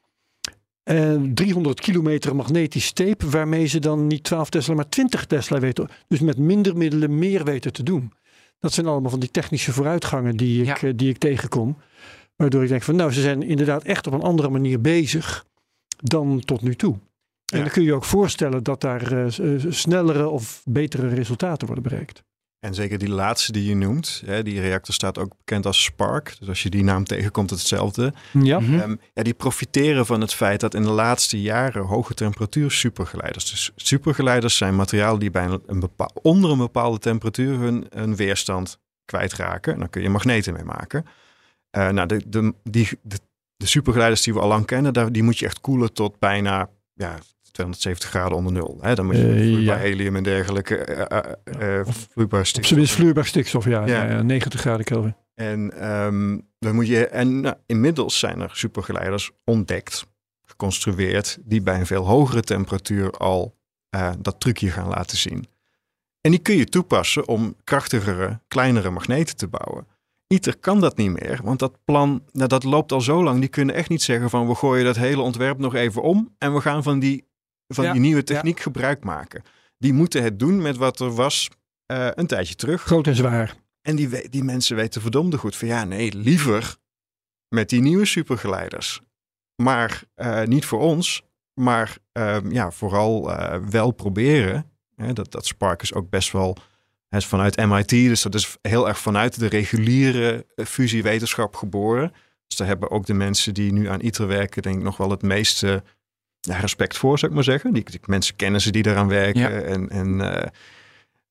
En 0.84 1.34
300 1.34 1.80
kilometer 1.80 2.36
magnetisch 2.36 2.92
tape, 2.92 3.30
waarmee 3.30 3.66
ze 3.66 3.80
dan 3.80 4.08
niet 4.08 4.24
12 4.24 4.50
Tesla, 4.50 4.74
maar 4.74 4.90
20 4.90 5.26
Tesla 5.26 5.60
weten. 5.60 5.88
Dus 6.08 6.20
met 6.20 6.38
minder 6.38 6.78
middelen 6.78 7.20
meer 7.20 7.44
weten 7.44 7.74
te 7.74 7.84
doen. 7.84 8.14
Dat 8.60 8.74
zijn 8.74 8.86
allemaal 8.88 9.10
van 9.12 9.20
die 9.20 9.32
technische 9.32 9.74
vooruitgangen 9.74 10.38
die 10.38 10.60
ik, 10.62 10.66
Ja. 10.66 10.88
eh, 10.88 10.94
die 10.96 11.10
ik 11.10 11.18
tegenkom. 11.18 11.78
Waardoor 12.36 12.64
ik 12.64 12.70
denk 12.70 12.84
van 12.84 12.96
nou, 12.96 13.12
ze 13.12 13.22
zijn 13.22 13.42
inderdaad 13.44 13.84
echt 13.84 14.08
op 14.08 14.14
een 14.14 14.22
andere 14.22 14.50
manier 14.50 14.82
bezig 14.82 15.46
dan 15.98 16.40
tot 16.40 16.62
nu 16.62 16.76
toe. 16.76 16.94
En 17.54 17.60
dan 17.60 17.70
kun 17.70 17.82
je 17.82 17.88
je 17.88 17.94
ook 17.94 18.04
voorstellen 18.04 18.64
dat 18.64 18.82
daar 18.82 19.12
eh, 19.12 19.56
eh, 19.56 19.66
snellere 19.70 20.28
of 20.28 20.62
betere 20.66 21.08
resultaten 21.08 21.66
worden 21.66 21.84
bereikt. 21.84 22.24
En 22.64 22.74
zeker 22.74 22.98
die 22.98 23.10
laatste 23.10 23.52
die 23.52 23.66
je 23.66 23.76
noemt, 23.76 24.24
hè, 24.26 24.44
die 24.44 24.62
reactor 24.62 24.94
staat 24.94 25.18
ook 25.18 25.38
bekend 25.38 25.66
als 25.66 25.84
Spark. 25.84 26.36
Dus 26.40 26.48
als 26.48 26.64
je 26.64 26.70
die 26.70 26.84
naam 26.84 27.04
tegenkomt, 27.04 27.50
hetzelfde. 27.50 28.14
Ja, 28.32 28.60
Mhm. 28.60 28.80
Ehm, 28.80 28.96
ja, 29.14 29.24
die 29.24 29.34
profiteren 29.34 30.06
van 30.06 30.22
het 30.22 30.34
feit 30.34 30.60
dat 30.60 30.74
in 30.74 30.82
de 30.82 30.90
laatste 30.90 31.42
jaren 31.42 31.84
hoge 31.84 32.14
temperatuur 32.14 32.72
supergeleiders. 32.72 33.50
Dus 33.50 33.72
supergeleiders 33.76 34.58
zijn 34.58 34.76
materialen 34.76 35.20
die 35.20 35.32
bij 35.32 35.60
een, 35.66 35.80
bepaal, 35.80 36.12
onder 36.22 36.52
een 36.52 36.58
bepaalde 36.58 37.00
temperatuur 37.00 37.60
hun, 37.60 37.86
hun 37.90 38.16
weerstand 38.16 38.80
kwijtraken. 39.06 39.74
En 39.74 39.80
dan 39.80 39.90
kun 39.90 40.02
je 40.02 40.10
magneten 40.10 40.54
mee 40.54 40.64
maken. 40.64 41.06
Eh, 41.70 41.90
nou, 41.90 42.08
de, 42.08 42.22
de, 42.28 42.54
die, 42.64 42.90
de, 43.02 43.20
de 43.56 43.68
supergeleiders 43.68 44.22
die 44.22 44.34
we 44.34 44.40
al 44.40 44.48
lang 44.48 44.66
kennen, 44.66 44.94
daar, 44.94 45.12
die 45.12 45.24
moet 45.24 45.40
je 45.40 45.46
echt 45.46 45.62
koelen 45.62 45.94
tot 45.94 46.20
bijna 46.20 46.70
ja, 46.94 47.18
270 47.54 48.10
graden 48.10 48.38
onder 48.38 48.54
nul. 48.54 48.78
Hè? 48.82 48.96
Dan 48.96 49.06
moet 49.06 49.16
je 49.16 49.22
vloeibaar 49.22 49.78
ja. 49.78 49.84
helium 49.84 50.16
en 50.16 50.24
dergelijke 50.24 50.76
eh, 50.78 51.80
eh, 51.80 51.88
vloeibaar 51.88 52.40
op 52.40 52.46
stikstof. 52.46 52.78
minst 52.78 52.94
vloeibaar 52.94 53.26
stikstof, 53.26 53.66
ja, 53.66 53.86
Ja. 53.86 54.04
ja. 54.04 54.12
ja, 54.12 54.22
90 54.22 54.60
graden 54.60 54.86
Kelvin. 54.86 55.16
En, 55.36 55.80
ehm, 55.80 56.40
dan 56.60 56.76
moet 56.76 56.88
je, 56.88 57.08
en 57.08 57.42
nou, 57.42 57.56
inmiddels 57.66 58.20
zijn 58.20 58.42
er 58.42 58.50
supergeleiders 58.54 59.32
ontdekt, 59.44 60.06
geconstrueerd, 60.46 61.38
die 61.44 61.62
bij 61.62 61.80
een 61.80 61.86
veel 61.86 62.06
hogere 62.06 62.42
temperatuur 62.42 63.12
al 63.12 63.62
dat 64.20 64.40
trucje 64.40 64.70
gaan 64.70 64.88
laten 64.88 65.18
zien. 65.18 65.48
En 66.22 66.32
die 66.32 66.40
kun 66.40 66.56
je 66.56 66.66
toepassen 66.66 67.28
om 67.28 67.56
krachtigere, 67.64 68.40
kleinere 68.48 68.90
magneten 68.90 69.36
te 69.36 69.48
bouwen. 69.48 69.88
ITER 70.28 70.58
kan 70.58 70.80
dat 70.80 70.98
niet 70.98 71.12
meer, 71.12 71.40
want 71.44 71.60
dat 71.60 71.78
plan 71.86 72.24
nou, 72.32 72.48
dat 72.48 72.64
loopt 72.64 72.92
al 72.92 73.02
zo 73.02 73.24
lang. 73.24 73.40
Die 73.40 73.50
kunnen 73.50 73.76
echt 73.76 73.90
niet 73.90 74.02
zeggen 74.02 74.30
van 74.30 74.48
we 74.48 74.56
gooien 74.56 74.86
dat 74.86 74.96
hele 74.96 75.22
ontwerp 75.22 75.58
nog 75.58 75.76
even 75.76 76.02
om 76.02 76.36
en 76.38 76.54
we 76.54 76.62
gaan 76.62 76.84
van 76.84 77.00
die, 77.00 77.28
van 77.74 77.86
Ja, 77.86 77.92
die 77.92 78.02
nieuwe 78.02 78.24
techniek 78.24 78.60
gebruik 78.60 79.04
maken. 79.04 79.44
Die 79.78 79.94
moeten 79.94 80.24
het 80.24 80.40
doen 80.40 80.62
met 80.62 80.78
wat 80.78 81.00
er 81.00 81.14
was 81.14 81.50
eh, 81.86 82.08
een 82.14 82.28
tijdje 82.28 82.56
terug. 82.56 82.82
Groot 82.82 83.08
en 83.08 83.16
zwaar. 83.16 83.56
En 83.82 83.96
die, 83.96 84.30
die 84.30 84.44
mensen 84.44 84.76
weten 84.76 85.02
verdomde 85.02 85.38
goed 85.38 85.56
van 85.56 85.68
ja, 85.68 85.84
nee, 85.84 86.16
liever 86.16 86.76
met 87.50 87.70
die 87.70 87.82
nieuwe 87.82 88.06
supergeleiders. 88.06 89.02
Maar 89.56 90.04
eh, 90.16 90.44
niet 90.44 90.66
voor 90.66 90.80
ons, 90.80 91.24
maar 91.54 91.98
ehm, 92.12 92.52
ja, 92.52 92.72
vooral 92.72 93.32
eh, 93.32 93.60
wel 93.70 93.92
proberen. 93.92 94.72
Hè, 94.96 95.14
dat, 95.14 95.32
dat 95.32 95.46
Spark 95.46 95.82
is 95.82 95.94
ook 95.94 96.10
best 96.10 96.32
wel 96.32 96.58
hij 97.14 97.22
is 97.22 97.28
vanuit 97.28 97.66
MIT, 97.66 97.90
dus 97.90 98.22
dat 98.22 98.36
is 98.36 98.58
heel 98.62 98.88
erg 98.88 99.00
vanuit 99.00 99.40
de 99.40 99.48
reguliere 99.48 100.46
fusiewetenschap 100.56 101.56
geboren. 101.56 102.12
Dus 102.48 102.58
daar 102.58 102.68
hebben 102.68 102.92
ook 102.92 103.06
de 103.06 103.14
mensen 103.14 103.54
die 103.54 103.74
nu 103.74 103.88
aan 103.88 104.02
ITER 104.02 104.28
werken, 104.28 104.62
denk 104.62 104.76
ik 104.76 104.84
nog 104.84 104.98
wel 104.98 105.10
het 105.10 105.22
meeste 105.22 105.84
ja, 106.50 106.58
respect 106.58 106.98
voor, 106.98 107.20
zou 107.20 107.32
ik 107.32 107.38
maar 107.38 107.46
zeggen. 107.46 107.74
Die, 107.74 107.84
die 107.84 108.00
mensen 108.06 108.36
kennen 108.36 108.62
ze 108.62 108.72
die 108.72 108.84
daaraan 108.84 109.08
werken. 109.08 109.42
Ja. 109.42 109.50
En, 109.50 109.90
en 109.90 110.22
eh, 110.22 110.50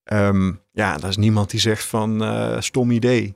ehm, 0.05 0.53
ja, 0.73 0.97
daar 0.97 1.11
is 1.11 1.17
niemand 1.17 1.51
die 1.51 1.61
zegt 1.61 1.85
van 1.85 2.23
eh, 2.23 2.61
stom 2.61 2.91
idee. 2.91 3.35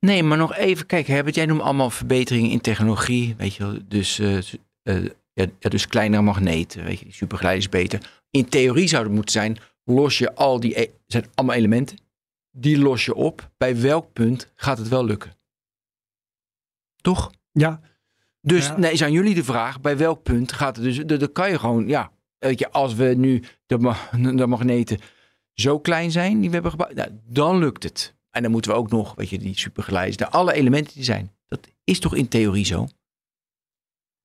Nee, 0.00 0.22
maar 0.22 0.38
nog 0.38 0.54
even, 0.54 0.86
kijk, 0.86 1.06
Herbert, 1.06 1.34
jij 1.34 1.46
noemt 1.46 1.60
allemaal 1.60 1.90
verbeteringen 1.90 2.50
in 2.50 2.60
technologie, 2.60 3.34
weet 3.38 3.54
je 3.54 3.62
wel, 3.62 3.78
dus, 3.88 4.18
eh, 4.18 4.38
eh, 4.82 5.04
ja, 5.32 5.46
dus 5.58 5.86
kleinere 5.86 6.22
magneten, 6.22 6.84
weet 6.84 6.98
je, 6.98 7.04
die 7.04 7.14
supergeleider 7.14 7.64
is 7.64 7.70
beter. 7.70 8.10
In 8.30 8.48
theorie 8.48 8.88
zou 8.88 9.04
het 9.04 9.12
moeten 9.12 9.32
zijn, 9.32 9.58
los 9.84 10.18
je 10.18 10.34
al 10.34 10.60
die, 10.60 10.80
e- 10.80 10.90
zijn 11.06 11.26
allemaal 11.34 11.56
elementen, 11.56 11.98
die 12.50 12.78
los 12.78 13.04
je 13.04 13.14
op. 13.14 13.50
Bij 13.56 13.80
welk 13.80 14.12
punt 14.12 14.52
gaat 14.54 14.78
het 14.78 14.88
wel 14.88 15.04
lukken? 15.04 15.34
Toch? 17.02 17.30
Ja, 17.52 17.80
Dus 18.46 18.66
Ja. 18.66 18.78
nee, 18.78 18.92
is 18.92 19.02
aan 19.02 19.12
jullie 19.12 19.34
de 19.34 19.44
vraag, 19.44 19.80
bij 19.80 19.96
welk 19.96 20.22
punt 20.22 20.52
gaat 20.52 20.76
het 20.76 20.84
dus, 20.84 21.18
dan 21.18 21.32
kan 21.32 21.50
je 21.50 21.58
gewoon, 21.58 21.88
ja, 21.88 22.10
weet 22.38 22.58
je, 22.58 22.70
als 22.70 22.94
we 22.94 23.04
nu 23.04 23.42
de 24.36 24.46
magneten 24.46 24.98
zo 25.52 25.78
klein 25.78 26.10
zijn 26.10 26.38
die 26.38 26.48
we 26.48 26.54
hebben 26.54 26.70
gebouwd, 26.70 26.94
nou, 26.94 27.08
dan 27.24 27.58
lukt 27.58 27.82
het. 27.82 28.14
En 28.30 28.42
dan 28.42 28.50
moeten 28.50 28.70
we 28.70 28.76
ook 28.76 28.90
nog, 28.90 29.14
weet 29.14 29.28
je, 29.28 29.38
die 29.38 29.58
supergeleiders, 29.58 30.16
de 30.16 30.28
alle 30.28 30.52
elementen 30.52 30.94
die 30.94 31.04
zijn. 31.04 31.32
Dat 31.46 31.68
is 31.84 31.98
toch 32.00 32.14
in 32.14 32.28
theorie 32.28 32.64
zo? 32.64 32.88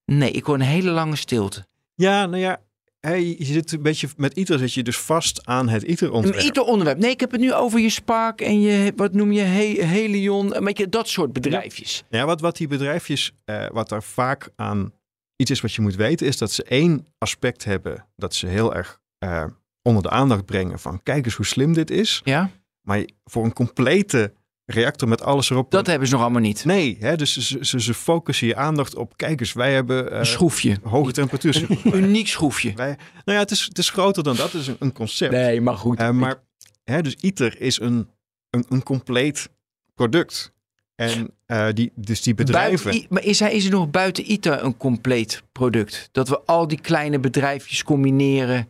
Nee, 0.05 0.31
ik 0.31 0.43
hoor 0.43 0.55
een 0.55 0.62
hele 0.62 0.91
lange 0.91 1.15
stilte. 1.15 1.67
Ja, 1.95 2.25
nou 2.25 2.41
ja, 2.41 2.62
hey, 3.01 3.35
je 3.37 3.45
zit 3.45 3.71
een 3.71 3.81
beetje 3.81 4.07
met 4.17 4.37
ITER 4.37 4.57
zit 4.59 4.73
je 4.73 4.83
dus 4.83 4.97
vast 4.97 5.45
aan 5.45 5.69
het 5.69 5.83
ITER-ontwerp. 5.83 6.37
Een 6.37 6.43
ieder 6.45 6.63
onderwerp. 6.63 6.97
Nee, 6.99 7.11
ik 7.11 7.19
heb 7.19 7.31
het 7.31 7.41
nu 7.41 7.53
over 7.53 7.79
je 7.79 7.89
Spark 7.89 8.41
en 8.41 8.61
je, 8.61 8.93
wat 8.95 9.13
noem 9.13 9.31
je, 9.31 9.41
He- 9.41 9.85
Helion, 9.85 10.55
een 10.55 10.63
beetje 10.63 10.89
dat 10.89 11.07
soort 11.07 11.33
bedrijfjes. 11.33 12.03
Ja, 12.09 12.25
wat, 12.25 12.41
wat 12.41 12.57
die 12.57 12.67
bedrijfjes, 12.67 13.31
eh, 13.45 13.65
wat 13.71 13.89
daar 13.89 14.03
vaak 14.03 14.49
aan 14.55 14.93
iets 15.35 15.51
is 15.51 15.61
wat 15.61 15.73
je 15.73 15.81
moet 15.81 15.95
weten, 15.95 16.27
is 16.27 16.37
dat 16.37 16.51
ze 16.51 16.63
één 16.63 17.07
aspect 17.17 17.63
hebben 17.63 18.07
dat 18.15 18.33
ze 18.35 18.47
heel 18.47 18.75
erg 18.75 18.99
eh, 19.17 19.45
onder 19.81 20.03
de 20.03 20.09
aandacht 20.09 20.45
brengen 20.45 20.79
van 20.79 21.03
kijk 21.03 21.25
eens 21.25 21.35
hoe 21.35 21.45
slim 21.45 21.73
dit 21.73 21.89
is. 21.91 22.21
Ja, 22.23 22.49
Maar 22.81 23.05
voor 23.23 23.43
een 23.43 23.53
complete 23.53 24.33
reactor 24.71 25.07
met 25.07 25.21
alles 25.21 25.49
erop. 25.49 25.71
dat 25.71 25.88
hebben 25.88 26.07
ze 26.07 26.13
nog 26.13 26.23
allemaal 26.23 26.41
niet. 26.41 26.65
Nee, 26.65 26.97
hè, 26.99 27.15
dus 27.15 27.34
ze, 27.34 27.65
ze, 27.65 27.81
ze 27.81 27.93
focussen 27.93 28.47
je 28.47 28.55
aandacht 28.55 28.95
op 28.95 29.17
kijk 29.17 29.39
eens, 29.39 29.53
wij 29.53 29.73
hebben 29.73 30.12
eh, 30.12 30.17
Een 30.17 30.25
schroefje. 30.25 30.77
hoge 30.84 31.12
temperatuur. 31.12 31.65
Een 31.84 32.03
uniek 32.03 32.27
schroefje. 32.27 32.73
wij, 32.75 32.97
nou 33.25 33.38
ja, 33.38 33.39
het 33.43 33.51
is, 33.51 33.65
het 33.65 33.77
is 33.77 33.89
groter 33.89 34.23
dan 34.23 34.36
dat, 34.36 34.51
het 34.51 34.62
is 34.62 34.67
een, 34.67 34.75
een 34.79 34.93
concept. 34.93 35.31
Nee, 35.31 35.62
maar 35.62 35.77
goed. 35.77 35.99
Eh, 35.99 36.10
maar 36.10 36.43
hè, 36.84 37.01
dus 37.01 37.15
ITER 37.15 37.62
is 37.62 37.79
een, 37.79 38.10
een, 38.49 38.65
een 38.69 38.84
compleet 38.84 39.49
product. 39.95 40.53
En 40.95 41.34
eh, 41.45 41.67
die, 41.73 41.91
dus 41.95 42.21
die 42.21 42.34
bedrijven. 42.34 42.84
Buiten 42.89 43.07
maar 43.10 43.23
is, 43.23 43.39
hij, 43.39 43.53
is 43.53 43.65
er 43.65 43.71
nog 43.71 43.89
buiten 43.89 44.31
ITER 44.31 44.63
een 44.63 44.77
compleet 44.77 45.43
product? 45.51 46.10
Dat 46.12 46.29
we 46.29 46.41
al 46.45 46.67
die 46.67 46.81
kleine 46.81 47.19
bedrijfjes 47.19 47.84
combineren 47.84 48.69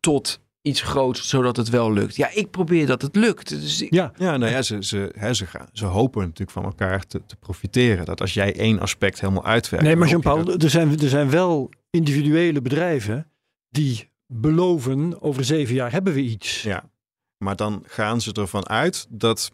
tot 0.00 0.40
iets 0.66 0.80
groots, 0.82 1.28
zodat 1.28 1.56
het 1.56 1.68
wel 1.68 1.92
lukt. 1.92 2.16
Ja, 2.16 2.30
ik 2.32 2.50
probeer 2.50 2.86
dat 2.86 3.02
het 3.02 3.16
lukt. 3.16 3.48
Dus 3.48 3.82
ik- 3.82 3.92
ja. 3.94 4.12
Ja, 4.18 4.36
nou 4.36 4.52
ja, 4.52 4.62
ze, 4.62 4.76
ze, 4.84 5.12
hè, 5.18 5.34
ze, 5.34 5.46
gaan, 5.46 5.66
ze 5.72 5.84
hopen 5.84 6.20
natuurlijk 6.20 6.50
van 6.50 6.64
elkaar 6.64 7.06
te, 7.06 7.22
te 7.26 7.36
profiteren. 7.36 8.04
Dat 8.04 8.20
als 8.20 8.34
jij 8.34 8.56
één 8.56 8.78
aspect 8.80 9.20
helemaal 9.20 9.44
uitwerkt. 9.44 9.84
Nee, 9.86 9.96
maar 9.96 10.08
Jean-Paul, 10.08 10.44
dat- 10.44 10.62
er 10.62 10.70
zijn, 10.70 11.00
er 11.00 11.08
zijn 11.08 11.30
wel 11.30 11.70
individuele 11.90 12.62
bedrijven 12.62 13.30
die 13.70 14.10
beloven 14.26 15.22
over 15.22 15.44
zeven 15.44 15.74
jaar 15.74 15.92
hebben 15.92 16.12
we 16.12 16.20
iets. 16.22 16.62
Ja, 16.62 16.90
maar 17.44 17.56
dan 17.56 17.84
gaan 17.86 18.20
ze 18.20 18.32
ervan 18.32 18.68
uit 18.68 19.06
dat. 19.10 19.50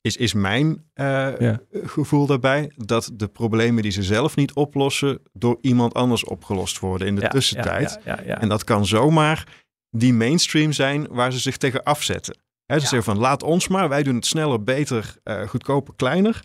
Is, 0.00 0.16
is 0.16 0.32
mijn 0.34 0.84
eh, 0.94 1.06
Ja. 1.38 1.60
gevoel 1.72 2.26
daarbij 2.26 2.72
dat 2.76 3.10
de 3.14 3.28
problemen 3.28 3.82
die 3.82 3.92
ze 3.92 4.02
zelf 4.02 4.36
niet 4.36 4.52
oplossen, 4.52 5.18
door 5.32 5.58
iemand 5.60 5.94
anders 5.94 6.24
opgelost 6.24 6.78
worden 6.78 7.06
in 7.06 7.14
de 7.14 7.20
Ja, 7.20 7.28
tussentijd. 7.28 7.98
Ja, 8.04 8.16
ja, 8.18 8.26
ja. 8.26 8.40
En 8.40 8.48
dat 8.48 8.64
kan 8.64 8.86
zomaar 8.86 9.62
die 9.96 10.14
mainstream 10.14 10.72
zijn 10.72 11.06
waar 11.10 11.32
ze 11.32 11.38
zich 11.38 11.56
tegen 11.56 11.82
afzetten. 11.82 12.34
Hè, 12.66 12.74
ze 12.76 12.82
Ja. 12.82 12.88
zeggen 12.88 13.12
van 13.12 13.22
laat 13.22 13.42
ons 13.42 13.68
maar, 13.68 13.88
wij 13.88 14.02
doen 14.02 14.14
het 14.14 14.26
sneller, 14.26 14.62
beter, 14.62 15.16
eh, 15.22 15.48
goedkoper, 15.48 15.94
kleiner. 15.96 16.40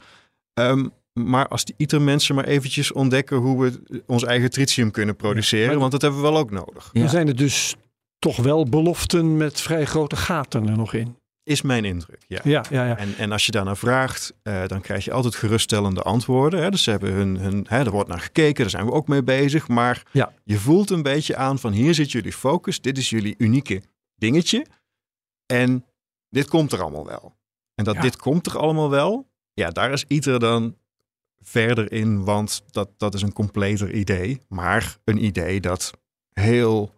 Ehm, 0.53 0.87
maar 1.13 1.47
als 1.47 1.65
die 1.65 1.75
ITER 1.77 2.01
mensen 2.01 2.35
maar 2.35 2.45
eventjes 2.45 2.91
ontdekken 2.91 3.37
hoe 3.37 3.63
we 3.63 4.01
ons 4.07 4.23
eigen 4.23 4.49
tritium 4.49 4.91
kunnen 4.91 5.15
produceren, 5.15 5.67
maar- 5.69 5.77
want 5.79 5.91
dat 5.91 6.01
hebben 6.01 6.21
we 6.21 6.27
wel 6.27 6.37
ook 6.37 6.51
nodig. 6.51 6.89
Ja. 6.93 6.99
Dan 6.99 7.09
zijn 7.09 7.27
er 7.27 7.35
dus 7.35 7.75
toch 8.19 8.37
wel 8.37 8.63
beloften 8.65 9.37
met 9.37 9.61
vrij 9.61 9.85
grote 9.85 10.15
gaten 10.15 10.67
er 10.67 10.77
nog 10.77 10.93
in. 10.93 11.17
Is 11.47 11.61
mijn 11.61 11.85
indruk, 11.85 12.21
ja. 12.27 12.39
Ja, 12.43 12.63
ja, 12.69 12.85
ja. 12.85 12.97
En, 12.97 13.15
en 13.17 13.31
als 13.31 13.45
je 13.45 13.51
daarnaar 13.51 13.77
vraagt, 13.77 14.33
eh, 14.43 14.65
dan 14.67 14.81
krijg 14.81 15.05
je 15.05 15.11
altijd 15.11 15.35
geruststellende 15.35 16.01
antwoorden. 16.01 16.61
Hè? 16.61 16.69
Dus 16.71 16.83
ze 16.83 16.89
hebben 16.89 17.11
hun, 17.13 17.37
hun 17.37 17.65
hè, 17.69 17.77
er 17.83 17.91
wordt 17.91 18.09
naar 18.09 18.19
gekeken, 18.19 18.61
daar 18.61 18.69
zijn 18.69 18.85
we 18.85 18.91
ook 18.91 19.07
mee 19.07 19.23
bezig. 19.23 19.67
Maar 19.67 20.03
Ja. 20.11 20.33
je 20.43 20.57
voelt 20.57 20.89
een 20.89 21.01
beetje 21.01 21.35
aan 21.35 21.59
van 21.59 21.71
hier 21.71 21.93
zit 21.93 22.11
jullie 22.11 22.33
focus, 22.33 22.81
dit 22.81 22.97
is 22.97 23.09
jullie 23.09 23.35
unieke 23.37 23.81
dingetje. 24.15 24.65
En 25.45 25.85
dit 26.29 26.47
komt 26.47 26.71
er 26.71 26.81
allemaal 26.81 27.05
wel. 27.05 27.35
En 27.75 27.83
dat 27.83 27.95
Ja. 27.95 28.01
dit 28.01 28.15
komt 28.17 28.45
er 28.45 28.57
allemaal 28.57 28.89
wel, 28.89 29.29
ja, 29.53 29.69
daar 29.69 29.91
is 29.91 30.05
ITER 30.07 30.39
dan 30.39 30.75
verder 31.39 31.91
in, 31.91 32.23
want 32.23 32.63
dat, 32.71 32.89
dat 32.97 33.13
is 33.13 33.21
een 33.21 33.33
completer 33.33 33.91
idee. 33.93 34.41
Maar 34.47 34.97
een 35.03 35.23
idee 35.23 35.59
dat 35.61 35.91
heel 36.33 36.95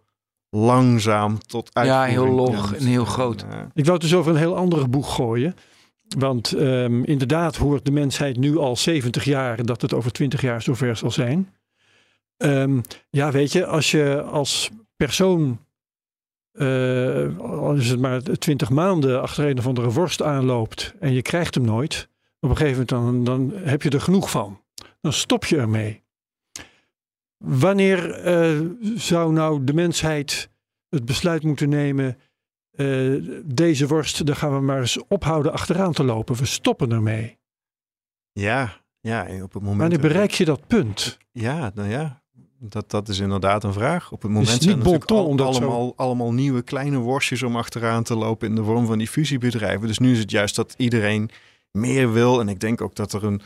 langzaam 0.50 1.38
tot 1.38 1.70
Ja, 1.72 1.80
uitvoering 1.80 2.28
heel 2.28 2.34
log 2.34 2.74
en 2.74 2.86
heel 2.86 3.04
groot. 3.04 3.44
Ik 3.74 3.84
wou 3.84 3.92
het 3.92 4.02
dus 4.02 4.14
over 4.14 4.32
een 4.32 4.38
heel 4.38 4.56
andere 4.56 4.88
boeg 4.88 5.14
gooien. 5.14 5.54
Want 6.18 6.52
ehm, 6.52 7.02
inderdaad 7.02 7.56
hoort 7.56 7.84
de 7.84 7.90
mensheid 7.90 8.36
nu 8.36 8.56
al 8.56 8.76
70 8.76 9.24
jaar 9.24 9.64
dat 9.64 9.82
het 9.82 9.94
over 9.94 10.12
20 10.12 10.40
jaar 10.40 10.62
zover 10.62 10.96
zal 10.96 11.10
zijn. 11.10 11.54
Ehm, 12.36 12.80
ja, 13.10 13.30
weet 13.30 13.52
je, 13.52 13.66
als 13.66 13.90
je 13.90 14.22
als 14.22 14.70
persoon, 14.96 15.58
eh, 16.52 17.38
al 17.38 17.74
is 17.74 17.90
het 17.90 18.00
maar 18.00 18.22
20 18.22 18.70
maanden 18.70 19.22
achter 19.22 19.46
een 19.46 19.58
of 19.58 19.66
andere 19.66 19.90
worst 19.90 20.22
aanloopt 20.22 20.94
en 21.00 21.12
je 21.12 21.22
krijgt 21.22 21.54
hem 21.54 21.64
nooit, 21.64 22.08
op 22.40 22.50
een 22.50 22.56
gegeven 22.56 22.86
moment 22.88 23.24
dan, 23.24 23.24
dan 23.24 23.60
heb 23.64 23.82
je 23.82 23.90
er 23.90 24.00
genoeg 24.00 24.30
van. 24.30 24.60
Dan 25.00 25.12
stop 25.12 25.44
je 25.44 25.56
ermee. 25.56 25.99
Wanneer 27.44 28.10
eh, 28.14 28.60
zou 28.94 29.32
nou 29.32 29.64
de 29.64 29.72
mensheid 29.74 30.50
het 30.88 31.04
besluit 31.04 31.42
moeten 31.42 31.68
nemen 31.68 32.18
eh, 32.70 33.12
deze 33.44 33.86
worst, 33.86 34.26
daar 34.26 34.36
gaan 34.36 34.54
we 34.54 34.60
maar 34.60 34.80
eens 34.80 34.98
ophouden 35.08 35.52
achteraan 35.52 35.92
te 35.92 36.04
lopen. 36.04 36.36
We 36.36 36.44
stoppen 36.46 36.92
ermee. 36.92 37.38
Ja, 38.32 38.80
Ja, 39.00 39.22
op 39.42 39.52
het 39.52 39.62
moment... 39.62 39.80
Wanneer 39.80 40.00
bereik 40.00 40.30
je 40.30 40.44
dat 40.44 40.66
punt? 40.66 41.18
Ja, 41.32 41.70
nou 41.74 41.88
ja, 41.88 42.22
dat, 42.58 42.90
dat 42.90 43.08
is 43.08 43.18
inderdaad 43.18 43.64
een 43.64 43.72
vraag. 43.72 44.12
Op 44.12 44.22
het 44.22 44.30
moment 44.30 44.50
het 44.52 44.62
zijn 44.62 44.76
niet 44.78 44.86
er 44.86 44.98
bon 45.06 45.40
al- 45.40 45.54
zo- 45.54 45.60
allemaal, 45.60 45.92
allemaal 45.96 46.32
nieuwe 46.32 46.62
kleine 46.62 46.98
worstjes 46.98 47.42
om 47.42 47.56
achteraan 47.56 48.02
te 48.02 48.14
lopen 48.16 48.48
in 48.48 48.54
de 48.54 48.64
vorm 48.64 48.86
van 48.86 48.98
die 48.98 49.08
fusiebedrijven. 49.08 49.86
Dus 49.86 49.98
nu 49.98 50.12
is 50.12 50.18
het 50.18 50.30
juist 50.30 50.56
dat 50.56 50.74
iedereen 50.76 51.30
meer 51.70 52.12
wil. 52.12 52.40
En 52.40 52.48
ik 52.48 52.60
denk 52.60 52.80
ook 52.80 52.94
dat 52.94 53.12
er 53.12 53.24
een, 53.24 53.40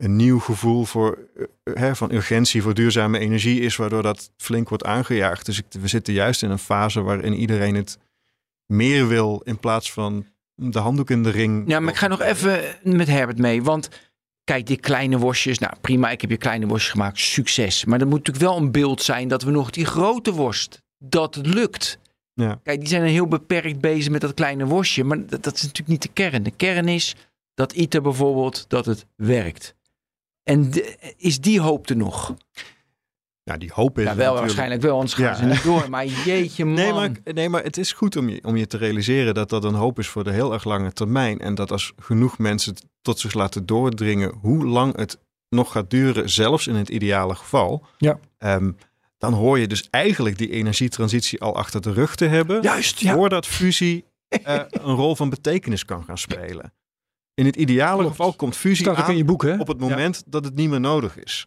een 0.00 0.16
nieuw 0.16 0.38
gevoel 0.38 0.84
voor, 0.84 1.18
eh, 1.36 1.74
hè, 1.74 1.96
van 1.96 2.12
urgentie 2.12 2.62
voor 2.62 2.74
duurzame 2.74 3.18
energie 3.18 3.60
is, 3.60 3.76
waardoor 3.76 4.02
dat 4.02 4.30
flink 4.36 4.68
wordt 4.68 4.84
aangejaagd. 4.84 5.46
Dus 5.46 5.58
ik, 5.58 5.64
we 5.80 5.88
zitten 5.88 6.14
juist 6.14 6.42
in 6.42 6.50
een 6.50 6.58
fase 6.58 7.02
waarin 7.02 7.34
iedereen 7.34 7.74
het 7.74 7.98
meer 8.66 9.08
wil 9.08 9.40
in 9.44 9.58
plaats 9.58 9.92
van 9.92 10.26
de 10.54 10.78
handdoek 10.78 11.10
in 11.10 11.22
de 11.22 11.30
ring. 11.30 11.64
Ja, 11.66 11.80
maar 11.80 11.92
ik 11.92 11.98
ga 11.98 12.06
nog 12.06 12.20
even 12.20 12.60
met 12.82 13.08
Herbert 13.08 13.38
mee. 13.38 13.62
Want 13.62 13.88
kijk, 14.44 14.66
die 14.66 14.76
kleine 14.76 15.18
worstjes. 15.18 15.58
Nou, 15.58 15.72
prima, 15.80 16.10
ik 16.10 16.20
heb 16.20 16.30
je 16.30 16.36
kleine 16.36 16.66
worstjes 16.66 16.92
gemaakt. 16.92 17.18
Succes. 17.18 17.84
Maar 17.84 18.00
er 18.00 18.06
moet 18.06 18.26
natuurlijk 18.26 18.44
wel 18.44 18.56
een 18.56 18.72
beeld 18.72 19.02
zijn 19.02 19.28
dat 19.28 19.42
we 19.42 19.50
nog 19.50 19.70
die 19.70 19.84
grote 19.84 20.32
worst. 20.32 20.82
Dat 20.98 21.34
het 21.34 21.46
lukt. 21.46 21.98
Ja. 22.34 22.60
Kijk, 22.62 22.80
die 22.80 22.88
zijn 22.88 23.02
heel 23.02 23.28
beperkt 23.28 23.80
bezig 23.80 24.12
met 24.12 24.20
dat 24.20 24.34
kleine 24.34 24.66
worstje. 24.66 25.04
Maar 25.04 25.26
dat, 25.26 25.42
dat 25.42 25.54
is 25.54 25.62
natuurlijk 25.62 25.88
niet 25.88 26.02
de 26.02 26.12
kern. 26.12 26.42
De 26.42 26.56
kern 26.56 26.88
is 26.88 27.16
dat 27.54 27.72
ITER 27.72 28.02
bijvoorbeeld, 28.02 28.64
dat 28.68 28.86
het 28.86 29.06
werkt. 29.16 29.74
En 30.50 30.70
de- 30.70 31.14
is 31.16 31.40
die 31.40 31.60
hoop 31.60 31.88
er 31.88 31.96
nog? 31.96 32.34
Ja, 33.42 33.56
die 33.56 33.70
hoop 33.74 33.98
is 33.98 34.04
Ja, 34.04 34.10
er 34.10 34.16
wel 34.16 34.34
natuurlijk. 34.34 34.40
waarschijnlijk 34.40 34.82
wel, 34.82 34.94
anders 34.94 35.14
gaan 35.14 35.24
Ja. 35.24 35.34
ze 35.34 35.44
niet 35.44 35.62
door. 35.62 35.90
Maar 35.90 36.06
jeetje 36.06 36.64
man. 36.64 36.74
Nee 36.74 36.92
maar, 36.92 37.10
nee, 37.24 37.48
maar 37.48 37.62
het 37.62 37.76
is 37.76 37.92
goed 37.92 38.16
om 38.16 38.28
je, 38.28 38.44
om 38.44 38.56
je 38.56 38.66
te 38.66 38.76
realiseren 38.76 39.34
dat 39.34 39.48
dat 39.48 39.64
een 39.64 39.74
hoop 39.74 39.98
is 39.98 40.08
voor 40.08 40.24
de 40.24 40.30
heel 40.32 40.52
erg 40.52 40.64
lange 40.64 40.92
termijn. 40.92 41.38
En 41.38 41.54
dat 41.54 41.70
als 41.72 41.92
genoeg 41.98 42.38
mensen 42.38 42.74
tot 43.02 43.18
zich 43.18 43.34
laten 43.34 43.66
doordringen 43.66 44.34
hoe 44.40 44.64
lang 44.66 44.96
het 44.96 45.18
nog 45.48 45.72
gaat 45.72 45.90
duren, 45.90 46.30
zelfs 46.30 46.66
in 46.66 46.74
het 46.74 46.88
ideale 46.88 47.34
geval. 47.34 47.86
Ja. 47.98 48.18
ehm, 48.38 48.72
dan 49.18 49.32
hoor 49.32 49.58
je 49.58 49.66
dus 49.66 49.88
eigenlijk 49.90 50.38
die 50.38 50.50
energietransitie 50.50 51.40
al 51.40 51.56
achter 51.56 51.80
de 51.80 51.92
rug 51.92 52.14
te 52.14 52.24
hebben. 52.24 52.62
Juist, 52.62 52.98
ja. 53.00 53.14
Voordat 53.14 53.46
fusie 53.46 54.04
eh, 54.28 54.60
een 54.70 54.94
rol 54.94 55.16
van 55.16 55.30
betekenis 55.30 55.84
kan 55.84 56.04
gaan 56.04 56.18
spelen. 56.18 56.72
In 57.40 57.46
het 57.46 57.56
ideale 57.56 57.98
Klopt. 58.00 58.16
geval 58.16 58.32
komt 58.32 58.56
fusie 58.56 58.84
Staat 58.84 58.96
aan 58.96 59.10
in 59.10 59.16
je 59.16 59.24
boek, 59.24 59.42
hè? 59.42 59.56
op 59.56 59.68
het 59.68 59.80
moment 59.80 60.22
dat 60.26 60.44
het 60.44 60.54
niet 60.54 60.70
meer 60.70 60.80
nodig 60.80 61.18
is. 61.18 61.46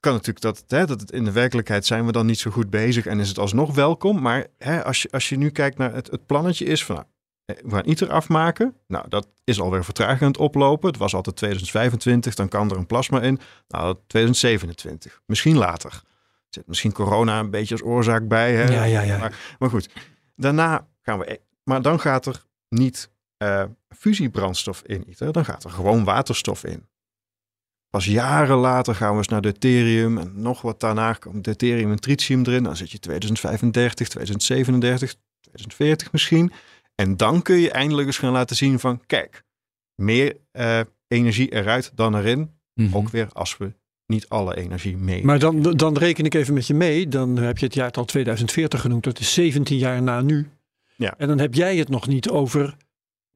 Kan 0.00 0.12
natuurlijk 0.12 0.40
dat, 0.40 0.64
hè, 0.66 0.86
dat 0.86 1.00
het 1.00 1.10
in 1.12 1.24
de 1.24 1.32
werkelijkheid 1.32 1.86
zijn 1.86 2.06
we 2.06 2.12
dan 2.12 2.26
niet 2.26 2.38
zo 2.38 2.50
goed 2.50 2.70
bezig 2.70 3.06
en 3.06 3.20
is 3.20 3.28
het 3.28 3.38
alsnog 3.38 3.74
welkom. 3.74 4.20
Maar 4.20 4.46
hè, 4.58 4.84
als, 4.84 5.02
je, 5.02 5.10
als 5.10 5.28
je 5.28 5.36
nu 5.36 5.50
kijkt 5.50 5.78
naar 5.78 5.94
het, 5.94 6.10
het 6.10 6.26
plannetje 6.26 6.64
is 6.64 6.84
van 6.84 6.94
nou, 6.94 7.06
eh, 7.44 7.56
we 7.64 7.70
gaan 7.70 7.88
ITER 7.88 8.10
afmaken. 8.10 8.74
Nou, 8.86 9.08
dat 9.08 9.28
is 9.44 9.60
alweer 9.60 9.84
vertraging 9.84 10.20
aan 10.20 10.26
het 10.26 10.36
oplopen. 10.38 10.88
Het 10.88 10.98
was 10.98 11.14
altijd 11.14 11.36
2025, 11.36 12.34
dan 12.34 12.48
kan 12.48 12.70
er 12.70 12.76
een 12.76 12.86
plasma 12.86 13.20
in. 13.20 13.40
Nou, 13.68 13.96
2027, 14.06 15.20
misschien 15.26 15.56
later. 15.56 15.90
Er 15.92 16.02
zit 16.50 16.66
misschien 16.66 16.92
corona 16.92 17.38
een 17.38 17.50
beetje 17.50 17.74
als 17.74 17.84
oorzaak 17.84 18.28
bij. 18.28 18.54
Hè? 18.54 18.64
Ja, 18.72 18.84
ja, 18.84 19.00
ja. 19.00 19.18
Maar, 19.18 19.56
maar 19.58 19.70
goed, 19.70 19.88
daarna 20.36 20.86
gaan 21.02 21.18
we. 21.18 21.32
e- 21.32 21.38
Maar 21.64 21.82
dan 21.82 22.00
gaat 22.00 22.26
er 22.26 22.44
niet 22.68 23.10
eh, 23.40 23.64
fusiebrandstof 23.88 24.82
in 24.86 25.04
ITER, 25.10 25.32
dan 25.32 25.44
gaat 25.44 25.64
er 25.64 25.70
gewoon 25.70 26.04
waterstof 26.04 26.64
in. 26.64 26.88
Pas 27.90 28.04
jaren 28.04 28.56
later 28.56 28.94
gaan 28.94 29.10
we 29.10 29.16
eens 29.16 29.28
naar 29.28 29.40
deuterium 29.40 30.18
en 30.18 30.32
nog 30.34 30.62
wat 30.62 30.80
daarna 30.80 31.12
komt 31.12 31.44
deuterium 31.44 31.90
en 31.90 32.00
tritium 32.00 32.44
erin. 32.44 32.62
Dan 32.62 32.76
zit 32.76 32.90
je 32.90 32.98
2035, 32.98 34.08
2037, 34.08 35.14
2040 35.40 36.12
misschien. 36.12 36.52
En 36.94 37.16
dan 37.16 37.42
kun 37.42 37.56
je 37.56 37.70
eindelijk 37.70 38.06
eens 38.06 38.18
gaan 38.18 38.32
laten 38.32 38.56
zien 38.56 38.78
van 38.78 39.06
kijk, 39.06 39.44
meer 39.94 40.36
eh, 40.50 40.80
energie 41.08 41.52
eruit 41.52 41.92
dan 41.94 42.16
erin. 42.16 42.50
Mhm. 42.74 42.96
Ook 42.96 43.08
weer 43.08 43.28
als 43.32 43.56
we 43.56 43.72
niet 44.06 44.28
alle 44.28 44.56
energie 44.56 44.96
mee. 44.96 45.24
Maar 45.24 45.38
dan, 45.38 45.62
dan 45.62 45.98
reken 45.98 46.24
ik 46.24 46.34
even 46.34 46.54
met 46.54 46.66
je 46.66 46.74
mee. 46.74 47.08
Dan 47.08 47.36
heb 47.36 47.58
je 47.58 47.66
het 47.66 47.74
jaartal 47.74 48.04
2040 48.04 48.80
genoemd. 48.80 49.04
Dat 49.04 49.18
is 49.18 49.34
17 49.34 49.78
jaar 49.78 50.02
na 50.02 50.20
nu. 50.20 50.48
Ja. 50.96 51.14
En 51.18 51.28
dan 51.28 51.38
heb 51.38 51.54
jij 51.54 51.76
het 51.76 51.88
nog 51.88 52.06
niet 52.06 52.28
over 52.28 52.76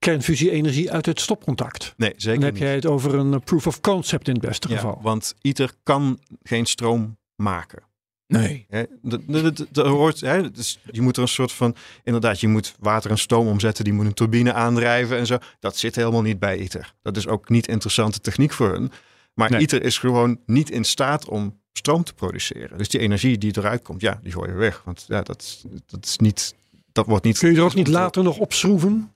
kernfusie-energie 0.05 0.93
uit 0.93 1.07
het 1.07 1.21
stopcontact. 1.21 1.95
nee, 1.97 2.11
Dan 2.11 2.21
zeker 2.21 2.43
heb 2.45 2.53
niet. 2.53 2.63
jij 2.63 2.75
het 2.75 2.87
over 2.87 3.15
een 3.15 3.33
eh, 3.35 3.41
proof 3.45 3.67
of 3.67 3.81
concept 3.81 4.29
in 4.29 4.35
het 4.35 4.43
beste 4.43 4.69
Ja, 4.69 4.75
geval. 4.75 4.99
want 5.03 5.35
ITER 5.41 5.73
kan 5.83 6.19
geen 6.43 6.67
stroom 6.67 7.17
maken. 7.37 7.83
Nee. 8.27 8.67
Hè, 8.69 8.83
dat- 9.03 9.87
hoort, 9.87 10.21
hè, 10.21 10.51
dus 10.51 10.79
je 10.91 11.01
moet 11.01 11.17
er 11.17 11.23
een 11.23 11.29
soort 11.29 11.53
van, 11.53 11.75
inderdaad, 12.05 12.41
je 12.41 12.49
moet 12.49 12.75
water 12.79 13.11
en 13.11 13.19
stoom 13.19 13.47
omzetten, 13.47 13.85
die 13.85 13.93
moet 13.93 14.07
een 14.07 14.15
turbine 14.15 14.53
aandrijven 14.53 15.19
en 15.19 15.27
zo. 15.27 15.39
Dat 15.61 15.77
zit 15.77 15.97
helemaal 15.97 16.23
niet 16.23 16.39
bij 16.39 16.59
ITER. 16.59 16.95
Dat 17.03 17.17
is 17.17 17.27
ook 17.27 17.49
niet 17.49 17.69
interessante 17.69 18.21
techniek 18.21 18.53
voor 18.53 18.71
hun. 18.73 18.91
Maar 19.35 19.51
Nee. 19.51 19.61
ITER 19.61 19.83
is 19.83 19.99
gewoon 19.99 20.39
niet 20.47 20.71
in 20.71 20.85
staat 20.85 21.29
om 21.29 21.61
stroom 21.73 22.05
te 22.05 22.15
produceren. 22.15 22.79
Dus 22.79 22.89
die 22.89 23.01
energie 23.01 23.39
die 23.39 23.59
eruit 23.59 23.83
komt, 23.83 24.01
ja, 24.01 24.19
die 24.23 24.33
gooi 24.33 24.51
je 24.51 24.57
weg. 24.57 24.83
Want 24.85 25.05
ja, 25.09 25.23
dat, 25.23 25.43
is- 25.43 25.65
dat 25.87 26.05
is 26.05 26.17
niet, 26.19 26.55
dat 26.93 27.07
wordt 27.07 27.25
niet... 27.25 27.39
Kun 27.39 27.51
je 27.51 27.57
er 27.57 27.63
ook 27.63 27.75
niet 27.75 27.89
later 27.89 28.23
nog 28.23 28.39
opschroeven? 28.39 29.14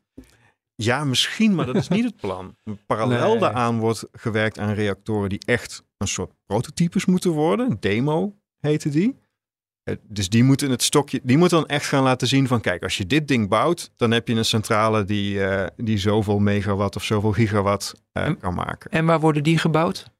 Ja, 0.82 1.04
misschien, 1.04 1.54
maar 1.54 1.66
dat 1.66 1.76
is 1.76 1.88
niet 1.88 2.04
het 2.04 2.16
plan. 2.26 2.56
Parallel 2.86 3.30
Nee. 3.30 3.38
daaraan 3.38 3.78
wordt 3.78 4.04
gewerkt 4.12 4.58
aan 4.58 4.72
reactoren 4.74 5.28
die 5.28 5.40
echt 5.46 5.82
een 5.96 6.08
soort 6.08 6.30
prototypes 6.46 7.04
moeten 7.04 7.30
worden. 7.30 7.76
Demo 7.80 8.36
heette 8.60 8.88
die. 8.88 9.16
Eh, 9.82 9.94
Dus 10.02 10.28
die 10.28 10.42
moeten 10.44 10.70
het 10.70 10.82
stokje, 10.82 11.20
die 11.22 11.38
moeten 11.38 11.58
dan 11.58 11.66
echt 11.68 11.86
gaan 11.86 12.02
laten 12.02 12.28
zien 12.28 12.46
van 12.46 12.60
kijk, 12.60 12.82
als 12.82 12.96
je 12.96 13.06
dit 13.06 13.28
ding 13.28 13.48
bouwt, 13.48 13.90
dan 13.96 14.10
heb 14.10 14.28
je 14.28 14.34
een 14.34 14.44
centrale 14.44 15.04
die, 15.04 15.44
eh, 15.44 15.66
die 15.84 15.98
zoveel 15.98 16.38
megawatt 16.38 16.96
of 16.96 17.04
zoveel 17.04 17.32
gigawatt 17.32 17.94
eh, 18.12 18.24
En- 18.24 18.38
kan 18.38 18.54
maken. 18.54 18.90
En 18.90 19.06
waar 19.06 19.20
worden 19.20 19.42
die 19.42 19.58
gebouwd? 19.58 20.10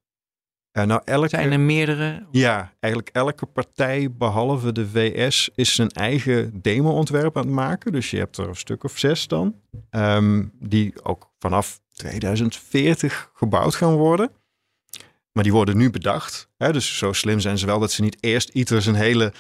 Eh, 0.73 0.85
nou, 0.85 1.01
elke, 1.05 1.29
Zijn 1.29 1.53
er 1.53 1.61
meerdere? 1.61 2.27
ja, 2.31 2.73
eigenlijk 2.81 3.15
elke 3.15 3.47
partij 3.47 4.13
behalve 4.13 4.73
de 4.73 4.89
VS 4.89 5.51
is 5.55 5.75
zijn 5.75 5.89
eigen 5.89 6.61
demo-ontwerp 6.63 7.37
aan 7.37 7.43
het 7.45 7.53
maken. 7.53 7.93
Dus 7.93 8.11
je 8.11 8.17
hebt 8.19 8.37
er 8.37 8.49
een 8.49 8.57
stuk 8.57 8.85
of 8.85 8.99
zes 8.99 9.27
dan. 9.27 9.55
ehm, 9.91 10.45
die 10.53 11.05
ook 11.05 11.31
vanaf 11.39 11.81
2040 11.93 13.31
gebouwd 13.35 13.75
gaan 13.75 13.95
worden. 13.95 14.31
Maar 15.33 15.43
die 15.45 15.53
worden 15.53 15.77
nu 15.77 15.91
bedacht. 15.91 16.49
Hè? 16.57 16.73
Dus 16.73 16.99
zo 16.99 17.13
slim 17.13 17.41
zijn 17.41 17.59
ze 17.59 17.67
wel 17.67 17.79
dat 17.79 17.93
ze 17.93 18.03
niet 18.03 18.17
eerst 18.21 18.49
ITER 18.49 18.83
zijn 18.83 18.95
hele 18.95 19.33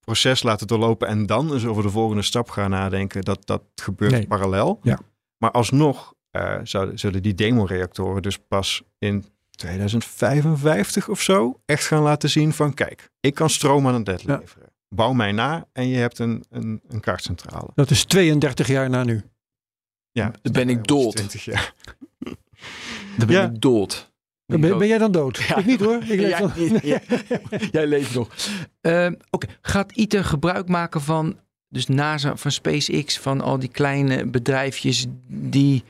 proces 0.00 0.42
laten 0.42 0.66
doorlopen 0.66 1.08
en 1.08 1.26
dan 1.26 1.52
eens 1.52 1.66
over 1.66 1.82
de 1.82 1.90
volgende 1.90 2.22
stap 2.22 2.50
gaan 2.50 2.70
nadenken. 2.70 3.22
Dat, 3.22 3.46
dat 3.46 3.62
gebeurt 3.74 4.12
Nee. 4.12 4.26
parallel. 4.26 4.78
Ja. 4.82 4.98
Maar 5.38 5.50
alsnog 5.50 6.14
eh, 6.30 6.58
zouden, 6.62 6.98
zullen 6.98 7.22
die 7.22 7.34
demoreactoren 7.34 8.22
dus 8.22 8.38
pas 8.38 8.82
in 8.98 9.24
2055 9.56 11.08
of 11.08 11.20
zo 11.20 11.60
echt 11.64 11.86
gaan 11.86 12.02
laten 12.02 12.30
zien 12.30 12.52
van 12.52 12.74
kijk, 12.74 13.10
ik 13.20 13.34
kan 13.34 13.50
stroom 13.50 13.86
aan 13.86 13.94
het 13.94 14.06
net 14.06 14.22
Ja. 14.22 14.36
leveren. 14.38 14.68
Bouw 14.88 15.12
mij 15.12 15.32
na 15.32 15.66
en 15.72 15.88
je 15.88 15.96
hebt 15.96 16.18
een, 16.18 16.44
een, 16.50 16.80
een 16.88 17.00
kaartcentrale. 17.00 17.68
Dat 17.74 17.90
is 17.90 18.04
32 18.04 18.66
jaar 18.66 18.90
na 18.90 19.04
nu. 19.04 19.22
Ja, 20.10 20.32
Dan 20.42 20.52
ben 20.52 20.68
ik 20.68 20.86
dood. 20.86 21.16
20 21.16 21.44
jaar. 21.44 21.74
Dan 22.18 23.26
ben 23.26 23.30
Ja. 23.30 23.44
ik 23.44 23.60
dood. 23.60 24.12
Ben, 24.46 24.60
ben 24.60 24.86
jij 24.88 24.98
dan 24.98 25.12
dood? 25.12 25.36
Ja. 25.36 25.56
Ik 25.56 25.64
niet 25.66 25.80
hoor. 25.80 26.02
Ik 26.02 26.08
leef 26.20 26.28
Jij 26.30 26.40
nog. 26.40 27.84
leeft 27.88 28.14
nog. 28.14 28.28
Ehm, 28.80 29.14
Oké, 29.30 29.46
gaat 29.60 29.92
ITER 29.92 30.24
gebruik 30.24 30.68
maken 30.68 31.00
van, 31.00 31.38
dus 31.68 31.86
NASA, 31.86 32.36
van 32.36 32.50
SpaceX, 32.52 33.18
van 33.18 33.40
al 33.40 33.58
die 33.58 33.68
kleine 33.68 34.26
bedrijfjes 34.26 35.06
die 35.28 35.84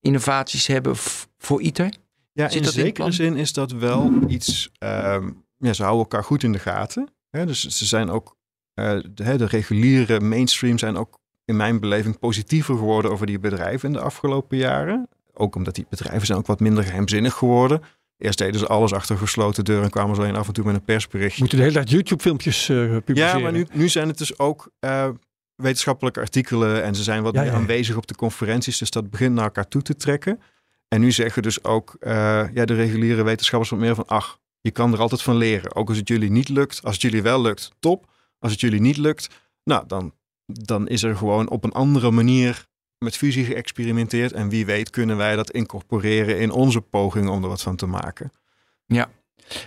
innovaties 0.00 0.66
hebben 0.66 0.96
voor 1.38 1.62
ITER? 1.62 1.92
Ja, 2.36 2.48
Zit 2.48 2.62
in 2.66 2.68
zekere 2.72 3.10
zin 3.10 3.36
is 3.36 3.52
dat 3.52 3.72
wel 3.72 4.12
iets. 4.28 4.70
ehm, 4.78 5.30
ja, 5.58 5.72
ze 5.72 5.82
houden 5.82 6.02
elkaar 6.02 6.24
goed 6.24 6.42
in 6.42 6.52
de 6.52 6.58
gaten. 6.58 7.08
Hè? 7.30 7.46
Dus 7.46 7.66
ze 7.66 7.84
zijn 7.86 8.10
ook. 8.10 8.36
eh, 8.74 8.98
de, 9.14 9.22
hè, 9.24 9.36
de 9.38 9.46
reguliere 9.46 10.20
mainstream 10.20 10.78
zijn 10.78 10.96
ook 10.96 11.18
in 11.44 11.56
mijn 11.56 11.80
beleving 11.80 12.18
positiever 12.18 12.76
geworden 12.76 13.10
over 13.10 13.26
die 13.26 13.38
bedrijven 13.38 13.88
in 13.88 13.94
de 13.94 14.00
afgelopen 14.00 14.56
jaren. 14.58 15.08
Ook 15.32 15.54
omdat 15.54 15.74
die 15.74 15.86
bedrijven 15.90 16.26
zijn 16.26 16.38
ook 16.38 16.46
wat 16.46 16.60
minder 16.60 16.84
geheimzinnig 16.84 17.34
geworden. 17.34 17.80
Eerst 18.18 18.38
deden 18.38 18.60
ze 18.60 18.66
alles 18.66 18.92
achter 18.92 19.16
gesloten 19.18 19.64
deuren 19.64 19.84
en 19.84 19.90
kwamen 19.90 20.14
ze 20.16 20.20
alleen 20.22 20.36
af 20.36 20.46
en 20.46 20.52
toe 20.52 20.64
met 20.64 20.74
een 20.74 20.84
persberichtje. 20.84 21.40
Moeten 21.40 21.58
de 21.58 21.64
hele 21.64 21.76
tijd 21.76 21.90
YouTube 21.90 22.22
filmpjes 22.22 22.68
eh 22.68 22.76
publiceren. 22.76 23.36
Ja, 23.36 23.38
maar 23.38 23.52
nu, 23.52 23.66
nu 23.72 23.88
zijn 23.88 24.08
het 24.08 24.18
dus 24.18 24.38
ook 24.38 24.70
eh, 24.78 25.08
wetenschappelijke 25.54 26.20
artikelen 26.20 26.82
en 26.82 26.94
ze 26.94 27.02
zijn 27.02 27.22
wat 27.22 27.34
Ja, 27.34 27.40
meer 27.42 27.50
ja. 27.50 27.56
aanwezig 27.56 27.96
op 27.96 28.06
de 28.06 28.14
conferenties, 28.14 28.78
dus 28.78 28.90
dat 28.90 29.10
begint 29.10 29.34
naar 29.34 29.44
elkaar 29.44 29.68
toe 29.68 29.82
te 29.82 29.96
trekken. 29.96 30.40
En 30.88 31.00
nu 31.00 31.12
zeggen 31.12 31.42
dus 31.42 31.64
ook 31.64 31.96
eh, 32.00 32.12
ja, 32.54 32.64
de 32.64 32.74
reguliere 32.74 33.22
wetenschappers 33.22 33.70
wat 33.70 33.80
meer 33.80 33.94
van, 33.94 34.06
ach, 34.06 34.38
je 34.60 34.70
kan 34.70 34.92
er 34.92 35.00
altijd 35.00 35.22
van 35.22 35.36
leren. 35.36 35.74
Ook 35.74 35.88
als 35.88 35.98
het 35.98 36.08
jullie 36.08 36.30
niet 36.30 36.48
lukt, 36.48 36.80
als 36.82 36.92
het 36.92 37.02
jullie 37.02 37.22
wel 37.22 37.40
lukt, 37.40 37.70
top. 37.78 38.14
Als 38.38 38.52
het 38.52 38.60
jullie 38.60 38.80
niet 38.80 38.96
lukt, 38.96 39.28
nou, 39.64 39.86
dan, 39.86 40.14
dan 40.46 40.88
is 40.88 41.02
er 41.02 41.16
gewoon 41.16 41.48
op 41.48 41.64
een 41.64 41.72
andere 41.72 42.10
manier 42.10 42.66
met 42.98 43.16
fusie 43.16 43.44
geëxperimenteerd. 43.44 44.32
En 44.32 44.48
wie 44.48 44.66
weet 44.66 44.90
kunnen 44.90 45.16
wij 45.16 45.36
dat 45.36 45.50
incorporeren 45.50 46.38
in 46.38 46.50
onze 46.50 46.80
pogingen 46.80 47.32
om 47.32 47.42
er 47.42 47.48
wat 47.48 47.62
van 47.62 47.76
te 47.76 47.86
maken. 47.86 48.32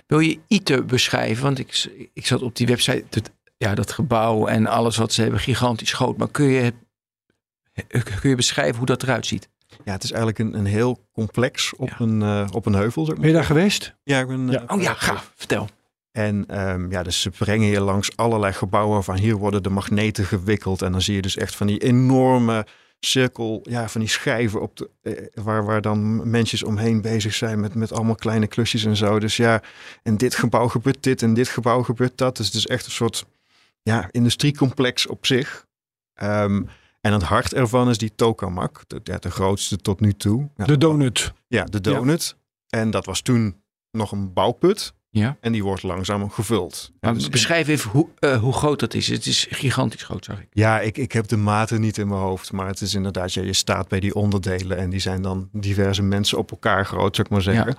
Wil 0.07 0.19
je 0.19 0.39
ITER 0.47 0.85
beschrijven? 0.85 1.43
Want 1.43 1.59
ik, 1.59 1.89
ik 2.13 2.25
zat 2.25 2.41
op 2.41 2.55
die 2.55 2.67
website, 2.67 3.05
het, 3.09 3.31
ja, 3.57 3.75
dat 3.75 3.91
gebouw 3.91 4.47
en 4.47 4.67
alles 4.67 4.97
wat 4.97 5.13
ze 5.13 5.21
hebben, 5.21 5.39
gigantisch 5.39 5.93
groot. 5.93 6.17
Maar 6.17 6.31
kun 6.31 6.45
je, 6.45 6.73
kun 8.19 8.29
je 8.29 8.35
beschrijven 8.35 8.77
hoe 8.77 8.85
dat 8.85 9.03
eruit 9.03 9.25
ziet? 9.25 9.49
Ja, 9.83 9.91
het 9.91 10.03
is 10.03 10.11
eigenlijk 10.11 10.39
een, 10.39 10.53
een 10.59 10.65
heel 10.65 11.07
complex 11.13 11.75
op, 11.75 11.87
Ja. 11.89 11.95
een, 11.99 12.21
eh, 12.21 12.47
op 12.51 12.65
een 12.65 12.73
heuvel. 12.73 13.01
zeg 13.05 13.11
maar. 13.13 13.21
Ben 13.21 13.29
je 13.29 13.35
daar 13.35 13.45
geweest? 13.45 13.95
Ja, 14.03 14.19
ik 14.19 14.27
ben, 14.27 14.47
Ja. 14.51 14.61
eh, 14.67 14.75
Oh 14.75 14.81
ja, 14.81 14.93
ga, 14.93 15.21
vertel. 15.35 15.67
En 16.11 16.43
ehm, 16.47 16.91
ja, 16.91 17.03
dus 17.03 17.21
ze 17.21 17.29
brengen 17.29 17.67
je 17.67 17.79
langs 17.81 18.17
allerlei 18.17 18.53
gebouwen 18.53 19.03
van 19.03 19.17
hier 19.17 19.35
worden 19.35 19.63
de 19.63 19.69
magneten 19.69 20.25
gewikkeld. 20.25 20.81
En 20.81 20.91
dan 20.91 21.01
zie 21.01 21.15
je 21.15 21.21
dus 21.21 21.37
echt 21.37 21.55
van 21.55 21.67
die 21.67 21.77
enorme 21.79 22.65
cirkel, 22.99 23.59
ja, 23.63 23.89
van 23.89 24.01
die 24.01 24.09
schijven 24.09 24.61
op 24.61 24.77
de, 24.77 24.89
eh, 25.01 25.43
waar, 25.43 25.65
waar 25.65 25.81
dan 25.81 26.29
mensen 26.29 26.67
omheen 26.67 27.01
bezig 27.01 27.33
zijn 27.33 27.59
met, 27.59 27.75
met 27.75 27.91
allemaal 27.93 28.15
kleine 28.15 28.47
klusjes 28.47 28.85
en 28.85 28.95
zo. 28.95 29.19
Dus 29.19 29.37
ja, 29.37 29.61
in 30.03 30.17
dit 30.17 30.35
gebouw 30.35 30.67
gebeurt 30.67 31.03
dit, 31.03 31.21
in 31.21 31.33
dit 31.33 31.47
gebouw 31.47 31.83
gebeurt 31.83 32.17
dat. 32.17 32.37
Dus 32.37 32.45
het 32.45 32.55
is 32.55 32.67
echt 32.67 32.85
een 32.85 32.91
soort 32.91 33.25
ja, 33.81 34.07
industriecomplex 34.11 35.07
op 35.07 35.25
zich. 35.25 35.65
Ehm, 36.13 36.61
en 37.01 37.13
het 37.13 37.23
hart 37.23 37.53
ervan 37.53 37.89
is 37.89 37.97
die 37.97 38.15
tokamak, 38.15 38.81
de, 38.87 38.99
ja, 39.03 39.17
de 39.17 39.31
grootste 39.31 39.77
tot 39.77 39.99
nu 39.99 40.13
toe. 40.13 40.49
Ja, 40.55 40.65
De 40.65 40.77
donut. 40.77 41.33
ja, 41.47 41.63
de 41.63 41.81
donut. 41.81 42.35
En 42.69 42.91
dat 42.91 43.05
was 43.05 43.21
toen 43.21 43.61
nog 43.91 44.11
een 44.11 44.33
bouwput. 44.33 44.93
Ja. 45.11 45.37
En 45.41 45.51
die 45.51 45.63
wordt 45.63 45.83
langzaam 45.83 46.29
gevuld. 46.29 46.89
Ja, 46.91 46.97
Maar 46.99 47.13
dus- 47.13 47.29
beschrijf 47.29 47.67
even 47.67 47.89
hoe, 47.91 48.07
eh, 48.19 48.39
hoe 48.41 48.53
groot 48.53 48.79
dat 48.79 48.93
is. 48.93 49.07
Het 49.07 49.25
is 49.25 49.47
gigantisch 49.49 50.03
groot, 50.03 50.25
zag 50.25 50.39
ik. 50.41 50.47
ja 50.51 50.79
ik, 50.79 50.97
ik 50.97 51.11
heb 51.11 51.27
de 51.27 51.37
maten 51.37 51.81
niet 51.81 51.97
in 51.97 52.07
mijn 52.07 52.19
hoofd. 52.19 52.51
Maar 52.51 52.67
het 52.67 52.81
is 52.81 52.93
inderdaad, 52.93 53.33
ja, 53.33 53.41
je 53.41 53.53
staat 53.53 53.87
bij 53.87 53.99
die 53.99 54.15
onderdelen. 54.15 54.77
En 54.77 54.89
die 54.89 54.99
zijn 54.99 55.21
dan 55.21 55.49
diverse 55.51 56.01
mensen 56.03 56.37
op 56.37 56.51
elkaar 56.51 56.85
groot, 56.85 57.15
zou 57.15 57.27
ik 57.27 57.33
maar 57.33 57.41
zeggen. 57.41 57.75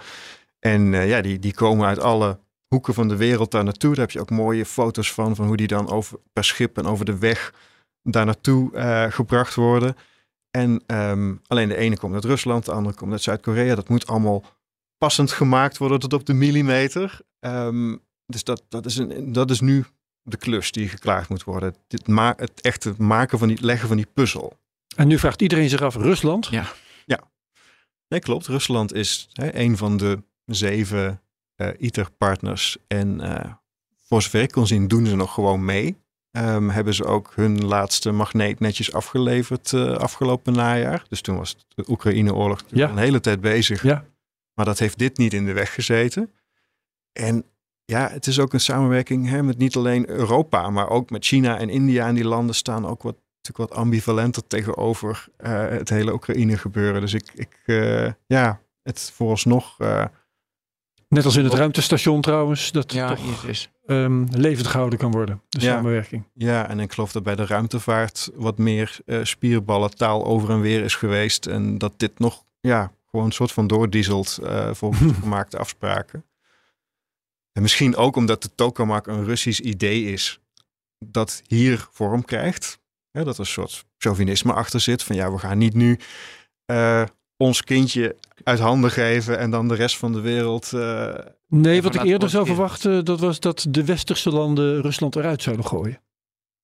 En 0.59 0.95
eh, 0.95 1.09
ja, 1.09 1.21
die, 1.21 1.39
die 1.39 1.55
komen 1.55 1.87
uit 1.87 1.99
alle 1.99 2.39
hoeken 2.67 2.95
van 2.95 3.09
de 3.09 3.17
wereld 3.17 3.51
daar 3.51 3.65
naartoe. 3.65 3.91
Daar 3.91 4.01
heb 4.05 4.11
je 4.11 4.21
ook 4.21 4.31
mooie 4.31 4.65
foto's 4.67 5.13
van. 5.13 5.37
Van 5.37 5.47
hoe 5.47 5.57
die 5.57 5.67
dan 5.67 5.91
over, 5.91 6.19
per 6.33 6.45
schip 6.45 6.79
en 6.79 6.87
over 6.87 7.05
de 7.05 7.19
weg 7.19 7.55
daar 8.03 8.25
naartoe 8.25 8.73
eh, 8.73 9.13
gebracht 9.13 9.55
worden. 9.55 9.97
En 10.51 10.83
ehm, 10.87 11.35
alleen 11.47 11.69
de 11.69 11.77
ene 11.77 11.97
komt 11.97 12.15
uit 12.15 12.25
Rusland, 12.25 12.65
de 12.65 12.73
andere 12.73 12.95
komt 12.97 13.13
uit 13.13 13.23
Zuid-Korea. 13.23 13.75
Dat 13.75 13.89
moet 13.89 14.07
allemaal 14.07 14.45
passend 14.99 15.33
gemaakt 15.33 15.79
worden 15.79 15.99
tot 15.99 16.13
op 16.13 16.27
de 16.27 16.35
millimeter. 16.35 17.21
Ehm, 17.41 17.97
dus 18.27 18.45
dat, 18.45 18.63
dat, 18.69 18.87
is 18.87 18.97
een, 18.97 19.33
dat 19.33 19.51
is 19.51 19.61
nu 19.61 19.85
de 20.23 20.37
klus 20.37 20.73
die 20.73 20.89
geklaagd 20.89 21.29
moet 21.29 21.45
worden. 21.45 21.75
Dit 21.87 22.09
ma 22.09 22.35
het 22.37 22.61
echte 22.61 22.95
maken 22.99 23.39
van 23.39 23.49
die, 23.49 23.65
leggen 23.65 23.89
van 23.89 23.97
die 23.97 24.09
puzzel. 24.15 24.59
En 24.97 25.09
nu 25.09 25.19
vraagt 25.19 25.43
iedereen 25.43 25.69
zich 25.69 25.83
af, 25.83 25.95
Rusland? 25.95 26.47
Ja. 26.47 26.73
Nee, 28.11 28.21
klopt. 28.21 28.47
Rusland 28.47 28.95
is 28.95 29.29
hè, 29.33 29.55
een 29.55 29.77
van 29.77 29.97
de 29.97 30.23
zeven 30.45 31.23
eh 31.57 31.69
ITER-partners. 31.79 32.77
En 32.87 33.21
eh, 33.21 33.53
voor 34.07 34.23
zover 34.23 34.43
ik 34.43 34.51
kon 34.51 34.67
zien, 34.67 34.89
doen 34.89 35.07
ze 35.07 35.17
nog 35.17 35.35
gewoon 35.35 35.65
mee. 35.65 35.97
Ehm, 36.31 36.69
hebben 36.69 36.95
ze 36.95 37.05
ook 37.05 37.33
hun 37.35 37.65
laatste 37.67 38.11
magneet 38.11 38.61
netjes 38.61 38.93
afgeleverd 38.93 39.73
eh, 39.73 39.97
afgelopen 39.97 40.53
najaar. 40.53 41.05
Dus 41.09 41.21
toen 41.21 41.37
was 41.37 41.57
de 41.69 41.85
Oekraïne-oorlog 41.89 42.61
Ja. 42.67 42.89
een 42.91 42.99
hele 42.99 43.21
tijd 43.21 43.41
bezig. 43.41 43.83
Ja. 43.83 44.05
Maar 44.55 44.65
dat 44.65 44.79
heeft 44.79 44.99
dit 44.99 45.17
niet 45.19 45.33
in 45.33 45.45
de 45.45 45.53
weg 45.53 45.75
gezeten. 45.75 46.31
En 47.13 47.45
ja, 47.85 48.09
het 48.11 48.27
is 48.27 48.39
ook 48.39 48.53
een 48.53 48.61
samenwerking 48.61 49.29
hè, 49.29 49.43
met 49.43 49.59
niet 49.59 49.77
alleen 49.77 50.09
Europa, 50.11 50.71
maar 50.71 50.89
ook 50.89 51.11
met 51.11 51.25
China 51.25 51.59
en 51.59 51.69
India. 51.69 52.07
En 52.07 52.15
die 52.15 52.25
landen 52.25 52.55
staan 52.55 52.87
ook 52.87 53.03
wat, 53.03 53.17
natuurlijk 53.43 53.71
wat 53.71 53.79
ambivalenter 53.81 54.47
tegenover 54.47 55.27
eh, 55.37 55.69
het 55.69 55.89
hele 55.89 56.13
Oekraïne 56.13 56.59
gebeuren. 56.59 57.01
Dus 57.01 57.15
ik, 57.15 57.31
ik 57.35 57.59
eh, 57.65 58.13
ja, 58.27 58.61
het 58.83 59.11
vooralsnog. 59.15 59.77
Net 61.11 61.25
als 61.25 61.37
in 61.37 61.45
het 61.45 61.55
ruimtestation 61.55 62.21
trouwens, 62.21 62.73
dat 62.73 62.93
Ja, 62.93 63.15
toch 63.15 63.47
yes. 63.47 63.71
ehm, 63.87 64.25
levend 64.31 64.67
gehouden 64.67 64.99
kan 64.99 65.11
worden. 65.11 65.43
De 65.49 65.61
Ja. 65.61 65.73
samenwerking. 65.75 66.25
ja, 66.35 66.69
en 66.69 66.81
ik 66.81 66.93
geloof 66.93 67.13
dat 67.13 67.23
bij 67.23 67.37
de 67.37 67.47
ruimtevaart 67.47 68.31
wat 68.35 68.59
meer 68.59 68.99
eh, 69.07 69.19
spierballen 69.23 69.97
taal 69.97 70.25
over 70.25 70.51
en 70.51 70.61
weer 70.61 70.85
is 70.85 70.95
geweest. 70.95 71.47
En 71.47 71.79
dat 71.79 71.93
dit 71.97 72.19
nog 72.19 72.45
ja, 72.61 72.93
gewoon 73.11 73.27
een 73.27 73.33
soort 73.33 73.53
van 73.53 73.67
doordieselt 73.67 74.39
eh 74.43 74.71
volgens 74.75 75.13
gemaakte 75.23 75.59
afspraken. 75.59 76.25
En 77.53 77.63
misschien 77.63 77.97
ook 77.97 78.17
omdat 78.17 78.43
de 78.43 78.51
tokamak 78.55 79.07
een 79.07 79.25
Russisch 79.25 79.61
idee 79.61 80.05
is 80.05 80.41
dat 80.99 81.43
hier 81.47 81.89
vorm 81.91 82.25
krijgt. 82.25 82.79
Dat 83.13 83.35
er 83.35 83.41
een 83.41 83.47
soort 83.47 83.85
chauvinisme 83.99 84.53
achter 84.53 84.81
zit. 84.81 85.03
Van 85.03 85.17
ja, 85.17 85.33
we 85.33 85.39
gaan 85.39 85.59
niet 85.59 85.75
nu 85.75 85.99
eh, 86.65 87.03
ons 87.37 87.63
kindje 87.65 88.17
uit 88.45 88.59
handen 88.59 88.91
geven 88.91 89.39
en 89.39 89.51
dan 89.51 89.69
de 89.69 89.75
rest 89.75 89.97
van 89.97 90.13
de 90.13 90.21
wereld. 90.21 90.73
eh, 90.73 91.15
Nee, 91.49 91.83
wat 91.83 91.95
ik 91.95 92.03
eerder 92.03 92.31
zou 92.31 92.47
verwachten, 92.47 93.05
dat 93.05 93.21
was 93.21 93.41
dat 93.41 93.67
de 93.69 93.85
westerse 93.85 94.31
landen 94.31 94.81
Rusland 94.81 95.17
eruit 95.17 95.43
zouden 95.43 95.67
gooien. 95.67 96.01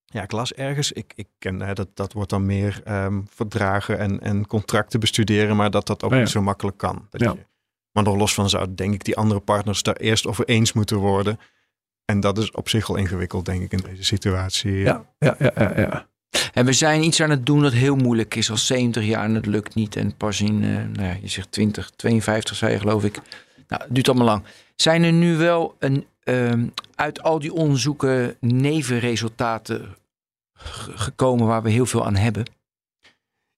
Ja, 0.04 0.22
ik 0.22 0.32
las 0.32 0.52
ergens, 0.52 0.92
ik, 0.92 1.12
ik 1.16 1.28
ken 1.38 1.60
hè, 1.60 1.72
dat, 1.72 1.88
dat 1.94 2.12
wordt 2.12 2.30
dan 2.30 2.46
meer 2.46 2.80
ehm, 2.84 3.20
verdragen 3.28 3.98
en, 3.98 4.20
en 4.20 4.46
contracten 4.46 5.00
bestuderen, 5.00 5.56
maar 5.56 5.70
dat 5.70 5.86
dat 5.86 6.02
ook 6.02 6.12
ja. 6.12 6.18
niet 6.18 6.28
zo 6.28 6.42
makkelijk 6.42 6.76
kan. 6.78 7.06
Dat 7.10 7.20
Ja. 7.20 7.32
je, 7.32 7.46
maar 7.92 8.04
nog 8.04 8.16
los 8.16 8.34
van 8.34 8.48
zouden, 8.48 8.76
denk 8.76 8.94
ik, 8.94 9.04
die 9.04 9.16
andere 9.16 9.40
partners 9.40 9.82
daar 9.82 9.96
eerst 9.96 10.26
over 10.26 10.44
eens 10.44 10.72
moeten 10.72 10.96
worden. 10.96 11.38
En 12.04 12.20
dat 12.20 12.38
is 12.38 12.50
op 12.50 12.68
zich 12.68 12.88
al 12.88 12.96
ingewikkeld, 12.96 13.44
denk 13.44 13.62
ik, 13.62 13.72
in 13.72 13.80
deze 13.90 14.04
situatie. 14.04 14.72
Ja, 14.72 15.04
ja, 15.18 15.36
ja, 15.38 15.52
ja. 15.56 15.80
ja. 15.80 16.08
En 16.52 16.64
we 16.64 16.72
zijn 16.72 17.02
iets 17.02 17.20
aan 17.20 17.30
het 17.30 17.46
doen 17.46 17.62
dat 17.62 17.72
heel 17.72 17.96
moeilijk 17.96 18.34
is. 18.34 18.50
Al 18.50 18.56
70 18.56 19.04
jaar 19.04 19.24
en 19.24 19.34
het 19.34 19.46
lukt 19.46 19.74
niet. 19.74 19.96
En 19.96 20.16
pas 20.16 20.40
in, 20.40 20.64
eh, 20.64 20.70
nou 20.70 21.02
ja, 21.02 21.16
je 21.20 21.28
zegt 21.28 21.52
20, 21.52 21.90
52 21.90 22.56
zei 22.56 22.72
je 22.72 22.78
geloof 22.78 23.04
ik. 23.04 23.20
Nou, 23.68 23.82
het 23.82 23.94
duurt 23.94 24.08
allemaal 24.08 24.26
lang. 24.26 24.44
Zijn 24.76 25.02
er 25.02 25.12
nu 25.12 25.36
wel 25.36 25.76
een, 25.78 26.06
ehm, 26.22 26.66
uit 26.94 27.22
al 27.22 27.38
die 27.38 27.52
onderzoeken 27.52 28.36
nevenresultaten 28.40 29.96
gekomen 30.94 31.46
waar 31.46 31.62
we 31.62 31.70
heel 31.70 31.86
veel 31.86 32.06
aan 32.06 32.16
hebben? 32.16 32.44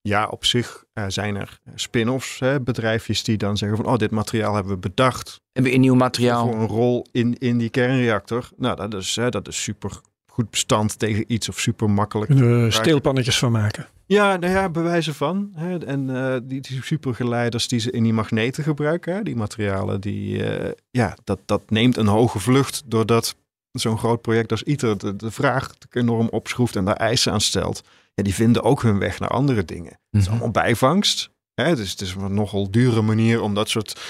Ja, 0.00 0.26
op 0.26 0.44
zich 0.44 0.84
eh, 0.92 1.04
zijn 1.08 1.36
er 1.36 1.60
spin-offs, 1.74 2.38
hè, 2.38 2.60
bedrijfjes 2.60 3.24
die 3.24 3.36
dan 3.36 3.56
zeggen 3.56 3.76
van, 3.78 3.86
oh, 3.86 3.96
dit 3.96 4.10
materiaal 4.10 4.54
hebben 4.54 4.72
we 4.72 4.78
bedacht 4.78 5.40
Hebben 5.52 5.72
we 5.72 5.78
een 5.78 5.84
nieuw 5.84 5.94
materiaal? 5.94 6.46
voor 6.46 6.60
een 6.60 6.66
rol 6.66 7.06
in, 7.12 7.38
in 7.38 7.58
die 7.58 7.70
kernreactor. 7.70 8.48
Nou, 8.56 8.76
dat 8.76 8.94
is, 8.94 9.16
hè, 9.16 9.28
dat 9.28 9.48
is 9.48 9.62
super 9.62 10.00
goed 10.38 10.50
bestand 10.50 10.98
tegen 10.98 11.24
iets 11.26 11.48
of 11.48 11.58
super 11.58 11.90
makkelijk. 11.90 12.30
Kunnen 12.30 12.64
we 12.64 12.70
steelpannetjes 12.70 13.38
van 13.38 13.52
maken. 13.52 13.86
Ja, 14.06 14.36
nou 14.36 14.52
ja, 14.52 14.68
bewijzen 14.68 15.14
van. 15.14 15.50
Hè. 15.54 15.78
En 15.86 16.16
eh, 16.16 16.36
die, 16.42 16.60
die 16.60 16.82
supergeleiders 16.82 17.68
die 17.68 17.78
ze 17.80 17.90
in 17.90 18.02
die 18.02 18.12
magneten 18.12 18.64
gebruiken, 18.64 19.14
hè, 19.14 19.22
die 19.22 19.36
materialen, 19.36 20.00
die, 20.00 20.44
eh, 20.44 20.72
ja, 20.90 21.16
dat, 21.24 21.38
dat 21.46 21.62
neemt 21.70 21.96
een 21.96 22.06
hoge 22.06 22.38
vlucht 22.38 22.82
doordat 22.86 23.36
zo'n 23.72 23.98
groot 23.98 24.20
project 24.22 24.50
als 24.50 24.62
ITER 24.62 24.98
de, 24.98 25.16
de 25.16 25.30
vraag 25.30 25.74
enorm 25.90 26.28
opschroeft 26.28 26.76
en 26.76 26.84
daar 26.84 26.96
eisen 26.96 27.32
aan 27.32 27.40
stelt. 27.40 27.82
Ja, 28.14 28.22
die 28.22 28.34
vinden 28.34 28.62
ook 28.62 28.82
hun 28.82 28.98
weg 28.98 29.20
naar 29.20 29.28
andere 29.28 29.64
dingen. 29.64 29.92
Het 30.10 30.20
is 30.20 30.22
Mhm. 30.22 30.30
allemaal 30.30 30.50
bijvangst. 30.50 31.30
Hè, 31.54 31.76
dus 31.76 31.90
het 31.90 32.00
is 32.00 32.14
een 32.14 32.34
nogal 32.34 32.70
dure 32.70 33.02
manier 33.02 33.40
om 33.42 33.54
dat 33.54 33.68
soort, 33.68 34.00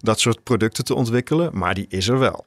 dat 0.00 0.20
soort 0.20 0.42
producten 0.42 0.84
te 0.84 0.94
ontwikkelen, 0.94 1.58
maar 1.58 1.74
die 1.74 1.86
is 1.88 2.08
er 2.08 2.18
wel. 2.18 2.46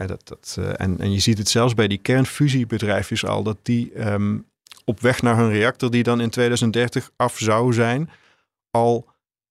Hè, 0.00 0.06
dat, 0.06 0.28
dat, 0.28 0.56
eh, 0.58 0.80
en, 0.80 0.98
en 0.98 1.12
je 1.12 1.18
ziet 1.18 1.38
het 1.38 1.48
zelfs 1.48 1.74
bij 1.74 1.88
die 1.88 1.98
kernfusiebedrijfjes 1.98 3.24
al, 3.24 3.42
dat 3.42 3.58
die 3.62 3.92
ehm, 3.92 4.38
op 4.84 5.00
weg 5.00 5.22
naar 5.22 5.36
hun 5.36 5.50
reactor, 5.50 5.90
die 5.90 6.02
dan 6.02 6.20
in 6.20 6.30
2030 6.30 7.10
af 7.16 7.38
zou 7.38 7.72
zijn, 7.72 8.10
al 8.70 9.08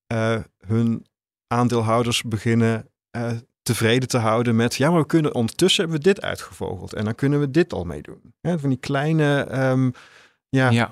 eh, 0.08 0.40
hun 0.68 1.06
aandeelhouders 1.48 2.22
beginnen 2.22 2.90
eh, 3.10 3.32
tevreden 3.62 4.08
te 4.08 4.18
houden 4.18 4.56
met, 4.56 4.76
ja, 4.76 4.90
maar 4.90 5.00
we 5.00 5.06
kunnen 5.06 5.36
ondertussen 5.36 5.84
hebben 5.84 6.02
we 6.02 6.14
dit 6.14 6.22
uitgevogeld 6.22 6.94
en 6.94 7.04
dan 7.06 7.16
kunnen 7.16 7.40
we 7.40 7.52
dit 7.52 7.74
al 7.74 7.84
mee 7.84 8.02
doen. 8.02 8.34
Van 8.42 8.70
die 8.70 8.80
kleine 8.80 9.44
ehm, 9.44 9.92
ja, 10.50 10.90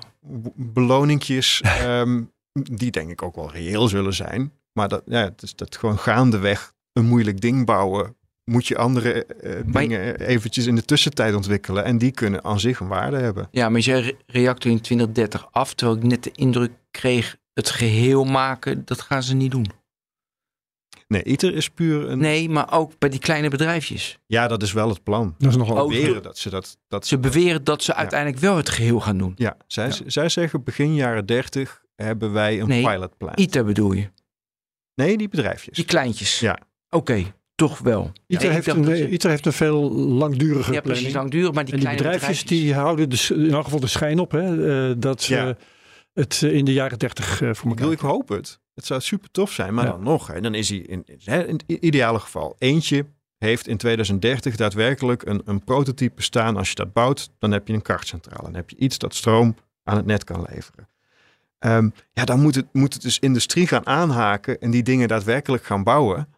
beloningjes, 0.54 1.60
ehm, 1.60 2.22
die 2.52 2.90
denk 2.90 3.10
ik 3.10 3.22
ook 3.22 3.34
wel 3.34 3.50
reëel 3.50 3.88
zullen 3.88 4.14
zijn. 4.14 4.52
Maar 4.72 4.88
dat, 4.88 5.02
ja, 5.06 5.22
het 5.22 5.42
is 5.42 5.54
dat 5.54 5.76
gewoon 5.76 5.98
gaandeweg 5.98 6.74
een 6.92 7.04
moeilijk 7.04 7.40
ding 7.40 7.66
bouwen. 7.66 8.16
Moet 8.44 8.66
je 8.66 8.76
andere 8.76 9.24
eh, 9.26 9.64
Maar- 9.64 9.82
dingen 9.82 10.20
eventjes 10.20 10.66
in 10.66 10.74
de 10.74 10.84
tussentijd 10.84 11.34
ontwikkelen. 11.34 11.84
En 11.84 11.98
die 11.98 12.10
kunnen 12.10 12.44
aan 12.44 12.60
zich 12.60 12.80
een 12.80 12.88
waarde 12.88 13.16
hebben. 13.16 13.48
ja 13.50 13.68
maar 13.68 13.80
je 13.80 14.16
reactor 14.26 14.70
in 14.70 14.80
2030 14.80 15.48
af. 15.50 15.74
Terwijl 15.74 15.98
ik 15.98 16.04
net 16.04 16.22
de 16.22 16.30
indruk 16.34 16.70
kreeg, 16.90 17.36
het 17.52 17.70
geheel 17.70 18.24
maken, 18.24 18.82
dat 18.84 19.00
gaan 19.00 19.22
ze 19.22 19.34
niet 19.34 19.50
doen. 19.50 19.66
Nee, 21.08 21.22
ITER 21.24 21.54
is 21.54 21.68
puur 21.70 22.08
een... 22.10 22.18
Nee, 22.18 22.48
maar 22.48 22.72
ook 22.72 22.98
bij 22.98 23.08
die 23.08 23.18
kleine 23.20 23.48
bedrijfjes. 23.48 24.18
Ja, 24.26 24.48
dat 24.48 24.62
is 24.62 24.72
wel 24.72 24.88
het 24.88 25.02
plan. 25.02 25.34
Dat 25.38 25.50
is 25.50 25.56
nogal 25.56 25.88
Beweren 25.88 26.22
dat 26.22 26.38
ze 26.38 26.50
dat... 26.50 26.78
dat 26.88 27.06
Ze 27.06 27.18
beweren 27.18 27.64
dat 27.64 27.82
ze 27.82 27.94
uiteindelijk 27.94 28.40
wel 28.40 28.56
het 28.56 28.68
geheel 28.68 29.00
gaan 29.00 29.18
doen. 29.18 29.32
ja, 29.36 29.56
zij, 29.66 29.86
Ja. 29.86 29.94
zij 30.06 30.28
zeggen 30.28 30.62
begin 30.64 30.94
jaren 30.94 31.26
30 31.26 31.82
hebben 31.96 32.32
wij 32.32 32.60
een 32.60 32.68
Nee, 32.68 32.82
pilotplan. 32.84 33.32
ITER 33.34 33.64
bedoel 33.64 33.92
je? 33.92 34.10
Nee, 34.94 35.16
die 35.16 35.28
bedrijfjes. 35.28 35.76
Die 35.76 35.84
kleintjes? 35.84 36.40
Ja. 36.40 36.58
Oké, 36.90 37.34
toch 37.54 37.78
wel. 37.78 38.12
ITER, 38.26 38.46
ik 38.48 38.52
heeft 38.52 38.66
een, 38.66 38.82
dat 38.82 38.98
ITER 38.98 39.30
heeft 39.30 39.46
een 39.46 39.52
veel 39.52 39.90
langdurige 39.92 40.72
Ja, 40.72 40.80
precies, 40.80 41.12
langdurig, 41.12 41.52
maar 41.52 41.64
die 41.64 41.72
en 41.74 41.80
die 41.80 41.88
kleine 41.88 42.10
bedrijfjes, 42.10 42.44
die 42.44 42.74
houden 42.74 43.08
dus 43.08 43.30
in 43.30 43.50
elk 43.52 43.64
geval 43.64 43.80
de 43.80 43.86
schijn 43.86 44.18
op 44.18 44.30
hè, 44.30 44.88
eh, 44.90 44.94
dat 44.98 45.22
ze 45.22 45.34
Ja. 45.34 45.56
het 46.12 46.40
eh, 46.44 46.52
in 46.54 46.64
de 46.64 46.72
jaren 46.72 46.98
30 46.98 47.24
eh, 47.26 47.38
voor 47.38 47.48
Ik, 47.48 47.56
elkaar 47.56 47.74
bedoel, 47.74 47.92
ik 47.92 47.98
hoop 47.98 48.28
het. 48.28 48.60
Het 48.74 48.86
zou 48.86 49.00
super 49.00 49.30
tof 49.30 49.52
zijn, 49.52 49.74
maar 49.74 49.84
Ja. 49.84 49.90
dan 49.90 50.02
nog. 50.02 50.26
Hè, 50.26 50.40
dan 50.40 50.54
is 50.54 50.68
hij 50.68 50.78
in, 50.78 51.02
in 51.26 51.32
het 51.32 51.64
ideale 51.66 52.18
geval. 52.18 52.56
Eentje 52.58 53.06
heeft 53.38 53.68
in 53.68 53.76
2030 53.76 54.56
daadwerkelijk 54.56 55.22
een, 55.26 55.42
een 55.44 55.64
prototype 55.64 56.22
staan. 56.22 56.56
Als 56.56 56.68
je 56.68 56.74
dat 56.74 56.92
bouwt, 56.92 57.30
dan 57.38 57.50
heb 57.52 57.68
je 57.68 57.74
een 57.74 57.82
krachtcentrale. 57.82 58.42
Dan 58.42 58.54
heb 58.54 58.70
je 58.70 58.76
iets 58.76 58.98
dat 58.98 59.14
stroom 59.14 59.56
aan 59.84 59.96
het 59.96 60.06
net 60.06 60.24
kan 60.24 60.46
leveren. 60.50 60.88
Ehm, 61.58 61.88
ja, 62.12 62.24
dan 62.24 62.40
moet 62.40 62.54
het, 62.54 62.66
moet 62.72 62.94
het 62.94 63.02
dus 63.02 63.18
industrie 63.18 63.66
gaan 63.66 63.86
aanhaken 63.86 64.60
en 64.60 64.70
die 64.70 64.82
dingen 64.82 65.08
daadwerkelijk 65.08 65.64
gaan 65.64 65.82
bouwen. 65.82 66.28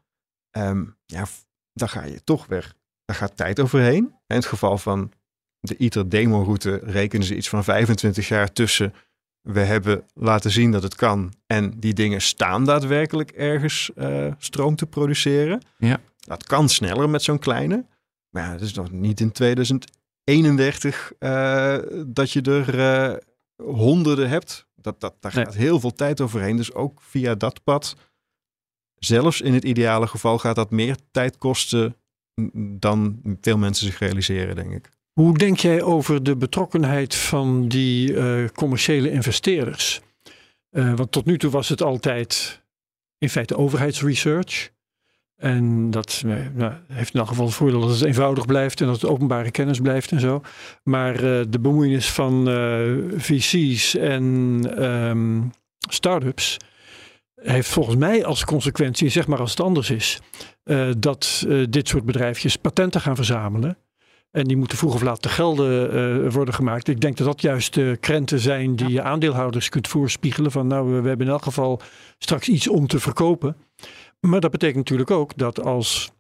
Ehm, 0.51 0.85
ja, 1.07 1.27
dan 1.73 1.89
ga 1.89 2.05
je 2.05 2.25
toch 2.25 2.47
weer, 2.47 2.73
daar 3.05 3.17
gaat 3.17 3.37
tijd 3.37 3.61
overheen. 3.61 4.05
In 4.27 4.37
het 4.37 4.47
geval 4.47 4.79
van 4.79 5.13
de 5.61 5.77
ITER 5.77 6.09
demo-route 6.09 6.81
rekenen 6.83 7.27
ze 7.27 7.37
iets 7.37 7.49
van 7.49 7.65
25 7.65 8.29
jaar 8.29 8.53
tussen. 8.53 8.95
We 9.41 9.61
hebben 9.61 10.05
laten 10.15 10.51
zien 10.51 10.71
dat 10.71 10.83
het 10.83 10.95
kan 10.95 11.33
en 11.47 11.81
die 11.81 11.95
dingen 11.95 12.21
staan 12.23 12.65
daadwerkelijk 12.65 13.31
ergens 13.31 13.91
eh, 13.95 14.33
stroom 14.39 14.77
te 14.77 14.87
produceren. 14.87 15.63
Ja. 15.79 15.99
Dat 16.19 16.45
kan 16.45 16.69
sneller 16.69 17.11
met 17.11 17.23
zo'n 17.23 17.39
kleine. 17.39 17.87
Maar 18.31 18.45
ja, 18.45 18.51
het 18.51 18.61
is 18.61 18.75
nog 18.75 18.91
niet 18.91 19.21
in 19.21 19.33
2031 20.25 21.13
eh, 21.19 21.79
dat 22.07 22.31
je 22.31 22.43
er 22.43 22.79
eh, 22.79 23.17
honderden 23.67 24.29
hebt. 24.29 24.67
Dat, 24.75 25.01
dat, 25.01 25.15
daar 25.21 25.35
Nee. 25.35 25.45
gaat 25.45 25.55
heel 25.55 25.81
veel 25.81 25.93
tijd 25.93 26.21
overheen. 26.21 26.57
Dus 26.57 26.75
ook 26.75 27.03
via 27.03 27.35
dat 27.35 27.65
pad, 27.65 27.97
zelfs 28.99 29.41
in 29.41 29.55
het 29.55 29.65
ideale 29.65 30.07
geval, 30.07 30.39
gaat 30.39 30.57
dat 30.57 30.71
meer 30.71 30.97
tijd 31.11 31.39
kosten 31.39 31.97
dan 32.79 33.21
veel 33.41 33.59
mensen 33.59 33.87
zich 33.87 33.99
realiseren, 33.99 34.55
denk 34.55 34.73
ik. 34.73 34.89
Hoe 35.13 35.39
denk 35.39 35.59
jij 35.59 35.83
over 35.83 36.23
de 36.23 36.37
betrokkenheid 36.37 37.15
van 37.15 37.69
die 37.69 38.17
eh, 38.17 38.49
commerciële 38.55 39.11
investeerders? 39.11 40.01
Eh, 40.71 40.95
want 40.95 41.13
tot 41.13 41.25
nu 41.25 41.39
toe 41.39 41.51
was 41.51 41.69
het 41.69 41.83
altijd 41.83 42.63
in 43.19 43.31
feite 43.31 43.57
overheidsresearch. 43.57 44.71
En 45.37 45.91
dat 45.91 46.23
eh, 46.27 46.35
nou, 46.55 46.73
heeft 46.89 47.15
in 47.15 47.21
elk 47.21 47.29
geval 47.29 47.47
het 47.47 47.55
voordeel 47.55 47.81
dat 47.81 47.91
het 47.91 48.03
eenvoudig 48.03 48.47
blijft 48.47 48.81
en 48.81 48.87
dat 48.87 49.01
het 49.01 49.11
openbare 49.11 49.51
kennis 49.51 49.81
blijft 49.81 50.13
en 50.13 50.21
zo. 50.21 50.43
Maar 50.83 51.17
de 51.51 51.59
bemoeienis 51.61 52.11
van 52.11 52.45
VC's 53.17 53.95
en 53.95 54.61
ehm 54.77 55.43
start-ups 55.89 56.57
heeft 57.43 57.69
volgens 57.69 57.97
mij 57.97 58.25
als 58.25 58.45
consequentie, 58.45 59.09
zeg 59.09 59.27
maar 59.27 59.39
als 59.39 59.51
het 59.51 59.61
anders 59.61 59.91
is, 59.91 60.21
eh, 60.63 60.89
dat 60.99 61.45
eh, 61.49 61.65
dit 61.71 61.89
soort 61.89 62.05
bedrijfjes 62.05 62.57
patenten 62.57 63.01
gaan 63.01 63.17
verzamelen. 63.17 63.79
En 64.31 64.45
die 64.45 64.57
moeten 64.57 64.79
vroeg 64.79 64.95
of 64.95 65.03
laat 65.03 65.23
te 65.23 65.29
gelden 65.29 65.93
eh, 65.93 66.33
worden 66.33 66.55
gemaakt. 66.55 66.89
Ik 66.89 67.01
denk 67.01 67.17
dat 67.17 67.27
dat 67.27 67.41
juist 67.41 67.75
de 67.75 67.97
krenten 68.01 68.39
zijn 68.39 68.77
die 68.77 68.89
je 68.89 69.03
aandeelhouders 69.03 69.69
kunt 69.69 69.89
voorspiegelen. 69.89 70.51
Van 70.51 70.67
nou, 70.67 71.03
we 71.03 71.09
hebben 71.09 71.27
in 71.27 71.33
elk 71.33 71.43
geval 71.43 71.81
straks 72.19 72.49
iets 72.49 72.69
om 72.69 72.87
te 72.87 73.01
verkopen. 73.01 73.57
Maar 74.21 74.41
dat 74.41 74.51
betekent 74.51 74.79
natuurlijk 74.79 75.11
ook 75.11 75.37
dat 75.37 75.63
als 75.63 76.11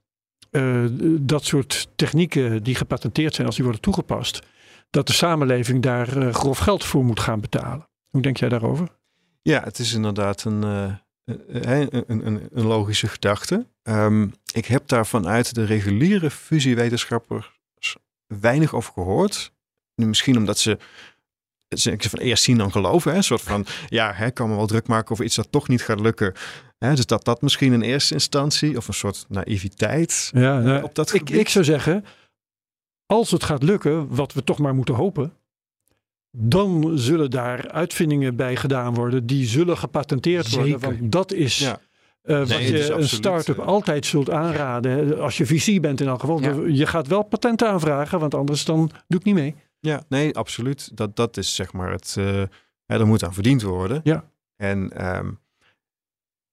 eh, 0.50 0.84
dat 1.20 1.44
soort 1.44 1.88
technieken 1.96 2.62
die 2.62 2.74
gepatenteerd 2.74 3.34
zijn, 3.34 3.46
als 3.46 3.56
die 3.56 3.64
worden 3.64 3.82
toegepast, 3.82 4.42
dat 4.90 5.06
de 5.06 5.12
samenleving 5.12 5.82
daar 5.82 6.16
eh, 6.16 6.34
grof 6.34 6.58
geld 6.58 6.84
voor 6.84 7.04
moet 7.04 7.20
gaan 7.20 7.40
betalen. 7.40 7.88
Hoe 8.10 8.22
denk 8.22 8.36
jij 8.36 8.48
daarover? 8.48 8.88
Ja, 9.42 9.62
het 9.62 9.78
is 9.78 9.92
inderdaad 9.92 10.44
een, 10.44 10.64
eh, 10.64 10.92
een, 11.26 11.88
een, 11.90 12.26
een, 12.26 12.48
een 12.52 12.66
logische 12.66 13.08
gedachte. 13.08 13.66
Ehm, 13.82 14.28
ik 14.52 14.66
heb 14.66 14.88
daar 14.88 15.06
vanuit 15.06 15.54
de 15.54 15.64
reguliere 15.64 16.30
fusiewetenschappers 16.30 17.54
weinig 18.26 18.74
over 18.74 18.92
gehoord. 18.92 19.52
Nu, 19.94 20.06
misschien 20.06 20.36
omdat 20.36 20.58
ze, 20.58 20.78
ze 21.68 21.96
van 21.98 22.18
eerst 22.18 22.42
zien 22.42 22.58
dan 22.58 22.72
geloven. 22.72 23.10
Hè? 23.10 23.16
Een 23.16 23.22
soort 23.24 23.42
van, 23.42 23.66
ja, 23.88 24.12
hè, 24.12 24.30
kan 24.30 24.48
me 24.48 24.56
wel 24.56 24.66
druk 24.66 24.86
maken 24.86 25.10
over 25.10 25.24
iets 25.24 25.36
dat 25.36 25.52
toch 25.52 25.68
niet 25.68 25.82
gaat 25.82 26.00
lukken. 26.00 26.34
Hè? 26.78 26.94
Dus 26.94 27.06
dat 27.06 27.24
dat 27.24 27.42
misschien 27.42 27.72
in 27.72 27.82
eerste 27.82 28.14
instantie, 28.14 28.76
of 28.76 28.88
een 28.88 28.94
soort 28.94 29.24
naïviteit 29.28 30.30
Ja, 30.34 30.58
nou, 30.60 30.82
op 30.82 30.94
dat 30.94 31.14
ik, 31.14 31.30
ik 31.30 31.48
zou 31.48 31.64
zeggen, 31.64 32.04
als 33.06 33.30
het 33.30 33.44
gaat 33.44 33.62
lukken, 33.62 34.14
wat 34.14 34.32
we 34.32 34.44
toch 34.44 34.58
maar 34.58 34.74
moeten 34.74 34.94
hopen, 34.94 35.32
dan 36.38 36.98
zullen 36.98 37.30
daar 37.30 37.70
uitvindingen 37.70 38.36
bij 38.36 38.56
gedaan 38.56 38.94
worden 38.94 39.26
die 39.26 39.46
zullen 39.46 39.78
gepatenteerd 39.78 40.50
worden. 40.50 40.70
Zeker. 40.80 40.98
Want 40.98 41.12
dat 41.12 41.32
is 41.32 41.58
Ja. 41.58 41.78
eh, 42.22 42.38
wat 42.38 42.48
Nee, 42.48 42.66
je 42.72 42.78
is 42.78 42.88
een 42.88 43.08
start-up 43.08 43.58
eh, 43.58 43.66
altijd 43.66 44.06
zult 44.06 44.30
aanraden. 44.30 45.20
Als 45.20 45.36
je 45.36 45.46
VC 45.46 45.80
bent 45.80 46.00
in 46.00 46.06
elk 46.06 46.20
geval. 46.20 46.40
Ja. 46.40 46.54
Je 46.68 46.86
gaat 46.86 47.06
wel 47.06 47.22
patenten 47.22 47.68
aanvragen, 47.68 48.18
want 48.20 48.34
anders 48.34 48.64
dan 48.64 48.90
doe 49.08 49.18
ik 49.18 49.24
niet 49.24 49.34
mee. 49.34 49.54
Ja, 49.80 50.02
nee, 50.08 50.34
absoluut. 50.36 50.90
Dat, 50.96 51.16
dat 51.16 51.36
is 51.36 51.54
zeg 51.54 51.72
maar 51.72 51.90
het. 51.92 52.14
eh 52.18 52.42
ja, 52.86 52.94
er 52.98 53.06
moet 53.06 53.24
aan 53.24 53.34
verdiend 53.34 53.62
worden. 53.62 54.00
Ja. 54.04 54.24
En 54.56 54.90
ehm, 54.92 55.30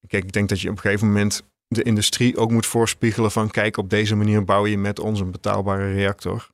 kijk, 0.08 0.24
ik 0.24 0.32
denk 0.32 0.50
dat 0.50 0.62
je 0.62 0.70
op 0.70 0.76
een 0.76 0.82
gegeven 0.82 1.08
moment 1.08 1.44
de 1.68 1.84
industrie 1.84 2.38
ook 2.38 2.52
moet 2.52 2.66
voorspiegelen 2.66 3.32
van 3.32 3.50
kijk, 3.50 3.78
op 3.78 3.90
deze 3.90 4.16
manier 4.16 4.44
bouw 4.44 4.66
je 4.66 4.78
met 4.78 5.00
ons 5.00 5.20
een 5.20 5.32
betaalbare 5.32 5.94
reactor. 5.94 6.50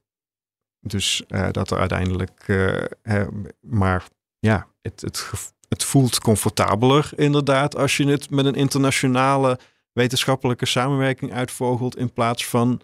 Dus 0.81 1.23
eh, 1.27 1.47
dat 1.51 1.71
er 1.71 1.77
uiteindelijk, 1.77 2.43
eh, 2.47 2.83
hè, 3.01 3.25
maar 3.61 4.03
ja, 4.39 4.67
het, 4.81 5.01
het, 5.01 5.29
het 5.67 5.83
voelt 5.83 6.19
comfortabeler 6.19 7.09
inderdaad 7.15 7.75
als 7.75 7.97
je 7.97 8.07
het 8.07 8.29
met 8.29 8.45
een 8.45 8.55
internationale 8.55 9.59
wetenschappelijke 9.93 10.65
samenwerking 10.65 11.33
uitvogelt 11.33 11.97
in 11.97 12.13
plaats 12.13 12.45
van 12.45 12.81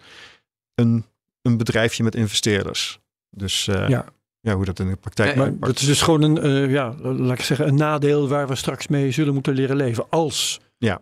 een, 0.74 1.04
een 1.42 1.56
bedrijfje 1.56 2.02
met 2.02 2.14
investeerders. 2.14 3.00
Dus 3.30 3.68
eh, 3.68 3.88
Ja. 3.88 4.04
ja, 4.40 4.54
hoe 4.54 4.64
dat 4.64 4.78
in 4.78 4.88
de 4.88 4.96
praktijk 4.96 5.36
Nee, 5.36 5.50
Maar 5.50 5.68
dat 5.68 5.78
is 5.80 5.86
dus 5.86 6.02
gewoon 6.02 6.22
een, 6.22 6.38
eh, 6.38 6.70
ja, 6.70 6.94
laat 7.02 7.38
ik 7.38 7.44
zeggen, 7.44 7.68
een 7.68 7.74
nadeel 7.74 8.28
waar 8.28 8.48
we 8.48 8.54
straks 8.54 8.86
mee 8.86 9.10
zullen 9.10 9.34
moeten 9.34 9.54
leren 9.54 9.76
leven. 9.76 10.06
Als 10.10 10.60
Ja. 10.78 11.00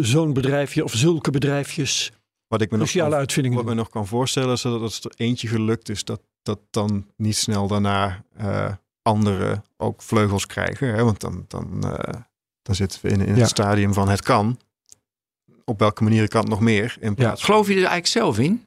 zo'n 0.00 0.32
bedrijfje 0.32 0.84
of 0.84 0.92
zulke 0.92 1.30
bedrijfjes 1.30 2.12
Wat 2.48 2.60
ik 2.60 2.70
me 2.70 2.76
nog 2.76 2.86
cruciale 2.86 3.10
kan, 3.10 3.18
uitvindingen 3.18 3.56
wat 3.58 3.66
me 3.66 3.74
nog 3.74 3.88
kan 3.88 4.06
voorstellen 4.06 4.52
is 4.52 4.62
dat 4.62 4.80
als 4.80 5.00
er 5.04 5.12
eentje 5.16 5.48
gelukt 5.48 5.88
is, 5.88 6.04
dat 6.04 6.20
dat 6.42 6.60
dan 6.70 7.10
niet 7.16 7.36
snel 7.36 7.66
daarna 7.68 8.24
eh 8.36 8.74
anderen 9.02 9.64
ook 9.76 10.02
vleugels 10.02 10.46
krijgen. 10.46 10.94
Hè? 10.94 11.04
Want 11.04 11.20
dan, 11.20 11.44
dan, 11.48 11.84
eh, 11.92 12.20
dan 12.62 12.74
zitten 12.74 13.00
we 13.02 13.08
in, 13.08 13.20
in 13.20 13.34
Ja. 13.34 13.40
het 13.40 13.48
stadium 13.48 13.92
van 13.92 14.08
het 14.08 14.22
kan. 14.22 14.58
Op 15.64 15.78
welke 15.78 16.02
manier 16.02 16.28
kan 16.28 16.40
het 16.40 16.50
nog 16.50 16.60
meer? 16.60 16.96
In 17.00 17.14
plaats 17.14 17.42
Geloof 17.44 17.66
je 17.66 17.72
er 17.72 17.76
eigenlijk 17.78 18.06
zelf 18.06 18.38
in? 18.38 18.64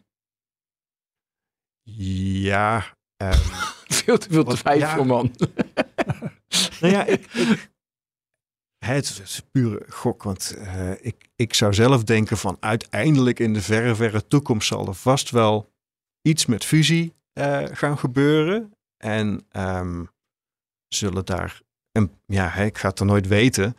ja, 2.44 2.84
ehm, 3.18 3.40
Veel 3.88 4.18
te 4.18 4.28
veel 4.30 4.44
te 4.44 4.50
Wat- 4.50 4.60
twijfel, 4.60 5.00
ja. 5.00 5.04
man. 5.04 5.36
Nou 6.82 6.94
ja, 6.94 7.06
ik, 7.06 7.26
ik, 7.34 7.70
het 8.78 9.22
is 9.24 9.42
pure 9.52 9.86
gok, 9.90 10.24
want 10.24 10.56
eh, 10.58 10.92
ik, 11.06 11.30
ik 11.36 11.54
zou 11.54 11.74
zelf 11.74 12.04
denken 12.04 12.38
van 12.38 12.58
uiteindelijk 12.60 13.40
in 13.40 13.54
de 13.54 13.62
verre, 13.62 13.96
verre 13.96 14.28
toekomst 14.28 14.68
zal 14.68 14.88
er 14.88 14.94
vast 14.94 15.30
wel 15.30 15.70
iets 16.22 16.46
met 16.46 16.66
fusie 16.66 17.14
eh, 17.34 17.64
gaan 17.72 17.98
gebeuren. 17.98 18.72
En 18.98 19.46
ehm, 19.52 20.04
zullen 20.88 21.26
daar, 21.26 21.62
een, 21.92 22.12
ja, 22.26 22.56
ik 22.56 22.78
ga 22.78 22.90
het 22.90 23.00
er 23.00 23.06
nooit 23.06 23.28
weten, 23.28 23.76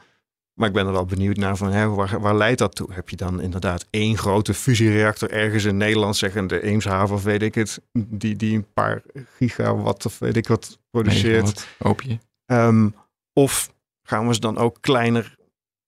maar 0.55 0.69
ik 0.69 0.75
ben 0.75 0.87
er 0.87 0.93
wel 0.93 1.05
benieuwd 1.05 1.37
naar 1.37 1.57
van 1.57 1.73
hè, 1.73 1.89
waar, 1.89 2.21
waar 2.21 2.37
leidt 2.37 2.59
dat 2.59 2.75
toe? 2.75 2.93
Heb 2.93 3.09
je 3.09 3.17
dan 3.17 3.41
inderdaad 3.41 3.87
één 3.91 4.19
grote 4.19 4.55
fusiereactor 4.55 5.31
ergens 5.31 5.65
in 5.65 5.77
Nederland, 5.77 6.17
zeggen 6.17 6.47
de 6.47 6.63
Eemshaven 6.63 7.15
of 7.15 7.23
weet 7.23 7.43
ik 7.43 7.55
het, 7.55 7.81
die, 7.93 8.37
die 8.37 8.57
een 8.57 8.73
paar 8.73 9.03
gigawatt 9.37 10.07
of 10.07 10.19
weet 10.19 10.37
ik 10.37 10.49
wat 10.49 10.79
produceert? 10.91 11.45
Wat 11.45 11.67
hoop 11.79 12.03
je? 12.03 12.19
Ehm, 12.47 12.89
of 13.33 13.73
gaan 14.09 14.27
we 14.27 14.35
ze 14.35 14.41
dan 14.41 14.59
ook 14.59 14.79
kleiner 14.81 15.37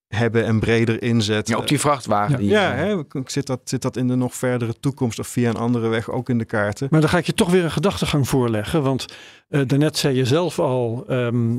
hebben 0.09 0.45
en 0.45 0.61
breder 0.61 1.03
inzetten? 1.03 1.55
Ja, 1.55 1.61
op 1.61 1.69
die 1.69 1.81
vrachtwagen. 1.81 2.31
Ja. 2.33 2.39
die, 2.39 2.49
Ja, 2.49 2.73
hè, 2.73 3.03
zit, 3.25 3.47
dat, 3.47 3.61
zit 3.65 3.83
dat 3.83 3.97
in 3.97 4.09
de 4.09 4.15
nog 4.15 4.35
verdere 4.35 4.75
toekomst 4.81 5.19
of 5.19 5.27
via 5.27 5.49
een 5.49 5.57
andere 5.57 5.89
weg 5.89 6.11
ook 6.11 6.29
in 6.29 6.39
de 6.39 6.45
kaarten? 6.45 6.89
Maar 6.91 7.01
dan 7.01 7.11
ga 7.11 7.19
ik 7.19 7.27
je 7.27 7.35
toch 7.35 7.51
weer 7.51 7.65
een 7.65 7.71
gedachtegang 7.71 8.29
voorleggen. 8.29 8.83
Want 8.83 9.07
eh, 9.49 9.61
daarnet 9.67 9.97
zei 9.97 10.17
je 10.17 10.25
zelf 10.25 10.59
al, 10.59 11.05
ehm, 11.09 11.57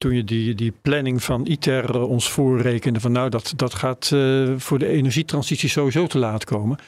toen 0.00 0.14
je 0.14 0.24
die, 0.24 0.54
die 0.54 0.72
planning 0.82 1.22
van 1.22 1.46
ITER 1.46 1.94
eh, 1.94 2.08
ons 2.08 2.30
voorrekende, 2.30 3.00
van 3.00 3.12
nou, 3.12 3.28
dat, 3.28 3.52
dat 3.56 3.74
gaat 3.74 4.10
eh, 4.12 4.54
voor 4.56 4.78
de 4.78 4.86
energietransitie 4.86 5.68
sowieso 5.68 6.06
te 6.06 6.18
laat 6.18 6.44
komen. 6.44 6.78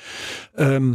Ehm, 0.55 0.95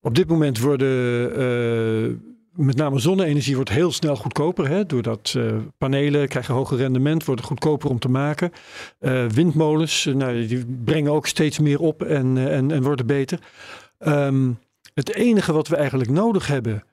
op 0.00 0.14
dit 0.14 0.28
moment 0.28 0.58
worden 0.58 1.30
eh, 1.36 2.16
met 2.56 2.76
name 2.76 2.98
zonne-energie 2.98 3.54
wordt 3.54 3.70
heel 3.70 3.92
snel 3.92 4.16
goedkoper. 4.16 4.68
Hè, 4.68 4.86
doordat 4.86 5.32
eh, 5.36 5.56
panelen 5.78 6.28
krijgen 6.28 6.54
hoger 6.54 6.76
rendement, 6.76 7.24
worden 7.24 7.44
goedkoper 7.44 7.90
om 7.90 7.98
te 7.98 8.08
maken. 8.08 8.52
Eh, 8.98 9.26
windmolens, 9.26 10.06
eh, 10.06 10.14
nou, 10.14 10.46
die 10.46 10.66
brengen 10.66 11.12
ook 11.12 11.26
steeds 11.26 11.58
meer 11.58 11.80
op 11.80 12.02
en, 12.02 12.38
en, 12.50 12.70
en 12.70 12.82
worden 12.82 13.06
beter. 13.06 13.38
Ehm, 13.98 14.52
het 14.94 15.14
enige 15.14 15.52
wat 15.52 15.68
we 15.68 15.76
eigenlijk 15.76 16.10
nodig 16.10 16.46
hebben 16.46 16.84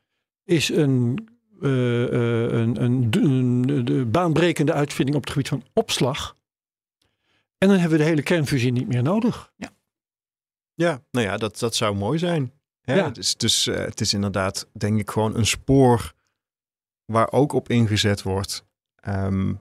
is 0.43 0.69
een, 0.69 1.27
een, 1.59 2.83
een, 2.83 3.07
een- 3.11 3.85
de 3.85 4.05
baanbrekende 4.05 4.73
uitvinding 4.73 5.17
op 5.17 5.23
het 5.23 5.31
gebied 5.31 5.47
van 5.49 5.63
opslag. 5.73 6.35
En 7.57 7.67
dan 7.69 7.77
hebben 7.77 7.97
we 7.97 8.03
de 8.03 8.09
hele 8.09 8.23
kernfusie 8.23 8.71
niet 8.71 8.87
meer 8.87 9.03
nodig. 9.03 9.51
Ja, 10.75 11.01
nou 11.11 11.25
ja, 11.27 11.37
dat, 11.37 11.59
dat 11.59 11.75
zou 11.75 11.95
mooi 11.95 12.17
zijn. 12.17 12.51
Hè? 12.83 12.95
Ja. 12.95 13.05
Het, 13.05 13.17
is, 13.17 13.35
dus, 13.35 13.67
eh, 13.67 13.75
het 13.77 14.01
is 14.01 14.13
inderdaad, 14.13 14.67
denk 14.71 14.99
ik, 14.99 15.09
gewoon 15.11 15.35
een 15.35 15.45
spoor 15.45 16.13
waar 17.05 17.31
ook 17.31 17.53
op 17.53 17.69
ingezet 17.69 18.21
wordt. 18.21 18.65
Ehm, 18.95 19.53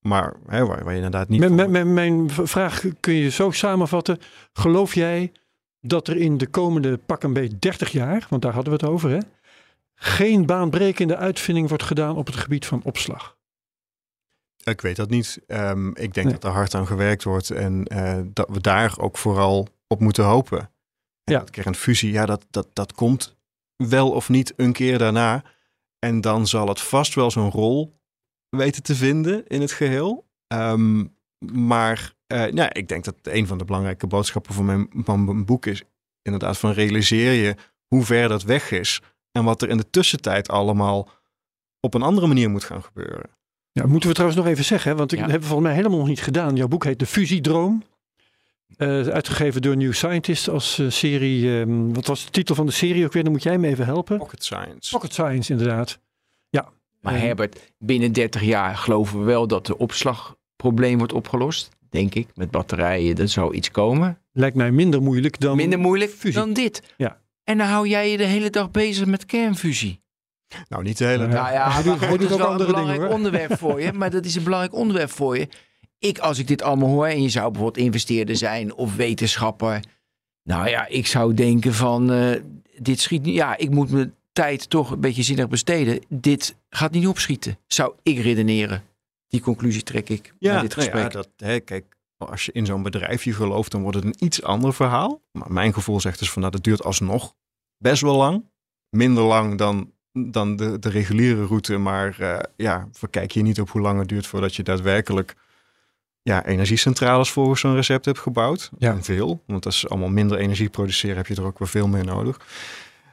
maar 0.00 0.34
hè, 0.46 0.66
waar, 0.66 0.84
waar 0.84 0.90
je 0.92 0.96
inderdaad 1.02 1.28
niet... 1.28 1.48
Mijn, 1.94 2.30
vraag 2.30 2.84
kun 3.00 3.14
je 3.14 3.30
zo 3.30 3.50
samenvatten. 3.50 4.18
Geloof 4.52 4.94
jij 4.94 5.32
dat 5.80 6.08
er 6.08 6.16
in 6.16 6.38
de 6.38 6.46
komende 6.46 6.98
pak 6.98 7.22
een 7.22 7.32
beetje 7.32 7.58
30 7.58 7.90
jaar, 7.90 8.26
want 8.30 8.42
daar 8.42 8.52
hadden 8.52 8.72
we 8.72 8.78
het 8.84 8.88
over, 8.94 9.10
hè, 9.10 9.18
geen 9.94 10.46
baanbrekende 10.46 11.16
uitvinding 11.16 11.68
wordt 11.68 11.82
gedaan 11.82 12.16
op 12.16 12.26
het 12.26 12.36
gebied 12.36 12.66
van 12.66 12.82
opslag? 12.84 13.36
Ik 14.64 14.80
weet 14.80 14.96
dat 14.96 15.10
niet. 15.10 15.40
Ehm, 15.46 15.88
ik 15.88 16.14
denk 16.14 16.26
Nee. 16.26 16.32
dat 16.34 16.44
er 16.44 16.50
hard 16.50 16.74
aan 16.74 16.86
gewerkt 16.86 17.24
wordt 17.24 17.50
en 17.50 17.84
eh, 17.84 18.18
dat 18.24 18.48
we 18.48 18.60
daar 18.60 18.98
ook 18.98 19.18
vooral 19.18 19.68
op 19.86 20.00
moeten 20.00 20.24
hopen. 20.24 20.70
En 21.28 21.34
Ja. 21.34 21.38
dat 21.38 21.50
kernfusie, 21.50 22.12
ja, 22.12 22.26
dat, 22.26 22.46
dat, 22.50 22.68
dat 22.72 22.92
komt 22.92 23.36
wel 23.76 24.10
of 24.10 24.28
niet 24.28 24.52
een 24.56 24.72
keer 24.72 24.98
daarna. 24.98 25.44
En 25.98 26.20
dan 26.20 26.46
zal 26.46 26.68
het 26.68 26.80
vast 26.80 27.14
wel 27.14 27.30
zo'n 27.30 27.50
rol 27.50 28.00
weten 28.48 28.82
te 28.82 28.94
vinden 28.94 29.46
in 29.46 29.60
het 29.60 29.72
geheel. 29.72 30.26
Ehm, 30.46 31.04
maar 31.52 32.14
eh, 32.26 32.50
ja, 32.52 32.72
ik 32.72 32.88
denk 32.88 33.04
dat 33.04 33.14
een 33.22 33.46
van 33.46 33.58
de 33.58 33.64
belangrijke 33.64 34.06
boodschappen 34.06 34.54
van 34.54 34.64
mijn, 34.64 34.88
van 34.94 35.24
mijn 35.24 35.44
boek 35.44 35.66
is 35.66 35.82
inderdaad 36.22 36.58
van 36.58 36.70
realiseer 36.72 37.32
je 37.32 37.54
hoe 37.86 38.04
ver 38.04 38.28
dat 38.28 38.42
weg 38.42 38.70
is. 38.70 39.00
En 39.32 39.44
wat 39.44 39.62
er 39.62 39.68
in 39.68 39.76
de 39.76 39.90
tussentijd 39.90 40.48
allemaal 40.48 41.08
op 41.80 41.94
een 41.94 42.02
andere 42.02 42.26
manier 42.26 42.50
moet 42.50 42.64
gaan 42.64 42.82
gebeuren. 42.82 43.30
Ja, 43.72 43.86
moeten 43.86 44.08
we 44.08 44.14
trouwens 44.14 44.40
nog 44.42 44.50
even 44.50 44.64
zeggen, 44.64 44.96
want 44.96 45.12
ik 45.12 45.18
Ja. 45.18 45.24
dat 45.24 45.30
hebben 45.32 45.48
we 45.48 45.54
volgens 45.54 45.68
mij 45.74 45.76
helemaal 45.78 45.98
nog 45.98 46.08
niet 46.08 46.22
gedaan. 46.22 46.56
Jouw 46.56 46.68
boek 46.68 46.84
heet 46.84 46.98
De 46.98 47.06
Fusiedroom. 47.06 47.82
Eh, 48.76 49.06
uitgegeven 49.06 49.62
door 49.62 49.76
New 49.76 49.92
Scientist 49.92 50.48
als 50.48 50.78
eh, 50.78 50.90
serie. 50.90 51.60
ehm, 51.60 51.92
wat 51.92 52.06
was 52.06 52.24
de 52.24 52.30
titel 52.30 52.54
van 52.54 52.66
de 52.66 52.72
serie 52.72 53.04
ook 53.04 53.12
weer? 53.12 53.22
Dan 53.24 53.32
moet 53.32 53.42
jij 53.42 53.58
me 53.58 53.68
even 53.68 53.84
helpen. 53.84 54.18
Pocket 54.18 54.44
science. 54.44 54.90
Pocket 54.90 55.12
Science, 55.12 55.52
inderdaad. 55.52 55.98
Maar 57.00 57.14
Eh, 57.14 57.20
Herbert, 57.20 57.72
binnen 57.78 58.12
30 58.12 58.42
jaar 58.42 58.76
geloven 58.76 59.18
we 59.18 59.24
wel 59.24 59.46
dat 59.46 59.66
de 59.66 59.78
opslagprobleem 59.78 60.98
wordt 60.98 61.12
opgelost. 61.12 61.68
Denk 61.90 62.14
ik, 62.14 62.28
met 62.34 62.50
batterijen, 62.50 63.16
er 63.16 63.28
zou 63.28 63.54
iets 63.54 63.70
komen. 63.70 64.18
Lijkt 64.32 64.56
mij 64.56 64.70
minder 64.70 65.02
moeilijk 65.02 65.40
dan. 65.40 65.56
Minder 65.56 65.78
moeilijk 65.78 66.10
fusie. 66.10 66.38
dan 66.38 66.52
dit. 66.52 66.82
Ja. 66.96 67.20
En 67.44 67.58
dan 67.58 67.66
hou 67.66 67.88
jij 67.88 68.10
je 68.10 68.16
de 68.16 68.24
hele 68.24 68.50
dag 68.50 68.70
bezig 68.70 69.06
met 69.06 69.26
kernfusie. 69.26 70.00
Nou, 70.68 70.82
niet 70.82 70.98
de 70.98 71.04
hele 71.04 71.22
Ja. 71.24 71.28
dag. 71.30 71.42
Nou 71.42 71.52
ja, 71.52 71.64
maar 71.66 72.08
goed, 72.08 72.20
dat 72.20 72.30
is 72.30 72.36
wel 72.36 72.50
een 72.50 72.56
dingen, 72.58 72.72
belangrijk 72.74 73.12
onderwerp 73.12 73.58
voor 73.58 73.80
je. 73.80 73.92
Maar 73.92 74.10
dat 74.10 74.24
is 74.24 74.34
een 74.34 74.44
belangrijk 74.44 74.74
onderwerp 74.74 75.10
voor 75.10 75.38
je. 75.38 75.48
Ik, 75.98 76.18
als 76.18 76.38
ik 76.38 76.46
dit 76.46 76.62
allemaal 76.62 76.88
hoor 76.88 77.06
en 77.06 77.22
je 77.22 77.28
zou 77.28 77.50
bijvoorbeeld 77.50 77.84
investeerder 77.86 78.36
zijn 78.36 78.74
of 78.74 78.96
wetenschapper. 78.96 79.84
Nou 80.42 80.68
ja, 80.68 80.86
ik 80.86 81.06
zou 81.06 81.34
denken 81.34 81.74
van, 81.74 82.12
eh, 82.12 82.40
dit 82.78 83.00
schiet 83.00 83.22
niet. 83.22 83.34
Ja, 83.34 83.56
ik 83.56 83.70
moet 83.70 83.90
mijn 83.90 84.14
tijd 84.32 84.70
toch 84.70 84.90
een 84.90 85.00
beetje 85.00 85.22
zinnig 85.22 85.48
besteden. 85.48 86.00
Dit 86.08 86.56
gaat 86.70 86.90
niet 86.92 87.06
opschieten, 87.06 87.58
zou 87.66 87.92
ik 88.02 88.18
redeneren. 88.18 88.82
Die 89.28 89.40
conclusie 89.40 89.82
trek 89.82 90.08
ik 90.08 90.34
Ja, 90.38 90.60
dit 90.60 90.76
nou 90.76 90.86
ja, 90.86 90.92
gesprek. 90.92 91.12
dat, 91.12 91.28
hè, 91.36 91.60
kijk, 91.60 91.96
als 92.16 92.44
je 92.44 92.52
in 92.52 92.66
zo'n 92.66 92.82
bedrijfje 92.82 93.32
gelooft, 93.32 93.70
dan 93.72 93.82
wordt 93.82 93.96
het 93.96 94.04
een 94.06 94.24
iets 94.24 94.42
ander 94.42 94.74
verhaal. 94.74 95.20
Maar 95.32 95.52
mijn 95.52 95.72
gevoel 95.72 96.00
zegt 96.00 96.18
dus 96.18 96.30
van, 96.30 96.40
nou, 96.42 96.54
dat 96.54 96.64
duurt 96.64 96.84
alsnog 96.84 97.34
best 97.78 98.02
wel 98.02 98.16
lang. 98.16 98.44
Minder 98.90 99.22
lang 99.22 99.58
dan, 99.58 99.92
dan 100.12 100.56
de, 100.56 100.78
de 100.78 100.88
reguliere 100.88 101.46
route, 101.46 101.76
maar 101.76 102.20
eh, 102.20 102.38
ja, 102.56 102.88
verkijk 102.92 103.30
je 103.30 103.42
niet 103.42 103.60
op 103.60 103.70
hoe 103.70 103.80
lang 103.80 103.98
het 103.98 104.08
duurt 104.08 104.26
voordat 104.26 104.54
je 104.54 104.62
daadwerkelijk 104.62 105.34
ja, 106.28 106.46
energiecentrales 106.46 107.30
volgens 107.30 107.60
zo'n 107.60 107.74
recept 107.74 108.04
hebt 108.04 108.18
gebouwd. 108.18 108.70
Ja. 108.78 108.92
En 108.92 109.04
veel, 109.04 109.42
want 109.46 109.66
als 109.66 109.78
ze 109.78 109.88
allemaal 109.88 110.08
minder 110.08 110.38
energie 110.38 110.68
produceren, 110.68 111.16
heb 111.16 111.26
je 111.26 111.34
er 111.34 111.44
ook 111.44 111.58
weer 111.58 111.68
veel 111.68 111.88
meer 111.88 112.04
nodig. 112.04 112.40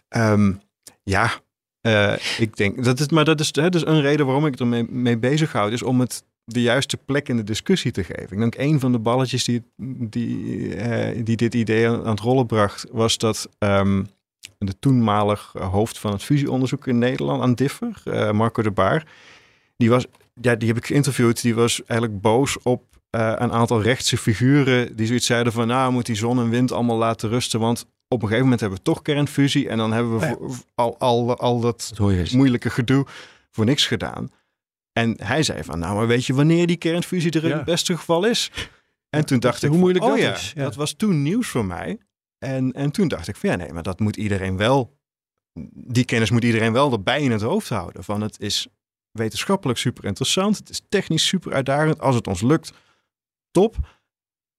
Ehm, 0.08 0.54
ja, 1.04 1.32
eh, 1.82 2.14
ik 2.38 2.58
denk, 2.58 2.84
dat 2.84 3.00
is, 3.00 3.10
maar 3.10 3.26
dat 3.26 3.40
is, 3.40 3.50
hè, 3.56 3.70
dus 3.70 3.86
een 3.86 4.02
reden 4.02 4.26
waarom 4.26 4.46
ik 4.46 4.60
ermee 4.60 4.84
mee 4.90 5.18
bezig 5.18 5.52
houd, 5.52 5.72
is 5.72 5.84
om 5.84 6.00
het 6.00 6.24
de 6.44 6.62
juiste 6.62 6.98
plek 6.98 7.30
in 7.30 7.38
de 7.38 7.44
discussie 7.44 7.92
te 7.92 8.04
geven. 8.04 8.32
Ik 8.32 8.40
denk 8.40 8.58
een 8.58 8.80
van 8.80 8.92
de 8.92 9.00
balletjes 9.00 9.44
die, 9.44 9.64
die, 10.10 10.76
eh, 10.76 11.26
die 11.26 11.36
dit 11.36 11.54
idee 11.54 11.88
aan, 11.88 12.04
aan 12.04 12.10
het 12.10 12.20
rollen 12.20 12.46
bracht, 12.46 12.86
was 12.92 13.18
dat 13.18 13.50
ehm, 13.58 14.04
de 14.58 14.80
toenmalig 14.80 15.54
hoofd 15.60 16.00
van 16.00 16.12
het 16.12 16.24
fusieonderzoek 16.24 16.88
in 16.88 16.98
Nederland 16.98 17.42
aan 17.42 17.56
Differ, 17.56 18.02
eh, 18.04 18.32
Marco 18.32 18.62
de 18.62 18.72
Baar, 18.72 19.08
die 19.78 19.90
was, 19.90 20.06
ja, 20.42 20.56
die 20.56 20.68
heb 20.68 20.78
ik 20.78 20.86
geïnterviewd, 20.86 21.42
die 21.42 21.56
was 21.56 21.84
eigenlijk 21.84 22.22
boos 22.22 22.58
op 22.62 22.95
eh, 23.16 23.34
een 23.36 23.52
aantal 23.52 23.82
rechtse 23.82 24.18
figuren 24.18 24.96
die 24.96 25.08
zoiets 25.08 25.26
zeiden 25.26 25.54
van, 25.54 25.68
nou, 25.68 25.92
moet 25.92 26.06
die 26.06 26.16
zon 26.16 26.40
en 26.40 26.50
wind 26.50 26.72
allemaal 26.72 26.98
laten 26.98 27.30
rusten, 27.30 27.60
want 27.60 27.86
op 28.08 28.22
een 28.22 28.28
gegeven 28.28 28.42
moment 28.44 28.60
hebben 28.60 28.78
we 28.78 28.84
toch 28.84 29.02
kernfusie 29.02 29.70
en 29.70 29.78
dan 29.78 29.92
hebben 29.94 30.20
we 30.20 30.26
voor- 30.26 30.56
al, 30.76 31.00
al, 31.00 31.38
al 31.38 31.60
dat 31.60 31.94
moeilijke 32.34 32.70
gedoe 32.70 33.06
voor 33.52 33.66
niks 33.66 33.88
gedaan. 33.88 34.30
En 34.92 35.16
hij 35.24 35.44
zei 35.44 35.64
van, 35.64 35.80
nou, 35.80 35.96
maar 35.96 36.08
weet 36.08 36.26
je 36.26 36.34
wanneer 36.34 36.68
die 36.68 36.78
kernfusie 36.78 37.32
er 37.32 37.44
in 37.44 37.50
Ja. 37.50 37.56
het 37.56 37.66
beste 37.66 37.98
geval 37.98 38.26
is? 38.26 38.52
En 39.10 39.26
toen 39.26 39.40
dacht 39.40 39.58
hoe 39.60 39.66
ik, 39.66 39.72
van, 39.72 39.80
moeilijk 39.80 40.06
oh 40.06 40.12
dat 40.12 40.20
ja, 40.20 40.34
is, 40.34 40.52
ja. 40.56 40.64
dat 40.64 40.76
was 40.76 40.94
toen 40.94 41.22
nieuws 41.22 41.48
voor 41.48 41.66
mij. 41.66 41.98
En, 42.38 42.72
en 42.72 42.92
toen 42.92 43.08
dacht 43.08 43.28
ik 43.28 43.36
van, 43.36 43.50
ja 43.50 43.56
nee, 43.56 43.74
maar 43.74 43.84
dat 43.84 44.00
moet 44.00 44.16
iedereen 44.16 44.58
wel, 44.58 44.98
die 45.74 46.06
kennis 46.06 46.30
moet 46.30 46.44
iedereen 46.44 46.74
wel 46.74 46.92
erbij 46.92 47.22
in 47.22 47.32
het 47.32 47.42
hoofd 47.42 47.70
houden. 47.70 48.04
Van 48.04 48.22
het 48.22 48.40
is 48.40 48.68
wetenschappelijk 49.12 49.80
super 49.80 50.06
interessant, 50.06 50.58
het 50.58 50.70
is 50.70 50.82
technisch 50.90 51.28
super 51.28 51.54
uitdagend. 51.54 52.00
Als 52.00 52.16
het 52.16 52.28
ons 52.28 52.42
lukt, 52.42 52.72
top. 53.56 53.76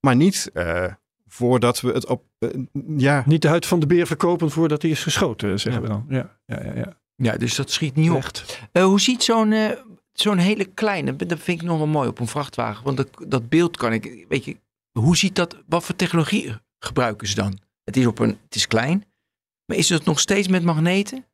Maar 0.01 0.16
niet 0.16 0.51
eh, 0.55 0.92
voordat 1.26 1.80
we 1.80 1.92
het 1.92 2.07
op, 2.07 2.24
eh, 2.38 2.49
ja, 2.97 3.22
Niet 3.26 3.42
de 3.42 3.49
huid 3.49 3.66
van 3.66 3.80
de 3.80 3.86
beer 3.86 4.07
verkopen 4.07 4.51
voordat 4.51 4.82
hij 4.82 4.90
is 4.90 5.03
geschoten, 5.03 5.61
zeggen 5.61 5.82
Ja. 5.82 5.88
we 5.88 5.94
dan. 5.94 6.07
Ja, 6.09 6.38
ja, 6.47 6.64
ja. 6.64 6.74
ja. 6.74 7.01
Ja, 7.16 7.36
dus 7.36 7.55
dat 7.55 7.70
schiet 7.70 7.94
niet 7.94 8.11
op. 8.11 8.16
Echt. 8.16 8.61
Eh, 8.72 8.84
hoe 8.84 9.01
ziet 9.01 9.22
zo'n 9.22 9.53
eh, 9.53 9.70
zo'n 10.12 10.38
hele 10.38 10.64
kleine, 10.64 11.16
dat 11.16 11.38
vind 11.38 11.61
ik 11.62 11.66
nog 11.68 11.78
wel 11.78 11.86
mooi 11.86 12.09
op 12.09 12.18
een 12.18 12.26
vrachtwagen. 12.26 12.84
Want 12.84 12.97
dat, 12.97 13.09
dat 13.26 13.49
beeld 13.49 13.76
kan 13.76 13.92
ik, 13.92 14.24
weet 14.28 14.44
je, 14.44 14.57
hoe 14.92 15.16
ziet 15.16 15.34
dat, 15.34 15.57
wat 15.66 15.84
voor 15.84 15.97
technologie 15.97 16.55
gebruiken 16.78 17.28
ze 17.28 17.34
dan? 17.34 17.59
Het 17.84 17.97
is, 17.97 18.07
op 18.07 18.18
een, 18.18 18.38
het 18.44 18.55
is 18.55 18.66
klein, 18.66 19.05
maar 19.66 19.76
is 19.76 19.88
het 19.88 20.05
nog 20.05 20.20
steeds 20.20 20.49
met 20.49 20.62
magneten? 20.64 21.24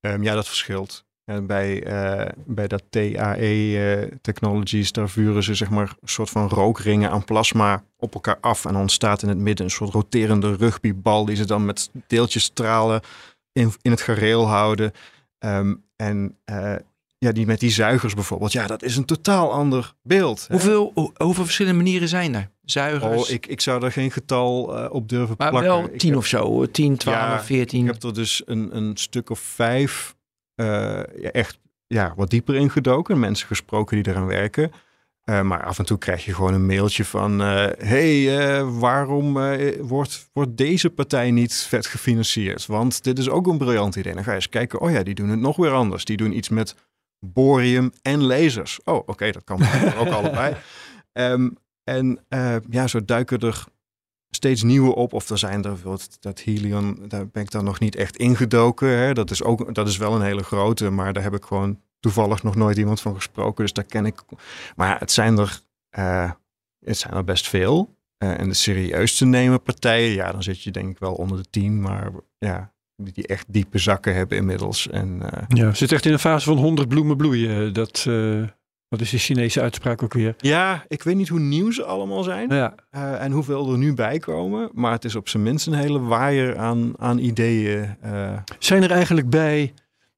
Ehm, 0.00 0.22
ja, 0.22 0.34
dat 0.34 0.48
verschilt. 0.48 1.04
En 1.30 1.46
bij, 1.46 1.82
eh, 1.82 2.28
bij 2.46 2.66
dat 2.68 2.82
TAE 2.90 3.34
eh, 3.78 4.16
Technologies, 4.22 4.92
daar 4.92 5.08
vuren 5.08 5.42
ze 5.42 5.54
zeg 5.54 5.70
maar 5.70 5.88
een 6.00 6.08
soort 6.08 6.30
van 6.30 6.48
rookringen 6.48 7.10
aan 7.10 7.24
plasma 7.24 7.82
op 7.98 8.14
elkaar 8.14 8.38
af. 8.40 8.64
En 8.64 8.72
dan 8.72 8.80
ontstaat 8.80 9.22
in 9.22 9.28
het 9.28 9.38
midden 9.38 9.64
een 9.66 9.70
soort 9.72 9.92
roterende 9.92 10.56
rugbybal 10.56 11.24
die 11.24 11.36
ze 11.36 11.44
dan 11.46 11.64
met 11.64 11.90
deeltjes 12.06 12.42
stralen 12.44 13.00
in, 13.52 13.72
in 13.82 13.90
het 13.90 14.00
gareel 14.00 14.46
houden. 14.48 14.92
Ehm, 15.38 15.74
en 15.96 16.36
eh, 16.44 16.74
ja, 17.18 17.32
die 17.32 17.46
met 17.46 17.60
die 17.60 17.70
zuigers 17.70 18.14
bijvoorbeeld, 18.14 18.52
ja, 18.52 18.66
dat 18.66 18.82
is 18.82 18.96
een 18.96 19.04
totaal 19.04 19.52
ander 19.52 19.94
beeld. 20.02 20.46
Hoeveel, 20.50 20.90
hoe- 20.94 21.12
hoeveel 21.16 21.44
verschillende 21.44 21.78
manieren 21.82 22.08
zijn 22.08 22.34
er? 22.34 22.50
Zuigers? 22.64 23.22
Oh, 23.22 23.34
ik, 23.34 23.46
ik 23.46 23.60
zou 23.60 23.80
daar 23.80 23.92
geen 23.92 24.10
getal 24.10 24.76
eh, 24.78 24.92
op 24.94 25.08
durven 25.08 25.34
maar 25.38 25.50
plakken. 25.50 25.70
wel 25.70 25.90
tien 25.96 26.08
heb- 26.10 26.18
of 26.18 26.26
zo, 26.26 26.66
10, 26.66 26.96
12, 26.96 27.18
Ja, 27.18 27.42
14. 27.42 27.80
Ik 27.86 27.92
heb 27.92 28.02
er 28.02 28.14
dus 28.14 28.42
een, 28.44 28.76
een 28.76 28.96
stuk 28.96 29.30
of 29.30 29.38
vijf 29.38 30.08
eh, 30.14 30.18
echt 31.32 31.58
ja, 31.86 32.12
wat 32.16 32.30
dieper 32.30 32.54
ingedoken. 32.54 33.18
Mensen 33.18 33.46
gesproken 33.46 34.02
die 34.02 34.12
eraan 34.12 34.26
werken. 34.26 34.72
Eh, 35.20 35.42
maar 35.42 35.64
af 35.64 35.78
en 35.78 35.84
toe 35.84 35.98
krijg 35.98 36.24
je 36.24 36.34
gewoon 36.34 36.54
een 36.54 36.66
mailtje 36.66 37.04
van... 37.04 37.40
eh, 37.40 37.66
hey, 37.78 38.38
eh, 38.38 38.78
waarom 38.78 39.40
eh, 39.40 39.80
wordt, 39.80 40.30
wordt 40.32 40.56
deze 40.56 40.90
partij 40.90 41.30
niet 41.30 41.54
vet 41.54 41.86
gefinancierd? 41.86 42.66
Want 42.66 43.04
dit 43.04 43.18
is 43.18 43.28
ook 43.28 43.46
een 43.46 43.58
briljant 43.58 43.96
idee. 43.96 44.14
Dan 44.14 44.24
ga 44.24 44.30
je 44.30 44.36
eens 44.36 44.48
kijken, 44.48 44.80
oh 44.80 44.90
ja, 44.90 45.02
die 45.02 45.14
doen 45.14 45.28
het 45.28 45.40
nog 45.40 45.56
weer 45.56 45.72
anders. 45.72 46.04
Die 46.04 46.16
doen 46.16 46.36
iets 46.36 46.48
met 46.48 46.74
borium 47.18 47.92
en 48.02 48.22
lasers. 48.22 48.80
Oh, 48.84 49.08
oké, 49.08 49.30
dat 49.30 49.44
kan 49.44 49.60
ook 50.00 50.08
allebei. 50.08 50.56
Ehm, 51.12 51.48
en 51.84 52.24
eh, 52.28 52.56
ja, 52.70 52.86
zo 52.86 53.04
duiken 53.04 53.38
er 53.38 53.64
steeds 54.30 54.62
nieuwe 54.62 54.94
op. 54.94 55.12
Of 55.12 55.30
er 55.30 55.38
zijn 55.38 55.64
er 55.64 55.70
bijvoorbeeld 55.70 56.22
dat 56.22 56.40
Helion, 56.40 57.04
daar 57.08 57.28
ben 57.28 57.42
ik 57.42 57.50
dan 57.50 57.64
nog 57.64 57.80
niet 57.80 57.96
echt 57.96 58.16
ingedoken. 58.16 58.88
Hè. 58.88 59.12
Dat, 59.12 59.30
is 59.30 59.42
ook, 59.42 59.74
dat 59.74 59.88
is 59.88 59.96
wel 59.96 60.14
een 60.14 60.22
hele 60.22 60.42
grote, 60.42 60.90
maar 60.90 61.12
daar 61.12 61.22
heb 61.22 61.34
ik 61.34 61.44
gewoon 61.44 61.80
toevallig 62.00 62.42
nog 62.42 62.54
nooit 62.54 62.76
iemand 62.76 63.00
van 63.00 63.14
gesproken. 63.14 63.64
Dus 63.64 63.72
daar 63.72 63.84
ken 63.84 64.06
ik. 64.06 64.20
Maar 64.76 64.98
het 64.98 65.10
zijn 65.10 65.38
er, 65.38 65.60
eh, 65.90 66.30
het 66.84 66.96
zijn 66.96 67.14
er 67.14 67.24
best 67.24 67.48
veel. 67.48 67.98
Eh, 68.16 68.40
en 68.40 68.48
de 68.48 68.54
serieus 68.54 69.16
te 69.16 69.26
nemen 69.26 69.62
partijen, 69.62 70.10
ja, 70.10 70.32
dan 70.32 70.42
zit 70.42 70.62
je 70.62 70.70
denk 70.70 70.90
ik 70.90 70.98
wel 70.98 71.14
onder 71.14 71.36
de 71.36 71.50
tien. 71.50 71.80
Maar 71.80 72.10
ja, 72.38 72.72
die, 72.96 73.26
echt 73.26 73.52
diepe 73.52 73.78
zakken 73.78 74.14
hebben 74.14 74.36
inmiddels. 74.36 74.88
En 74.88 75.30
eh, 75.30 75.42
Ja, 75.48 75.74
zitten 75.74 75.96
echt 75.96 76.06
in 76.06 76.12
een 76.12 76.18
fase 76.18 76.44
van 76.44 76.58
100 76.58 76.88
bloemen 76.88 77.16
bloeien. 77.16 77.72
Dat, 77.72 78.06
wat 78.90 79.00
is 79.00 79.10
de 79.10 79.18
Chinese 79.18 79.60
uitspraak 79.60 80.02
ook 80.02 80.12
weer? 80.12 80.34
ja, 80.38 80.84
ik 80.88 81.02
weet 81.02 81.16
niet 81.16 81.28
hoe 81.28 81.40
nieuw 81.40 81.70
ze 81.70 81.84
allemaal 81.84 82.22
zijn. 82.22 82.48
Ja, 82.54 82.74
eh, 82.90 83.22
en 83.24 83.32
hoeveel 83.32 83.72
er 83.72 83.78
nu 83.78 83.94
bij 83.94 84.18
komen. 84.18 84.70
Maar 84.74 84.92
het 84.92 85.04
is 85.04 85.14
op 85.14 85.28
zijn 85.28 85.42
minst 85.42 85.66
een 85.66 85.72
hele 85.72 86.00
waaier 86.00 86.58
aan, 86.58 86.92
aan 86.96 87.18
ideeën. 87.18 87.96
eh, 88.00 88.36
Zijn 88.58 88.82
er 88.82 88.90
eigenlijk 88.90 89.30
bij 89.30 89.72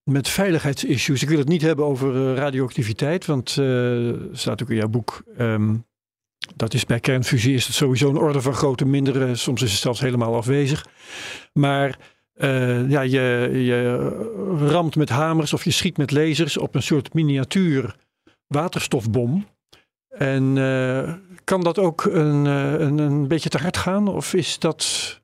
met 0.05 0.29
veiligheidsissues? 0.29 1.23
Ik 1.23 1.29
wil 1.29 1.39
het 1.39 1.49
niet 1.49 1.62
hebben 1.62 1.85
over 1.85 2.14
eh, 2.31 2.35
radioactiviteit, 2.37 3.27
want 3.27 3.51
staat 4.33 4.62
ook 4.62 4.70
in 4.70 4.77
jouw 4.77 4.89
boek. 4.89 5.23
ehm, 5.37 5.75
dat 6.57 6.75
is 6.75 6.87
bij 6.87 7.01
kernfusie 7.01 7.55
is 7.55 7.66
het 7.66 7.75
sowieso 7.75 8.09
een 8.09 8.16
orde 8.16 8.41
van 8.41 8.55
grootte 8.55 8.85
minder. 8.87 9.23
eh, 9.29 9.35
soms 9.35 9.62
is 9.62 9.73
het 9.73 9.81
zelfs 9.81 10.01
helemaal 10.01 10.35
afwezig. 10.37 10.87
Maar 11.53 11.99
ja, 12.89 13.01
je, 13.01 13.51
je 13.53 14.09
ramt 14.68 14.97
met 14.97 15.09
hamers 15.09 15.53
of 15.53 15.64
je 15.64 15.70
schiet 15.70 15.97
met 15.97 16.11
lasers 16.11 16.57
op 16.59 16.75
een 16.75 16.83
soort 16.83 17.14
miniatuur 17.14 17.97
waterstofbom. 18.53 19.46
En 20.09 20.59
eh, 20.59 21.12
kan 21.44 21.61
dat 21.62 21.78
ook 21.78 22.05
een, 22.05 22.46
eh, 22.46 22.72
een, 22.86 22.98
een 22.98 23.28
beetje 23.28 23.48
te 23.48 23.59
hard 23.59 23.76
gaan? 23.76 24.09
Of 24.09 24.34
is 24.34 24.59
dat 24.59 25.20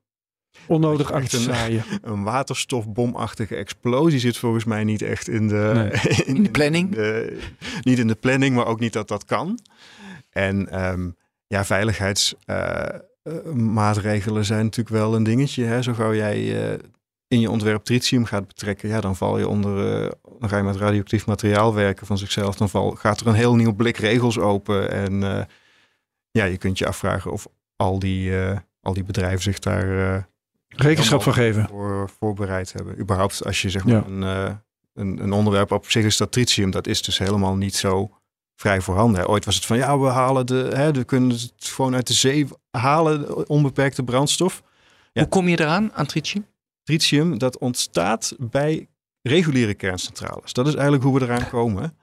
onnodig 0.66 1.12
aan 1.12 1.22
een- 1.22 1.28
zaaien. 1.28 1.84
Een 2.02 2.22
waterstofbomachtige 2.22 3.56
explosie 3.56 4.18
zit 4.18 4.36
volgens 4.36 4.64
mij 4.64 4.84
niet 4.84 5.02
echt 5.02 5.28
in 5.28 5.48
de, 5.48 5.88
in, 6.26 6.36
In 6.36 6.42
de 6.42 6.50
planning. 6.50 6.94
de- 6.94 7.38
niet 7.82 7.98
in 7.98 8.06
de 8.06 8.14
planning, 8.14 8.54
maar 8.54 8.66
ook 8.66 8.80
niet 8.80 8.92
dat 8.92 9.08
dat 9.08 9.24
kan. 9.24 9.58
En 10.30 10.68
ehm, 10.68 11.10
ja, 11.46 11.64
veiligheidsmaatregelen 11.64 14.44
zijn 14.44 14.64
natuurlijk 14.64 14.96
wel 14.96 15.14
een 15.14 15.22
dingetje. 15.22 15.64
Hè? 15.64 15.82
Zo 15.82 15.92
gauw 15.92 16.14
jij 16.14 16.70
eh, 16.72 16.78
in 17.28 17.40
je 17.40 17.50
ontwerp 17.50 17.84
tritium 17.84 18.24
gaat 18.24 18.46
betrekken, 18.46 18.88
ja, 18.88 19.00
dan 19.00 19.16
val 19.16 19.38
je 19.38 19.48
onder, 19.48 20.02
eh, 20.02 20.10
dan 20.38 20.48
ga 20.48 20.56
je 20.56 20.62
met 20.62 20.76
radioactief 20.76 21.26
materiaal 21.26 21.74
werken 21.74 22.06
van 22.06 22.18
zichzelf. 22.18 22.56
Dan 22.56 22.68
val, 22.68 22.90
gaat 22.90 23.20
er 23.20 23.26
een 23.26 23.34
heel 23.34 23.54
nieuw 23.54 23.72
blik 23.74 23.96
regels 23.96 24.38
open. 24.38 24.90
En 24.90 25.22
eh, 25.22 25.44
ja, 26.30 26.44
je 26.44 26.56
kunt 26.56 26.78
je 26.78 26.86
afvragen 26.86 27.32
of 27.32 27.46
al 27.76 27.98
die, 27.98 28.38
eh, 28.42 28.58
al 28.80 28.92
die 28.92 29.04
bedrijven 29.04 29.42
zich 29.42 29.58
daar 29.58 30.14
eh, 30.14 30.22
Rekenschap 30.68 31.22
van 31.22 31.32
geven. 31.32 31.68
Voor, 31.68 32.10
voorbereid 32.18 32.72
hebben. 32.72 32.98
Überhaupt 33.00 33.44
als 33.44 33.62
je 33.62 33.70
zeg 33.70 33.84
maar 33.84 33.94
Ja. 33.94 34.04
een, 34.06 34.22
eh, 34.22 34.54
een, 34.94 35.22
een 35.22 35.32
onderwerp 35.32 35.72
op 35.72 35.90
zich 35.90 36.04
is 36.04 36.16
dat 36.16 36.32
tritium, 36.32 36.70
dat 36.70 36.86
is 36.86 37.02
dus 37.02 37.18
helemaal 37.18 37.56
niet 37.56 37.74
zo 37.74 38.10
vrij 38.56 38.80
voorhanden. 38.80 39.20
hè. 39.20 39.28
Ooit 39.28 39.44
was 39.44 39.54
het 39.54 39.66
van 39.66 39.76
ja, 39.76 39.98
we 39.98 40.06
halen 40.08 40.46
de, 40.46 40.70
hè, 40.74 40.92
we 40.92 41.04
kunnen 41.04 41.30
het 41.30 41.52
gewoon 41.58 41.94
uit 41.94 42.06
de 42.06 42.12
zee 42.12 42.46
halen, 42.70 43.48
onbeperkte 43.48 44.02
brandstof. 44.02 44.62
Ja. 45.12 45.20
Hoe 45.20 45.30
kom 45.30 45.48
je 45.48 45.60
eraan, 45.60 45.92
aan 45.94 46.06
tritium? 46.06 46.46
Tritium, 46.89 47.39
dat 47.39 47.59
ontstaat 47.59 48.34
bij 48.39 48.89
reguliere 49.22 49.74
kerncentrales. 49.74 50.53
Dat 50.53 50.66
is 50.66 50.74
eigenlijk 50.74 51.05
hoe 51.05 51.18
we 51.18 51.24
eraan 51.24 51.49
komen. 51.49 51.99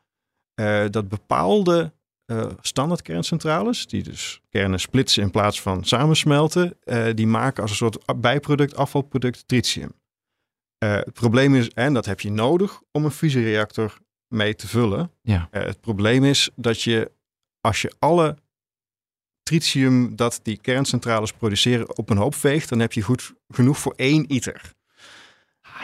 Eh, 0.53 0.85
dat 0.89 1.09
bepaalde 1.09 1.93
eh 2.25 2.49
standaard 2.61 3.01
kerncentrales, 3.01 3.87
die 3.87 4.03
dus 4.03 4.41
kernen 4.49 4.79
splitsen 4.79 5.23
in 5.23 5.31
plaats 5.31 5.61
van 5.61 5.83
samensmelten, 5.83 6.77
eh, 6.83 7.13
die 7.13 7.27
maken 7.27 7.61
als 7.61 7.71
een 7.71 7.77
soort 7.77 8.21
bijproduct, 8.21 8.75
afvalproduct 8.75 9.47
tritium. 9.47 9.91
Het 10.77 11.13
probleem 11.13 11.55
is, 11.55 11.69
en 11.69 11.93
dat 11.93 12.05
heb 12.05 12.21
je 12.21 12.31
nodig 12.31 12.81
om 12.91 13.05
een 13.05 13.11
fusiereactor 13.11 13.97
mee 14.27 14.55
te 14.55 14.67
vullen. 14.67 15.11
Ja. 15.21 15.47
Het 15.51 15.81
probleem 15.81 16.23
is 16.23 16.49
dat 16.55 16.81
je, 16.81 17.11
als 17.61 17.81
je 17.81 17.93
alle 17.99 18.37
tritium 19.45 20.15
dat 20.15 20.39
die 20.43 20.57
kerncentrales 20.61 21.31
produceren 21.31 21.97
op 21.97 22.09
een 22.09 22.17
hoop 22.17 22.35
veegt, 22.35 22.69
dan 22.69 22.79
heb 22.79 22.93
je 22.93 23.01
goed 23.01 23.33
genoeg 23.47 23.77
voor 23.77 23.93
één 23.95 24.33
ITER. 24.33 24.73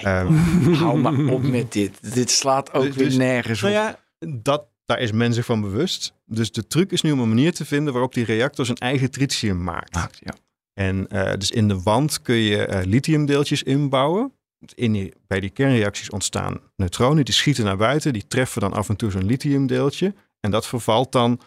Ehm, 0.01 0.34
Hou 0.84 0.97
maar 0.99 1.34
op 1.34 1.43
met 1.43 1.72
dit. 1.72 2.14
Dit 2.14 2.32
slaat 2.32 2.74
ook 2.74 2.84
Dus- 2.84 2.95
weer 2.95 3.05
dus- 3.05 3.18
nergens 3.18 3.64
op. 3.64 3.70
nou 3.70 3.86
ja, 3.86 3.99
dat, 4.41 4.66
daar 4.86 4.99
is 4.99 5.12
men 5.12 5.34
zich 5.34 5.45
van 5.45 5.62
bewust. 5.62 6.14
Dus 6.26 6.51
de 6.51 6.68
truc 6.68 6.91
is 6.91 7.01
nu 7.01 7.12
om 7.12 7.20
een 7.20 7.28
manier 7.28 7.53
te 7.53 7.66
vinden 7.66 7.93
waarop 7.93 8.14
die 8.14 8.26
reactor 8.26 8.66
zijn 8.66 8.78
eigen 8.78 9.12
tritium 9.12 9.64
maakt. 9.64 9.93
Maakt, 9.95 10.20
ja. 10.24 10.34
En 10.74 11.07
eh, 11.07 11.34
dus 11.38 11.51
in 11.51 11.68
de 11.68 11.82
wand 11.82 12.22
kun 12.22 12.36
je 12.36 12.66
eh, 12.66 12.86
lithiumdeeltjes 12.86 13.64
inbouwen. 13.64 14.34
In 14.76 14.91
die, 14.91 15.14
bij 15.28 15.39
die 15.39 15.49
kernreacties 15.49 16.09
ontstaan 16.09 16.59
neutronen, 16.76 17.26
die 17.26 17.34
schieten 17.34 17.66
naar 17.66 17.78
buiten, 17.78 18.14
die 18.14 18.28
treffen 18.28 18.62
dan 18.62 18.74
af 18.74 18.89
en 18.89 18.95
toe 18.95 19.12
zo'n 19.12 19.26
lithiumdeeltje. 19.26 20.14
En 20.39 20.51
dat 20.51 20.68
vervalt 20.68 21.12
dan 21.12 21.39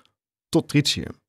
tot 0.49 0.69
tritium. 0.69 1.23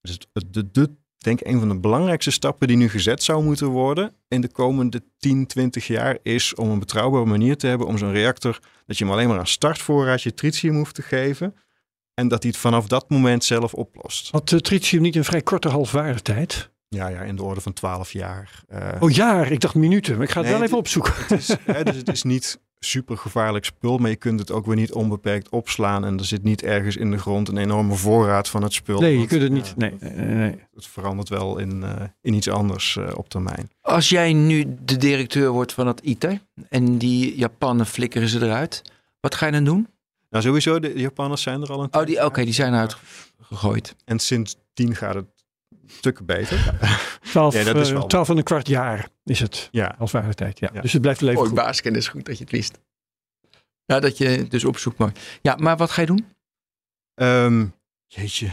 Dus 0.00 0.18
de, 0.50 0.70
de, 0.70 0.82
ik 1.18 1.24
denk 1.24 1.40
een 1.40 1.58
van 1.58 1.68
de 1.68 1.80
belangrijkste 1.80 2.30
stappen 2.30 2.68
die 2.68 2.76
nu 2.76 2.88
gezet 2.88 3.22
zou 3.22 3.44
moeten 3.44 3.66
worden 3.66 4.14
in 4.28 4.40
de 4.40 4.48
komende 4.52 5.02
10, 5.18 5.46
20 5.46 5.86
jaar 5.86 6.18
is 6.22 6.54
om 6.54 6.70
een 6.70 6.78
betrouwbare 6.78 7.24
manier 7.24 7.56
te 7.56 7.66
hebben 7.66 7.86
om 7.86 7.98
zo'n 7.98 8.12
reactor, 8.12 8.58
dat 8.86 8.98
je 8.98 9.04
hem 9.04 9.12
alleen 9.12 9.28
maar 9.28 9.38
een 9.38 9.46
startvoorraadje 9.46 10.34
tritium 10.34 10.76
hoeft 10.76 10.94
te 10.94 11.02
geven. 11.02 11.54
En 12.14 12.28
dat 12.28 12.42
hij 12.42 12.50
het 12.50 12.60
vanaf 12.60 12.86
dat 12.86 13.10
moment 13.10 13.44
zelf 13.44 13.74
oplost. 13.74 14.30
Had 14.30 14.52
eh, 14.52 14.58
tritium 14.58 15.02
niet 15.02 15.16
een 15.16 15.24
vrij 15.24 15.42
korte 15.42 15.68
halfwaardetijd? 15.68 16.70
Ja, 16.88 17.08
ja, 17.08 17.20
in 17.20 17.36
de 17.36 17.42
orde 17.42 17.60
van 17.60 17.72
12 17.72 18.12
jaar. 18.12 18.62
Eh, 18.68 18.88
Oh 19.00 19.10
jaar, 19.10 19.50
ik 19.50 19.60
dacht 19.60 19.74
minuten. 19.74 20.14
Maar 20.14 20.24
ik 20.24 20.30
ga 20.30 20.40
het 20.40 20.48
Nee, 20.48 20.56
wel 20.58 20.66
even 20.66 20.78
opzoeken. 20.78 21.12
Het 21.16 21.30
is, 21.30 21.56
hè, 21.64 21.82
dus 21.84 21.96
het 21.96 22.08
is 22.08 22.22
niet 22.22 22.60
super 22.80 23.16
gevaarlijk 23.16 23.64
spul, 23.64 23.98
maar 23.98 24.10
je 24.10 24.16
kunt 24.16 24.40
het 24.40 24.50
ook 24.50 24.66
weer 24.66 24.76
niet 24.76 24.92
onbeperkt 24.92 25.48
opslaan. 25.48 26.04
En 26.04 26.18
er 26.18 26.24
zit 26.24 26.42
niet 26.42 26.62
ergens 26.62 26.96
in 26.96 27.10
de 27.10 27.18
grond 27.18 27.48
een 27.48 27.56
enorme 27.56 27.94
voorraad 27.94 28.48
van 28.48 28.62
het 28.62 28.72
spul. 28.72 29.00
Nee, 29.00 29.18
je 29.18 29.26
kunt 29.26 29.42
het 29.42 29.50
ja, 29.50 29.56
niet. 29.56 29.76
Nee, 29.76 29.94
nee, 30.00 30.12
nee, 30.12 30.34
nee. 30.34 30.66
Het 30.74 30.86
verandert 30.86 31.28
wel 31.28 31.58
in, 31.58 31.82
eh, 31.82 32.04
in 32.20 32.34
iets 32.34 32.48
anders 32.48 32.96
eh, 32.96 33.08
op 33.14 33.28
termijn. 33.28 33.70
Als 33.80 34.08
jij 34.08 34.32
nu 34.32 34.76
de 34.84 34.96
directeur 34.96 35.50
wordt 35.50 35.72
van 35.72 35.86
het 35.86 36.00
ITER 36.00 36.40
en 36.68 36.98
die 36.98 37.36
Japanen 37.36 37.86
flikkeren 37.86 38.28
ze 38.28 38.44
eruit, 38.44 38.82
wat 39.20 39.34
ga 39.34 39.46
je 39.46 39.52
dan 39.52 39.64
doen? 39.64 39.88
Nou, 40.30 40.44
sowieso, 40.44 40.80
de 40.80 40.92
Japanners 40.94 41.42
zijn 41.42 41.62
er 41.62 41.72
al 41.72 41.82
een 41.82 41.94
Oh, 41.94 42.06
die, 42.06 42.24
oké, 42.24 42.44
die 42.44 42.54
zijn 42.54 42.74
uitgegooid. 42.74 43.96
En 44.04 44.18
sindsdien 44.18 44.94
gaat 44.94 45.14
het 45.14 45.39
stukken 45.90 46.26
beter. 46.26 46.74
Twaalf, 47.30 47.54
Ja, 47.54 47.64
dat 47.64 47.76
is 47.76 47.88
eh, 47.88 47.94
wel- 47.94 48.06
twaalf 48.06 48.28
en 48.28 48.36
een 48.36 48.42
kwart 48.42 48.66
jaar 48.68 49.08
is 49.24 49.40
het 49.40 49.68
ja, 49.70 49.94
halfwaardetijd. 49.98 50.58
Ja. 50.58 50.70
Ja. 50.72 50.80
Dus 50.80 50.92
het 50.92 51.02
blijft 51.02 51.20
leven 51.20 51.40
Oh, 51.40 51.46
goed. 51.46 51.54
baaskennis, 51.56 52.08
goed 52.08 52.24
dat 52.24 52.36
je 52.38 52.42
het 52.44 52.52
wist. 52.52 52.78
Ja, 53.84 54.00
dat 54.00 54.18
je 54.18 54.46
dus 54.48 54.64
opzoekt 54.64 54.98
maar. 54.98 55.12
Ja, 55.42 55.54
maar 55.60 55.76
wat 55.76 55.90
ga 55.90 56.00
je 56.00 56.06
doen? 56.06 56.26
Ehm, 57.14 57.66
jeetje. 58.06 58.48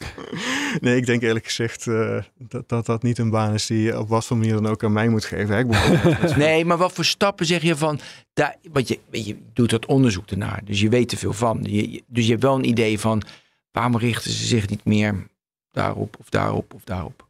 nee, 0.80 0.96
ik 0.96 1.06
denk 1.06 1.22
eerlijk 1.22 1.44
gezegd 1.44 1.86
eh, 1.86 2.22
dat, 2.38 2.68
dat 2.68 2.86
dat 2.86 3.02
niet 3.02 3.18
een 3.18 3.30
baan 3.30 3.54
is 3.54 3.66
die 3.66 3.82
je 3.82 3.98
op 3.98 4.08
wat 4.08 4.24
voor 4.26 4.36
manier 4.36 4.52
dan 4.52 4.66
ook 4.66 4.84
aan 4.84 4.92
mij 4.92 5.08
moet 5.08 5.24
geven. 5.24 5.58
Ik 5.58 6.36
Nee, 6.36 6.64
maar 6.64 6.76
wat 6.76 6.92
voor 6.92 7.04
stappen 7.04 7.46
zeg 7.46 7.62
je 7.62 7.76
van... 7.76 8.00
Daar, 8.32 8.56
want 8.72 8.88
je, 8.88 8.98
je 9.10 9.36
doet 9.52 9.70
dat 9.70 9.86
onderzoek 9.86 10.30
ernaar, 10.30 10.60
dus 10.64 10.80
je 10.80 10.88
weet 10.88 11.12
er 11.12 11.18
veel 11.18 11.32
van. 11.32 11.58
Je, 11.62 11.90
je- 11.92 12.02
dus 12.06 12.24
je 12.24 12.30
hebt 12.30 12.42
wel 12.42 12.54
een 12.54 12.68
idee 12.68 12.98
van... 13.00 13.22
waarom 13.70 13.96
richten 13.96 14.30
ze 14.30 14.46
zich 14.46 14.68
niet 14.68 14.84
meer 14.84 15.26
daarop 15.70 16.16
of 16.20 16.28
daarop 16.28 16.74
of 16.74 16.84
daarop? 16.84 17.28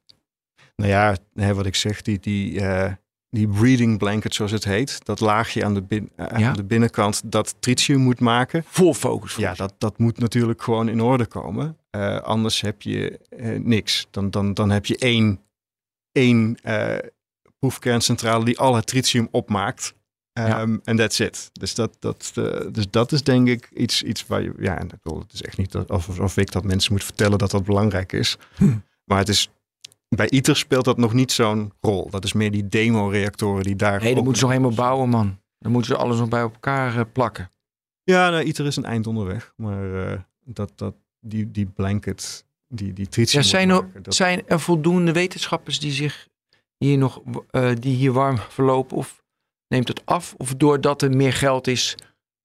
Nou 0.77 0.91
ja, 0.93 1.17
hè, 1.35 1.55
wat 1.55 1.67
ik 1.67 1.75
zeg, 1.75 2.03
die, 2.03 2.19
die, 2.21 2.61
eh, 2.61 2.93
die 3.31 3.49
breathing 3.49 3.99
blanket 3.99 4.35
zoals 4.35 4.51
het 4.51 4.65
heet, 4.65 5.05
dat 5.05 5.21
laagje 5.21 5.65
aan 5.65 5.75
de, 5.75 5.83
bin- 5.83 6.11
eh, 6.17 6.39
Ja. 6.39 6.49
aan 6.49 6.55
de 6.55 6.65
binnenkant 6.65 7.23
dat 7.33 7.55
tritium 7.59 8.01
moet 8.01 8.21
maken. 8.21 8.63
Vol 8.67 8.95
focus. 8.95 9.35
Ja, 9.35 9.55
dat, 9.55 9.75
dat 9.79 9.99
moet 9.99 10.19
natuurlijk 10.19 10.63
gewoon 10.63 10.89
in 10.89 11.01
orde 11.01 11.27
komen. 11.27 11.77
Eh, 11.91 12.17
anders 12.21 12.61
heb 12.61 12.83
je 12.83 13.21
niks. 13.63 14.07
Dan, 14.11 14.31
dan, 14.31 14.55
dan 14.55 14.71
heb 14.71 14.87
je 14.87 14.99
één, 14.99 15.41
één 16.13 16.57
proefkerncentrale 17.59 18.45
die 18.45 18.59
al 18.59 18.75
het 18.75 18.87
tritium 18.87 19.29
opmaakt. 19.31 19.95
Ehm, 20.33 20.79
En 20.85 20.97
that's 20.97 21.19
it. 21.19 21.51
Dus 21.53 21.75
dat, 21.75 21.97
dat, 21.99 22.33
eh, 22.35 22.61
dus 22.73 22.91
dat 22.91 23.13
is 23.13 23.23
denk 23.23 23.49
ik 23.49 23.71
iets, 23.75 24.03
iets 24.03 24.27
waar 24.27 24.43
je... 24.43 24.53
Ja, 24.59 24.79
en 24.79 24.85
ik 24.87 25.03
bedoel, 25.03 25.19
het 25.21 25.33
is 25.33 25.43
echt 25.43 25.57
niet 25.59 25.73
dat- 25.73 25.91
alsof 25.91 26.37
ik 26.37 26.53
dat 26.53 26.65
mensen 26.65 26.93
moet 26.93 27.05
vertellen 27.05 27.39
dat 27.39 27.51
dat 27.51 27.65
belangrijk 27.65 28.13
is. 28.13 28.37
Hm. 28.57 28.77
Maar 29.05 29.19
het 29.19 29.29
is... 29.29 29.51
Bij 30.09 30.31
ITER 30.31 30.57
speelt 30.57 30.85
dat 30.85 30.97
nog 30.97 31.13
niet 31.13 31.33
zo'n 31.33 31.73
rol. 31.81 32.11
Dat 32.11 32.25
is 32.25 32.33
meer 32.33 32.51
die 32.51 32.69
demo-reactoren 32.69 33.63
die 33.65 33.77
daar... 33.77 34.01
Nee, 34.03 34.15
dat 34.15 34.23
moeten 34.25 34.39
ze 34.41 34.45
nog 34.47 34.55
helemaal 34.57 34.77
bouwen, 34.77 35.09
man. 35.09 35.39
Dan 35.59 35.73
moeten 35.73 35.95
ze 35.95 36.01
alles 36.01 36.19
nog 36.19 36.29
bij 36.29 36.41
elkaar 36.41 36.97
eh, 36.99 37.05
plakken. 37.13 37.51
Ja, 38.03 38.31
nou, 38.31 38.43
ITER 38.45 38.67
is 38.67 38.77
een 38.77 38.85
eind 38.85 39.07
onderweg. 39.07 39.53
Maar 39.57 40.07
eh, 40.13 40.19
dat, 40.45 40.73
dat, 40.75 40.95
die, 41.21 41.51
die 41.51 41.67
blanket, 41.67 42.45
die, 42.69 42.93
die 42.93 43.09
tritium... 43.09 43.43
Ja, 43.43 43.49
zijn, 43.49 43.71
er, 43.71 43.91
dat- 44.03 44.15
zijn 44.15 44.43
er 44.47 44.61
voldoende 44.61 45.13
wetenschappers 45.13 45.81
die 45.81 45.93
zich 45.93 46.29
hier 46.79 46.99
nog 46.99 47.21
die 47.79 47.95
hier 47.95 48.13
warm 48.13 48.39
verlopen? 48.39 48.97
Of 48.97 49.20
neemt 49.71 49.89
het 49.89 50.07
af? 50.07 50.35
Of 50.37 50.55
doordat 50.55 51.03
er 51.03 51.17
meer 51.17 51.33
geld 51.33 51.67
is, 51.67 51.97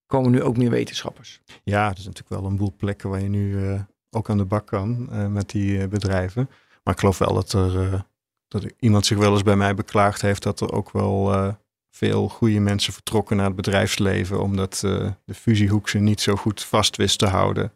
komen 0.05 0.31
nu 0.31 0.43
ook 0.43 0.57
meer 0.57 0.69
wetenschappers? 0.69 1.41
Ja, 1.63 1.85
er 1.89 1.97
is 1.97 2.05
natuurlijk 2.05 2.41
wel 2.41 2.45
een 2.45 2.57
boel 2.57 2.73
plekken 2.77 3.09
waar 3.09 3.21
je 3.21 3.29
nu 3.29 3.67
eh, 3.67 3.81
ook 4.09 4.29
aan 4.29 4.37
de 4.37 4.45
bak 4.45 4.67
kan 4.67 5.11
eh, 5.11 5.27
met 5.27 5.49
die 5.49 5.79
eh, 5.81 5.87
bedrijven. 5.87 6.49
Maar 6.83 6.93
ik 6.93 6.99
geloof 6.99 7.17
wel 7.17 7.33
dat 7.33 7.53
er 7.53 8.05
dat 8.47 8.65
iemand 8.79 9.05
zich 9.05 9.17
wel 9.17 9.31
eens 9.31 9.43
bij 9.43 9.55
mij 9.55 9.75
beklaagd 9.75 10.21
heeft 10.21 10.43
dat 10.43 10.61
er 10.61 10.71
ook 10.71 10.91
wel 10.91 11.55
veel 11.89 12.29
goede 12.29 12.59
mensen 12.59 12.93
vertrokken 12.93 13.37
naar 13.37 13.45
het 13.45 13.55
bedrijfsleven, 13.55 14.41
omdat 14.41 14.79
de 15.25 15.33
fusiehoek 15.33 15.89
ze 15.89 15.99
niet 15.99 16.21
zo 16.21 16.35
goed 16.35 16.63
vast 16.63 16.95
wist 16.95 17.19
te 17.19 17.27
houden. 17.27 17.71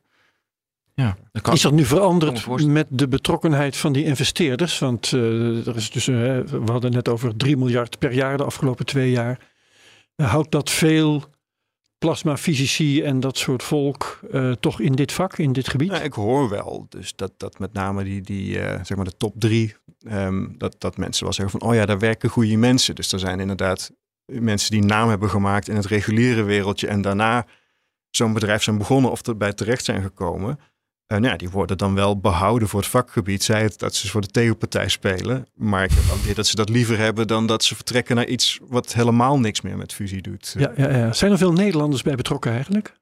Ja, 1.00 1.18
dat 1.32 1.42
kan. 1.42 1.54
Is 1.54 1.62
dat 1.62 1.72
nu 1.72 1.86
veranderd 1.86 2.66
met 2.66 2.88
de 2.90 3.08
betrokkenheid 3.08 3.78
van 3.78 3.94
die 3.94 4.04
investeerders? 4.04 4.80
Want 4.80 5.14
eh, 5.14 5.68
er 5.68 5.76
is 5.76 5.92
dus, 5.92 6.08
eh, 6.08 6.16
we 6.40 6.72
hadden 6.72 6.92
net 6.92 7.10
over 7.10 7.36
3 7.36 7.58
miljard 7.58 8.00
per 8.00 8.12
jaar 8.12 8.38
de 8.38 8.44
afgelopen 8.44 8.86
twee 8.86 9.12
jaar. 9.12 9.40
Houdt 10.16 10.52
dat 10.52 10.70
veel 10.70 11.24
plasmafysici 12.00 13.02
en 13.02 13.20
dat 13.20 13.38
soort 13.38 13.64
volk 13.64 14.20
eh, 14.32 14.52
toch 14.52 14.80
in 14.80 14.92
dit 14.92 15.12
vak, 15.12 15.38
in 15.38 15.54
dit 15.54 15.70
gebied? 15.70 15.92
Nou, 15.92 16.04
ik 16.04 16.14
hoor 16.14 16.50
wel 16.50 16.86
dus 16.90 17.16
dat, 17.16 17.32
dat 17.38 17.60
met 17.60 17.74
name 17.74 18.04
die, 18.04 18.22
die 18.22 18.60
eh, 18.60 18.84
zeg 18.84 18.98
maar 18.98 19.06
de 19.06 19.18
top 19.18 19.34
drie, 19.38 19.76
ehm, 20.08 20.48
dat, 20.58 20.76
dat 20.78 20.98
mensen 20.98 21.24
wel 21.24 21.34
zeggen 21.34 21.60
van, 21.60 21.70
oh 21.70 21.76
ja, 21.76 21.86
daar 21.86 22.00
werken 22.00 22.30
goede 22.30 22.58
mensen. 22.58 22.96
Dus 22.96 23.12
er 23.12 23.20
zijn 23.20 23.40
inderdaad 23.40 23.92
mensen 24.26 24.72
die 24.72 24.84
naam 24.84 25.10
hebben 25.10 25.30
gemaakt 25.30 25.68
in 25.68 25.76
het 25.76 25.86
reguliere 25.86 26.44
wereldje 26.44 26.88
en 26.88 27.02
daarna 27.02 27.46
zo'n 28.10 28.34
bedrijf 28.34 28.64
zijn 28.64 28.78
begonnen 28.78 29.12
of 29.12 29.28
erbij 29.28 29.54
terecht 29.54 29.86
zijn 29.86 30.02
gekomen. 30.02 30.60
Eh, 31.10 31.18
nou 31.18 31.32
ja, 31.32 31.38
die 31.38 31.50
worden 31.50 31.78
dan 31.78 31.96
wel 31.96 32.20
behouden 32.20 32.68
voor 32.68 32.80
het 32.80 32.90
vakgebied. 32.90 33.44
Zij 33.44 33.62
het 33.62 33.80
dat 33.80 33.96
ze 33.96 34.10
voor 34.10 34.22
de 34.22 34.28
tegenpartij 34.28 34.88
spelen. 34.88 35.48
Maar 35.54 35.84
ik 35.84 35.92
heb 35.92 36.12
ook 36.14 36.22
idee 36.22 36.34
dat 36.34 36.48
ze 36.48 36.56
dat 36.56 36.70
liever 36.70 36.98
hebben 36.98 37.28
dan 37.28 37.48
dat 37.48 37.64
ze 37.64 37.76
vertrekken 37.76 38.16
naar 38.16 38.26
iets 38.26 38.60
wat 38.68 38.94
helemaal 38.94 39.40
niks 39.40 39.62
meer 39.62 39.78
met 39.78 39.94
fusie 39.94 40.22
doet. 40.22 40.56
Ja, 40.58 40.72
ja, 40.76 40.98
ja. 40.98 41.14
Zijn 41.14 41.32
er 41.32 41.38
veel 41.38 41.54
Nederlanders 41.54 42.02
bij 42.02 42.16
betrokken 42.16 42.52
eigenlijk? 42.52 42.98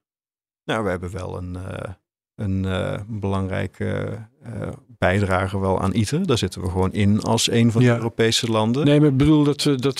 Nou, 0.64 0.84
we 0.84 0.90
hebben 0.90 1.10
wel 1.10 1.36
een, 1.36 1.56
eh, 1.56 1.92
een 2.38 2.64
eh, 2.64 3.00
belangrijke 3.06 4.18
uh, 4.46 4.68
bijdrage 4.98 5.58
wel 5.58 5.80
aan 5.80 5.94
ITER. 5.94 6.26
Daar 6.26 6.38
zitten 6.38 6.60
we 6.60 6.68
gewoon 6.68 6.92
in 6.92 7.22
als 7.22 7.50
een 7.50 7.72
van 7.72 7.82
de 7.82 7.88
Europese 7.88 8.50
landen. 8.50 8.84
Nee, 8.84 9.00
maar 9.00 9.08
ik 9.08 9.16
bedoel 9.16 9.44
dat, 9.44 9.62
dat 9.76 9.98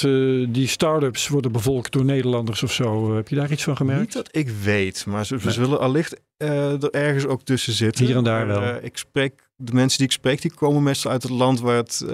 die 0.48 0.66
start-ups 0.66 1.28
worden 1.28 1.52
bevolkt 1.52 1.92
door 1.92 2.04
Nederlanders 2.04 2.62
of 2.62 2.72
zo. 2.72 3.14
heb 3.14 3.28
je 3.28 3.36
daar 3.36 3.52
iets 3.52 3.62
van 3.62 3.76
gemerkt? 3.76 4.00
Niet 4.00 4.12
dat 4.12 4.28
ik 4.30 4.48
weet, 4.48 5.06
maar 5.06 5.26
ze, 5.26 5.36
we 5.36 5.50
zullen 5.50 5.80
allicht 5.80 6.20
er 6.36 6.90
ergens 6.90 7.26
ook 7.26 7.42
tussen 7.42 7.72
zitten. 7.72 8.06
Hier 8.06 8.16
en 8.16 8.24
daar 8.24 8.46
wel. 8.46 8.74
ik 8.82 8.96
spreek, 8.96 9.48
de 9.56 9.72
mensen 9.72 9.98
die 9.98 10.06
ik 10.06 10.12
spreek, 10.12 10.42
die 10.42 10.54
komen 10.54 10.82
meestal 10.82 11.10
uit 11.10 11.22
het 11.22 11.32
land 11.32 11.60
waar 11.60 11.76
het, 11.76 12.04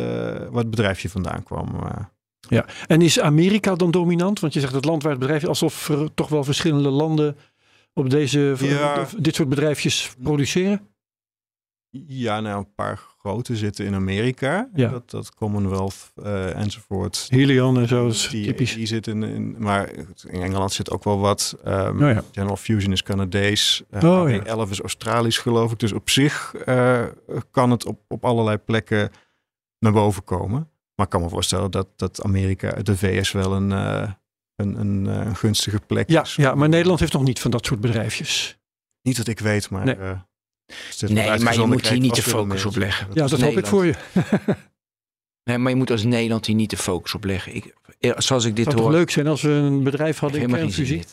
waar 0.50 0.62
het 0.62 0.70
bedrijfje 0.70 1.08
vandaan 1.08 1.42
kwam. 1.42 1.66
Ja, 2.48 2.66
en 2.86 3.02
is 3.02 3.20
Amerika 3.20 3.74
dan 3.74 3.90
dominant? 3.90 4.40
Want 4.40 4.52
je 4.54 4.60
zegt 4.60 4.72
het 4.72 4.84
land 4.84 5.02
waar 5.02 5.12
het 5.12 5.20
bedrijf, 5.20 5.44
alsof 5.44 5.88
er 5.88 6.14
toch 6.14 6.28
wel 6.28 6.44
verschillende 6.44 6.90
landen 6.90 7.36
op 7.94 8.10
deze, 8.10 8.54
dit 9.18 9.34
soort 9.34 9.48
bedrijfjes 9.48 10.14
produceren? 10.22 10.88
Ja, 12.06 12.40
nou 12.40 12.58
een 12.58 12.74
paar 12.74 13.00
grote 13.18 13.56
zitten 13.56 13.84
in 13.84 13.94
Amerika. 13.94 14.68
Ja. 14.74 14.88
Dat, 14.88 15.10
dat 15.10 15.34
Commonwealth 15.34 16.12
uh, 16.16 16.56
enzovoort. 16.56 17.26
Helion 17.28 17.78
en 17.78 17.88
zo 17.88 18.10
die, 18.30 18.44
typisch. 18.44 18.74
Die 18.74 18.86
zitten 18.86 19.22
in, 19.22 19.56
maar 19.58 19.92
in 20.26 20.42
Engeland 20.42 20.72
zit 20.72 20.90
ook 20.90 21.04
wel 21.04 21.18
wat. 21.18 21.56
Um, 21.66 22.02
oh 22.02 22.10
ja. 22.10 22.22
General 22.32 22.56
Fusion 22.56 22.92
is 22.92 23.02
Canadees. 23.02 23.82
Uh, 23.90 24.20
oh, 24.20 24.30
ja. 24.30 24.44
11 24.44 24.70
is 24.70 24.80
Australisch 24.80 25.38
geloof 25.38 25.72
ik. 25.72 25.78
Dus 25.78 25.92
op 25.92 26.10
zich 26.10 26.54
uh, 26.66 27.04
kan 27.50 27.70
het 27.70 27.86
op, 27.86 28.00
op 28.08 28.24
allerlei 28.24 28.56
plekken 28.56 29.10
naar 29.78 29.92
boven 29.92 30.24
komen. 30.24 30.68
Maar 30.94 31.06
ik 31.06 31.12
kan 31.12 31.22
me 31.22 31.28
voorstellen 31.28 31.70
dat, 31.70 31.88
dat 31.96 32.22
Amerika, 32.22 32.70
de 32.82 32.96
VS 32.96 33.32
wel 33.32 33.52
een, 33.52 33.72
een, 34.56 34.80
een, 34.80 35.04
uh, 35.06 35.34
gunstige 35.34 35.80
plek 35.86 36.10
ja, 36.10 36.22
is. 36.22 36.34
Ja, 36.34 36.54
maar 36.54 36.68
Nederland 36.68 37.00
heeft 37.00 37.12
nog 37.12 37.22
niet 37.22 37.40
van 37.40 37.50
dat 37.50 37.66
soort 37.66 37.80
bedrijfjes. 37.80 38.58
Niet 39.02 39.16
dat 39.16 39.28
ik 39.28 39.40
weet, 39.40 39.70
maar... 39.70 39.84
Nee, 39.84 39.96
uh, 39.96 40.18
nee 41.00 41.38
maar 41.38 41.54
je 41.54 41.66
moet 41.66 41.88
hier 41.88 41.98
niet 41.98 42.14
de 42.14 42.22
focus 42.22 42.64
op 42.64 42.76
leggen. 42.76 43.06
Ja, 43.12 43.26
dat 43.26 43.40
hoop 43.40 43.58
ik 43.58 43.66
voor 43.66 43.84
je. 43.86 43.94
nee, 45.44 45.58
maar 45.58 45.70
je 45.70 45.76
moet 45.76 45.90
als 45.90 46.04
Nederland 46.04 46.46
hier 46.46 46.56
niet 46.56 46.70
de 46.70 46.76
focus 46.76 47.14
op 47.14 47.24
leggen. 47.24 47.54
Ik, 47.54 47.74
zoals 48.16 48.44
ik 48.44 48.56
dit 48.56 48.66
het 48.66 48.74
hoor... 48.74 48.86
Het 48.86 48.96
leuk 48.96 49.10
zijn 49.10 49.26
als 49.26 49.42
we 49.42 49.50
een 49.50 49.82
bedrijf 49.82 50.18
hadden 50.18 50.40
in 50.40 50.50
kernfusie. 50.50 51.04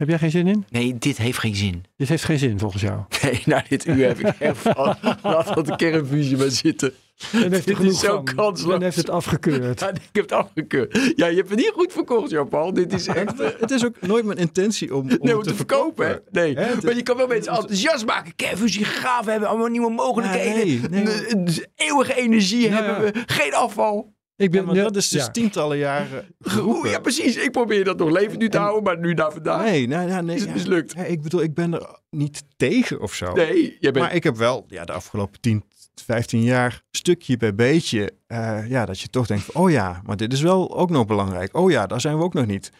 Heb 0.00 0.08
jij 0.08 0.18
geen 0.18 0.30
zin 0.30 0.46
in? 0.46 0.64
Nee, 0.68 0.98
dit 0.98 1.16
heeft 1.16 1.38
geen 1.38 1.54
zin. 1.54 1.84
Dit 1.96 2.08
heeft 2.08 2.24
geen 2.24 2.38
zin 2.38 2.58
volgens 2.58 2.82
jou? 2.82 3.02
Nee, 3.22 3.42
nou 3.44 3.62
dit 3.68 3.86
uur 3.86 4.06
heb 4.06 4.18
ik 4.18 4.26
echt 4.38 4.58
van. 4.58 4.74
Laat 5.22 5.54
dat 5.54 5.66
de 5.66 5.76
kernfusie 5.76 6.36
maar 6.36 6.50
zitten. 6.50 6.92
En 7.32 7.52
heeft 7.52 7.66
dit 7.66 7.80
is 7.80 8.00
zo 8.00 8.22
kansloos. 8.22 8.74
En 8.74 8.82
heeft 8.82 8.96
het 8.96 9.10
afgekeurd. 9.10 9.80
Ja, 9.80 9.88
ik 9.88 10.00
heb 10.12 10.22
het 10.22 10.32
afgekeurd. 10.32 11.12
Ja, 11.16 11.26
je 11.26 11.36
hebt 11.36 11.48
het 11.48 11.58
niet 11.58 11.72
goed 11.74 11.92
verkocht, 11.92 12.30
Jean-Paul. 12.30 12.72
Dit 12.72 12.92
is 12.92 13.06
echt... 13.06 13.38
het 13.58 13.70
is 13.70 13.84
ook 13.84 14.00
nooit 14.00 14.24
mijn 14.24 14.38
intentie 14.38 14.94
om, 14.94 15.00
om 15.00 15.18
nee, 15.20 15.38
te, 15.38 15.54
verkopen. 15.54 16.22
Nee, 16.30 16.54
maar 16.54 16.94
je 16.94 17.02
kan 17.02 17.16
wel 17.16 17.26
mensen 17.26 17.52
enthousiast 17.52 18.06
maken. 18.06 18.36
Kernfusie 18.36 18.84
gaaf, 18.84 19.24
we 19.24 19.30
hebben 19.30 19.48
allemaal 19.48 19.68
nieuwe 19.68 19.90
mogelijkheden. 19.90 20.90
Nee, 20.90 21.02
nee. 21.02 21.64
Eeuwige 21.76 22.14
energie 22.14 22.68
hebben 22.68 23.12
we. 23.12 23.22
Geen 23.26 23.54
afval. 23.54 24.12
Ik 24.40 24.50
ben, 24.50 24.74
ja, 24.74 24.82
dat 24.82 24.96
is 24.96 25.08
dus 25.08 25.28
tientallen 25.32 25.78
jaren 25.78 26.24
Ja, 26.82 26.98
precies. 26.98 27.36
Ik 27.36 27.50
probeer 27.50 27.84
dat 27.84 27.98
nog 27.98 28.10
leven 28.10 28.38
nu 28.38 28.48
te 28.48 28.58
houden, 28.58 28.82
maar 28.82 28.98
nu 28.98 29.14
naar 29.14 29.32
vandaag 29.32 29.62
nee, 29.62 29.86
nee, 29.86 30.06
nee, 30.06 30.22
nee, 30.22 30.36
is 30.36 30.42
het 30.42 30.52
mislukt. 30.54 30.92
Ja, 30.92 31.04
ik 31.04 31.22
bedoel, 31.22 31.42
ik 31.42 31.54
ben 31.54 31.74
er 31.74 31.98
niet 32.10 32.44
tegen 32.56 33.00
of 33.00 33.14
zo. 33.14 33.32
Nee, 33.32 33.76
jij 33.80 33.92
bent... 33.92 34.04
Maar 34.04 34.14
ik 34.14 34.24
heb 34.24 34.36
wel 34.36 34.64
ja, 34.68 34.84
de 34.84 34.92
afgelopen 34.92 35.40
10, 35.40 35.64
15 36.04 36.42
jaar 36.42 36.82
stukje 36.90 37.36
bij 37.36 37.54
beetje, 37.54 38.12
uh, 38.28 38.68
ja, 38.68 38.86
dat 38.86 39.00
je 39.00 39.08
toch 39.08 39.26
denkt, 39.26 39.52
oh 39.52 39.70
ja, 39.70 40.02
maar 40.04 40.16
dit 40.16 40.32
is 40.32 40.40
wel 40.40 40.76
ook 40.76 40.90
nog 40.90 41.06
belangrijk. 41.06 41.56
Oh 41.56 41.70
ja, 41.70 41.86
daar 41.86 42.00
zijn 42.00 42.16
we 42.16 42.24
ook 42.24 42.34
nog 42.34 42.46
niet. 42.46 42.72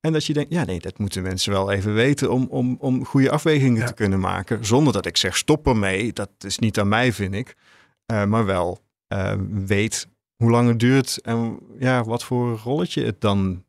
En 0.00 0.12
dat 0.12 0.24
je 0.24 0.32
denkt, 0.32 0.52
ja 0.52 0.64
nee, 0.64 0.80
dat 0.80 0.98
moeten 0.98 1.22
mensen 1.22 1.52
wel 1.52 1.70
even 1.70 1.94
weten 1.94 2.30
om, 2.30 2.46
om, 2.50 2.76
om 2.80 3.04
goede 3.04 3.30
afwegingen 3.30 3.86
te 3.86 3.94
kunnen 3.94 4.20
maken. 4.20 4.64
Zonder 4.64 4.92
dat 4.92 5.06
ik 5.06 5.16
zeg, 5.16 5.36
stop 5.36 5.66
ermee. 5.66 6.12
Dat 6.12 6.30
is 6.38 6.58
niet 6.58 6.78
aan 6.78 6.88
mij, 6.88 7.12
vind 7.12 7.34
ik. 7.34 7.54
Uh, 8.12 8.24
maar 8.24 8.44
wel 8.44 8.78
uh, 9.08 9.32
weet 9.66 10.08
hoe 10.44 10.52
lang 10.52 10.68
het 10.68 10.80
duurt 10.80 11.20
en 11.20 11.58
ja, 11.78 12.04
wat 12.04 12.24
voor 12.24 12.60
rolletje 12.64 13.04
het 13.04 13.20
dan 13.20 13.64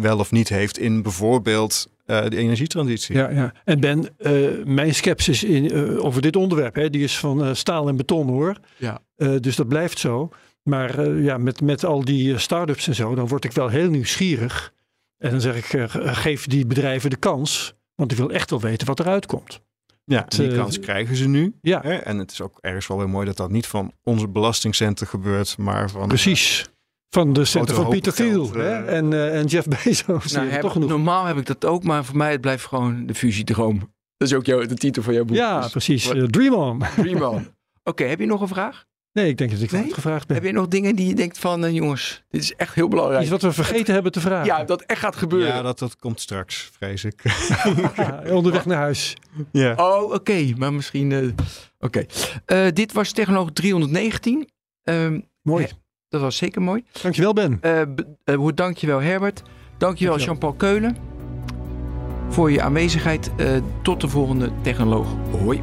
wel 0.00 0.18
of 0.18 0.32
niet 0.32 0.48
heeft 0.48 0.78
in 0.78 1.02
bijvoorbeeld 1.02 1.88
uh, 2.06 2.28
de 2.28 2.36
energietransitie. 2.36 3.16
Ja, 3.16 3.30
ja. 3.30 3.52
En 3.64 3.80
Ben, 3.80 4.08
uh, 4.18 4.64
mijn 4.64 4.94
sceptisch 4.94 5.44
in, 5.44 5.76
uh, 5.76 6.04
over 6.04 6.22
dit 6.22 6.36
onderwerp, 6.36 6.74
hè, 6.74 6.90
die 6.90 7.02
is 7.02 7.18
van 7.18 7.56
staal 7.56 7.88
en 7.88 7.96
beton 7.96 8.28
hoor. 8.28 8.56
Ja. 8.76 9.00
dus 9.40 9.56
dat 9.56 9.68
blijft 9.68 9.98
zo. 9.98 10.30
Maar 10.62 11.10
ja, 11.10 11.38
met, 11.38 11.60
met 11.60 11.84
al 11.84 12.04
die 12.04 12.38
start-ups 12.38 12.86
en 12.86 12.94
zo, 12.94 13.14
dan 13.14 13.28
word 13.28 13.44
ik 13.44 13.52
wel 13.52 13.68
heel 13.68 13.90
nieuwsgierig. 13.90 14.72
En 15.18 15.30
dan 15.30 15.40
zeg 15.40 15.56
ik, 15.56 15.90
geef 15.90 16.46
die 16.46 16.66
bedrijven 16.66 17.10
de 17.10 17.16
kans, 17.16 17.74
want 17.94 18.12
ik 18.12 18.18
wil 18.18 18.30
echt 18.30 18.50
wel 18.50 18.60
weten 18.60 18.86
wat 18.86 19.00
eruit 19.00 19.26
komt. 19.26 19.60
Ja, 20.04 20.24
die 20.28 20.50
uh, 20.50 20.56
kans 20.56 20.80
krijgen 20.80 21.16
ze 21.16 21.28
nu. 21.28 21.54
Ja. 21.60 21.80
Hè? 21.82 21.94
En 21.94 22.18
het 22.18 22.30
is 22.30 22.40
ook 22.40 22.58
ergens 22.60 22.86
wel 22.86 22.98
weer 22.98 23.08
mooi 23.08 23.26
dat 23.26 23.36
dat 23.36 23.50
niet 23.50 23.66
van 23.66 23.92
onze 24.02 24.28
belastingcenten 24.28 25.06
gebeurt, 25.06 25.58
maar 25.58 25.90
van... 25.90 26.08
Precies. 26.08 26.68
Van 27.10 27.32
de 27.32 27.44
centen 27.44 27.74
van 27.74 27.88
Peter 27.88 28.14
Thiel 28.14 28.56
uh, 28.56 28.96
en, 28.96 29.12
uh, 29.12 29.38
en 29.38 29.46
Jeff 29.46 29.68
Bezos. 29.68 30.32
Nou, 30.32 30.48
heb, 30.48 30.60
toch 30.60 30.78
normaal 30.78 31.24
heb 31.24 31.36
ik 31.36 31.46
dat 31.46 31.64
ook, 31.64 31.82
maar 31.82 32.04
voor 32.04 32.16
mij 32.16 32.30
het 32.30 32.40
blijft 32.40 32.66
gewoon 32.66 33.06
de 33.06 33.14
fusiedroom. 33.14 33.78
Dat 34.16 34.28
is 34.28 34.34
ook 34.34 34.46
jouw, 34.46 34.66
de 34.66 34.74
titel 34.74 35.02
van 35.02 35.14
jouw 35.14 35.24
boek. 35.24 35.36
Ja, 35.36 35.60
dus, 35.60 35.70
precies. 35.70 36.12
Dream 36.26 36.54
on. 36.54 36.82
Dream 36.96 37.22
on. 37.22 37.36
Oké, 37.36 37.50
okay, 37.84 38.08
heb 38.08 38.18
je 38.20 38.26
nog 38.26 38.40
een 38.40 38.48
vraag? 38.48 38.84
Nee, 39.14 39.28
ik 39.28 39.38
denk 39.38 39.50
dat 39.50 39.60
ik 39.60 39.72
nee? 39.72 39.94
gevraagd 39.94 40.26
ben. 40.26 40.36
Heb 40.36 40.44
je 40.44 40.52
nog 40.52 40.68
dingen 40.68 40.96
die 40.96 41.08
je 41.08 41.14
denkt 41.14 41.38
van, 41.38 41.64
uh, 41.64 41.70
jongens, 41.70 42.22
dit 42.30 42.42
is 42.42 42.54
echt 42.54 42.74
heel 42.74 42.88
belangrijk. 42.88 43.20
Iets 43.20 43.30
wat 43.30 43.42
we 43.42 43.52
vergeten 43.52 43.94
hebben 43.94 44.12
te 44.12 44.20
vragen. 44.20 44.46
Ja, 44.46 44.64
dat 44.64 44.82
echt 44.82 45.00
gaat 45.00 45.16
gebeuren. 45.16 45.54
Ja, 45.54 45.62
dat, 45.62 45.78
dat 45.78 45.96
komt 45.96 46.20
straks, 46.20 46.70
vrees 46.72 47.04
ik. 47.04 47.22
ja, 47.96 48.22
onderweg 48.30 48.66
naar 48.66 48.78
huis. 48.78 49.16
Ja. 49.52 49.74
Oh, 49.76 50.02
oké. 50.02 50.14
Okay. 50.14 50.54
Maar 50.56 50.72
misschien... 50.72 51.10
Uh, 51.10 51.28
oké. 51.78 52.06
Okay. 52.46 52.66
Uh, 52.66 52.72
dit 52.72 52.92
was 52.92 53.12
Technoloog 53.12 53.50
319. 53.52 54.48
Um, 54.82 55.28
mooi. 55.42 55.68
Dat 56.08 56.20
was 56.20 56.36
zeker 56.36 56.62
mooi. 56.62 56.84
Dankjewel, 57.02 57.32
Ben. 57.32 57.60
Uh, 58.24 58.48
dankjewel, 58.54 59.00
Herbert. 59.00 59.42
Dankjewel, 59.78 60.18
Jean-Paul 60.18 60.52
Keulen. 60.52 60.96
Voor 62.28 62.50
je 62.50 62.62
aanwezigheid. 62.62 63.30
tot 63.82 64.00
de 64.00 64.08
volgende 64.08 64.50
Technoloog. 64.62 65.08
Hoi. 65.30 65.62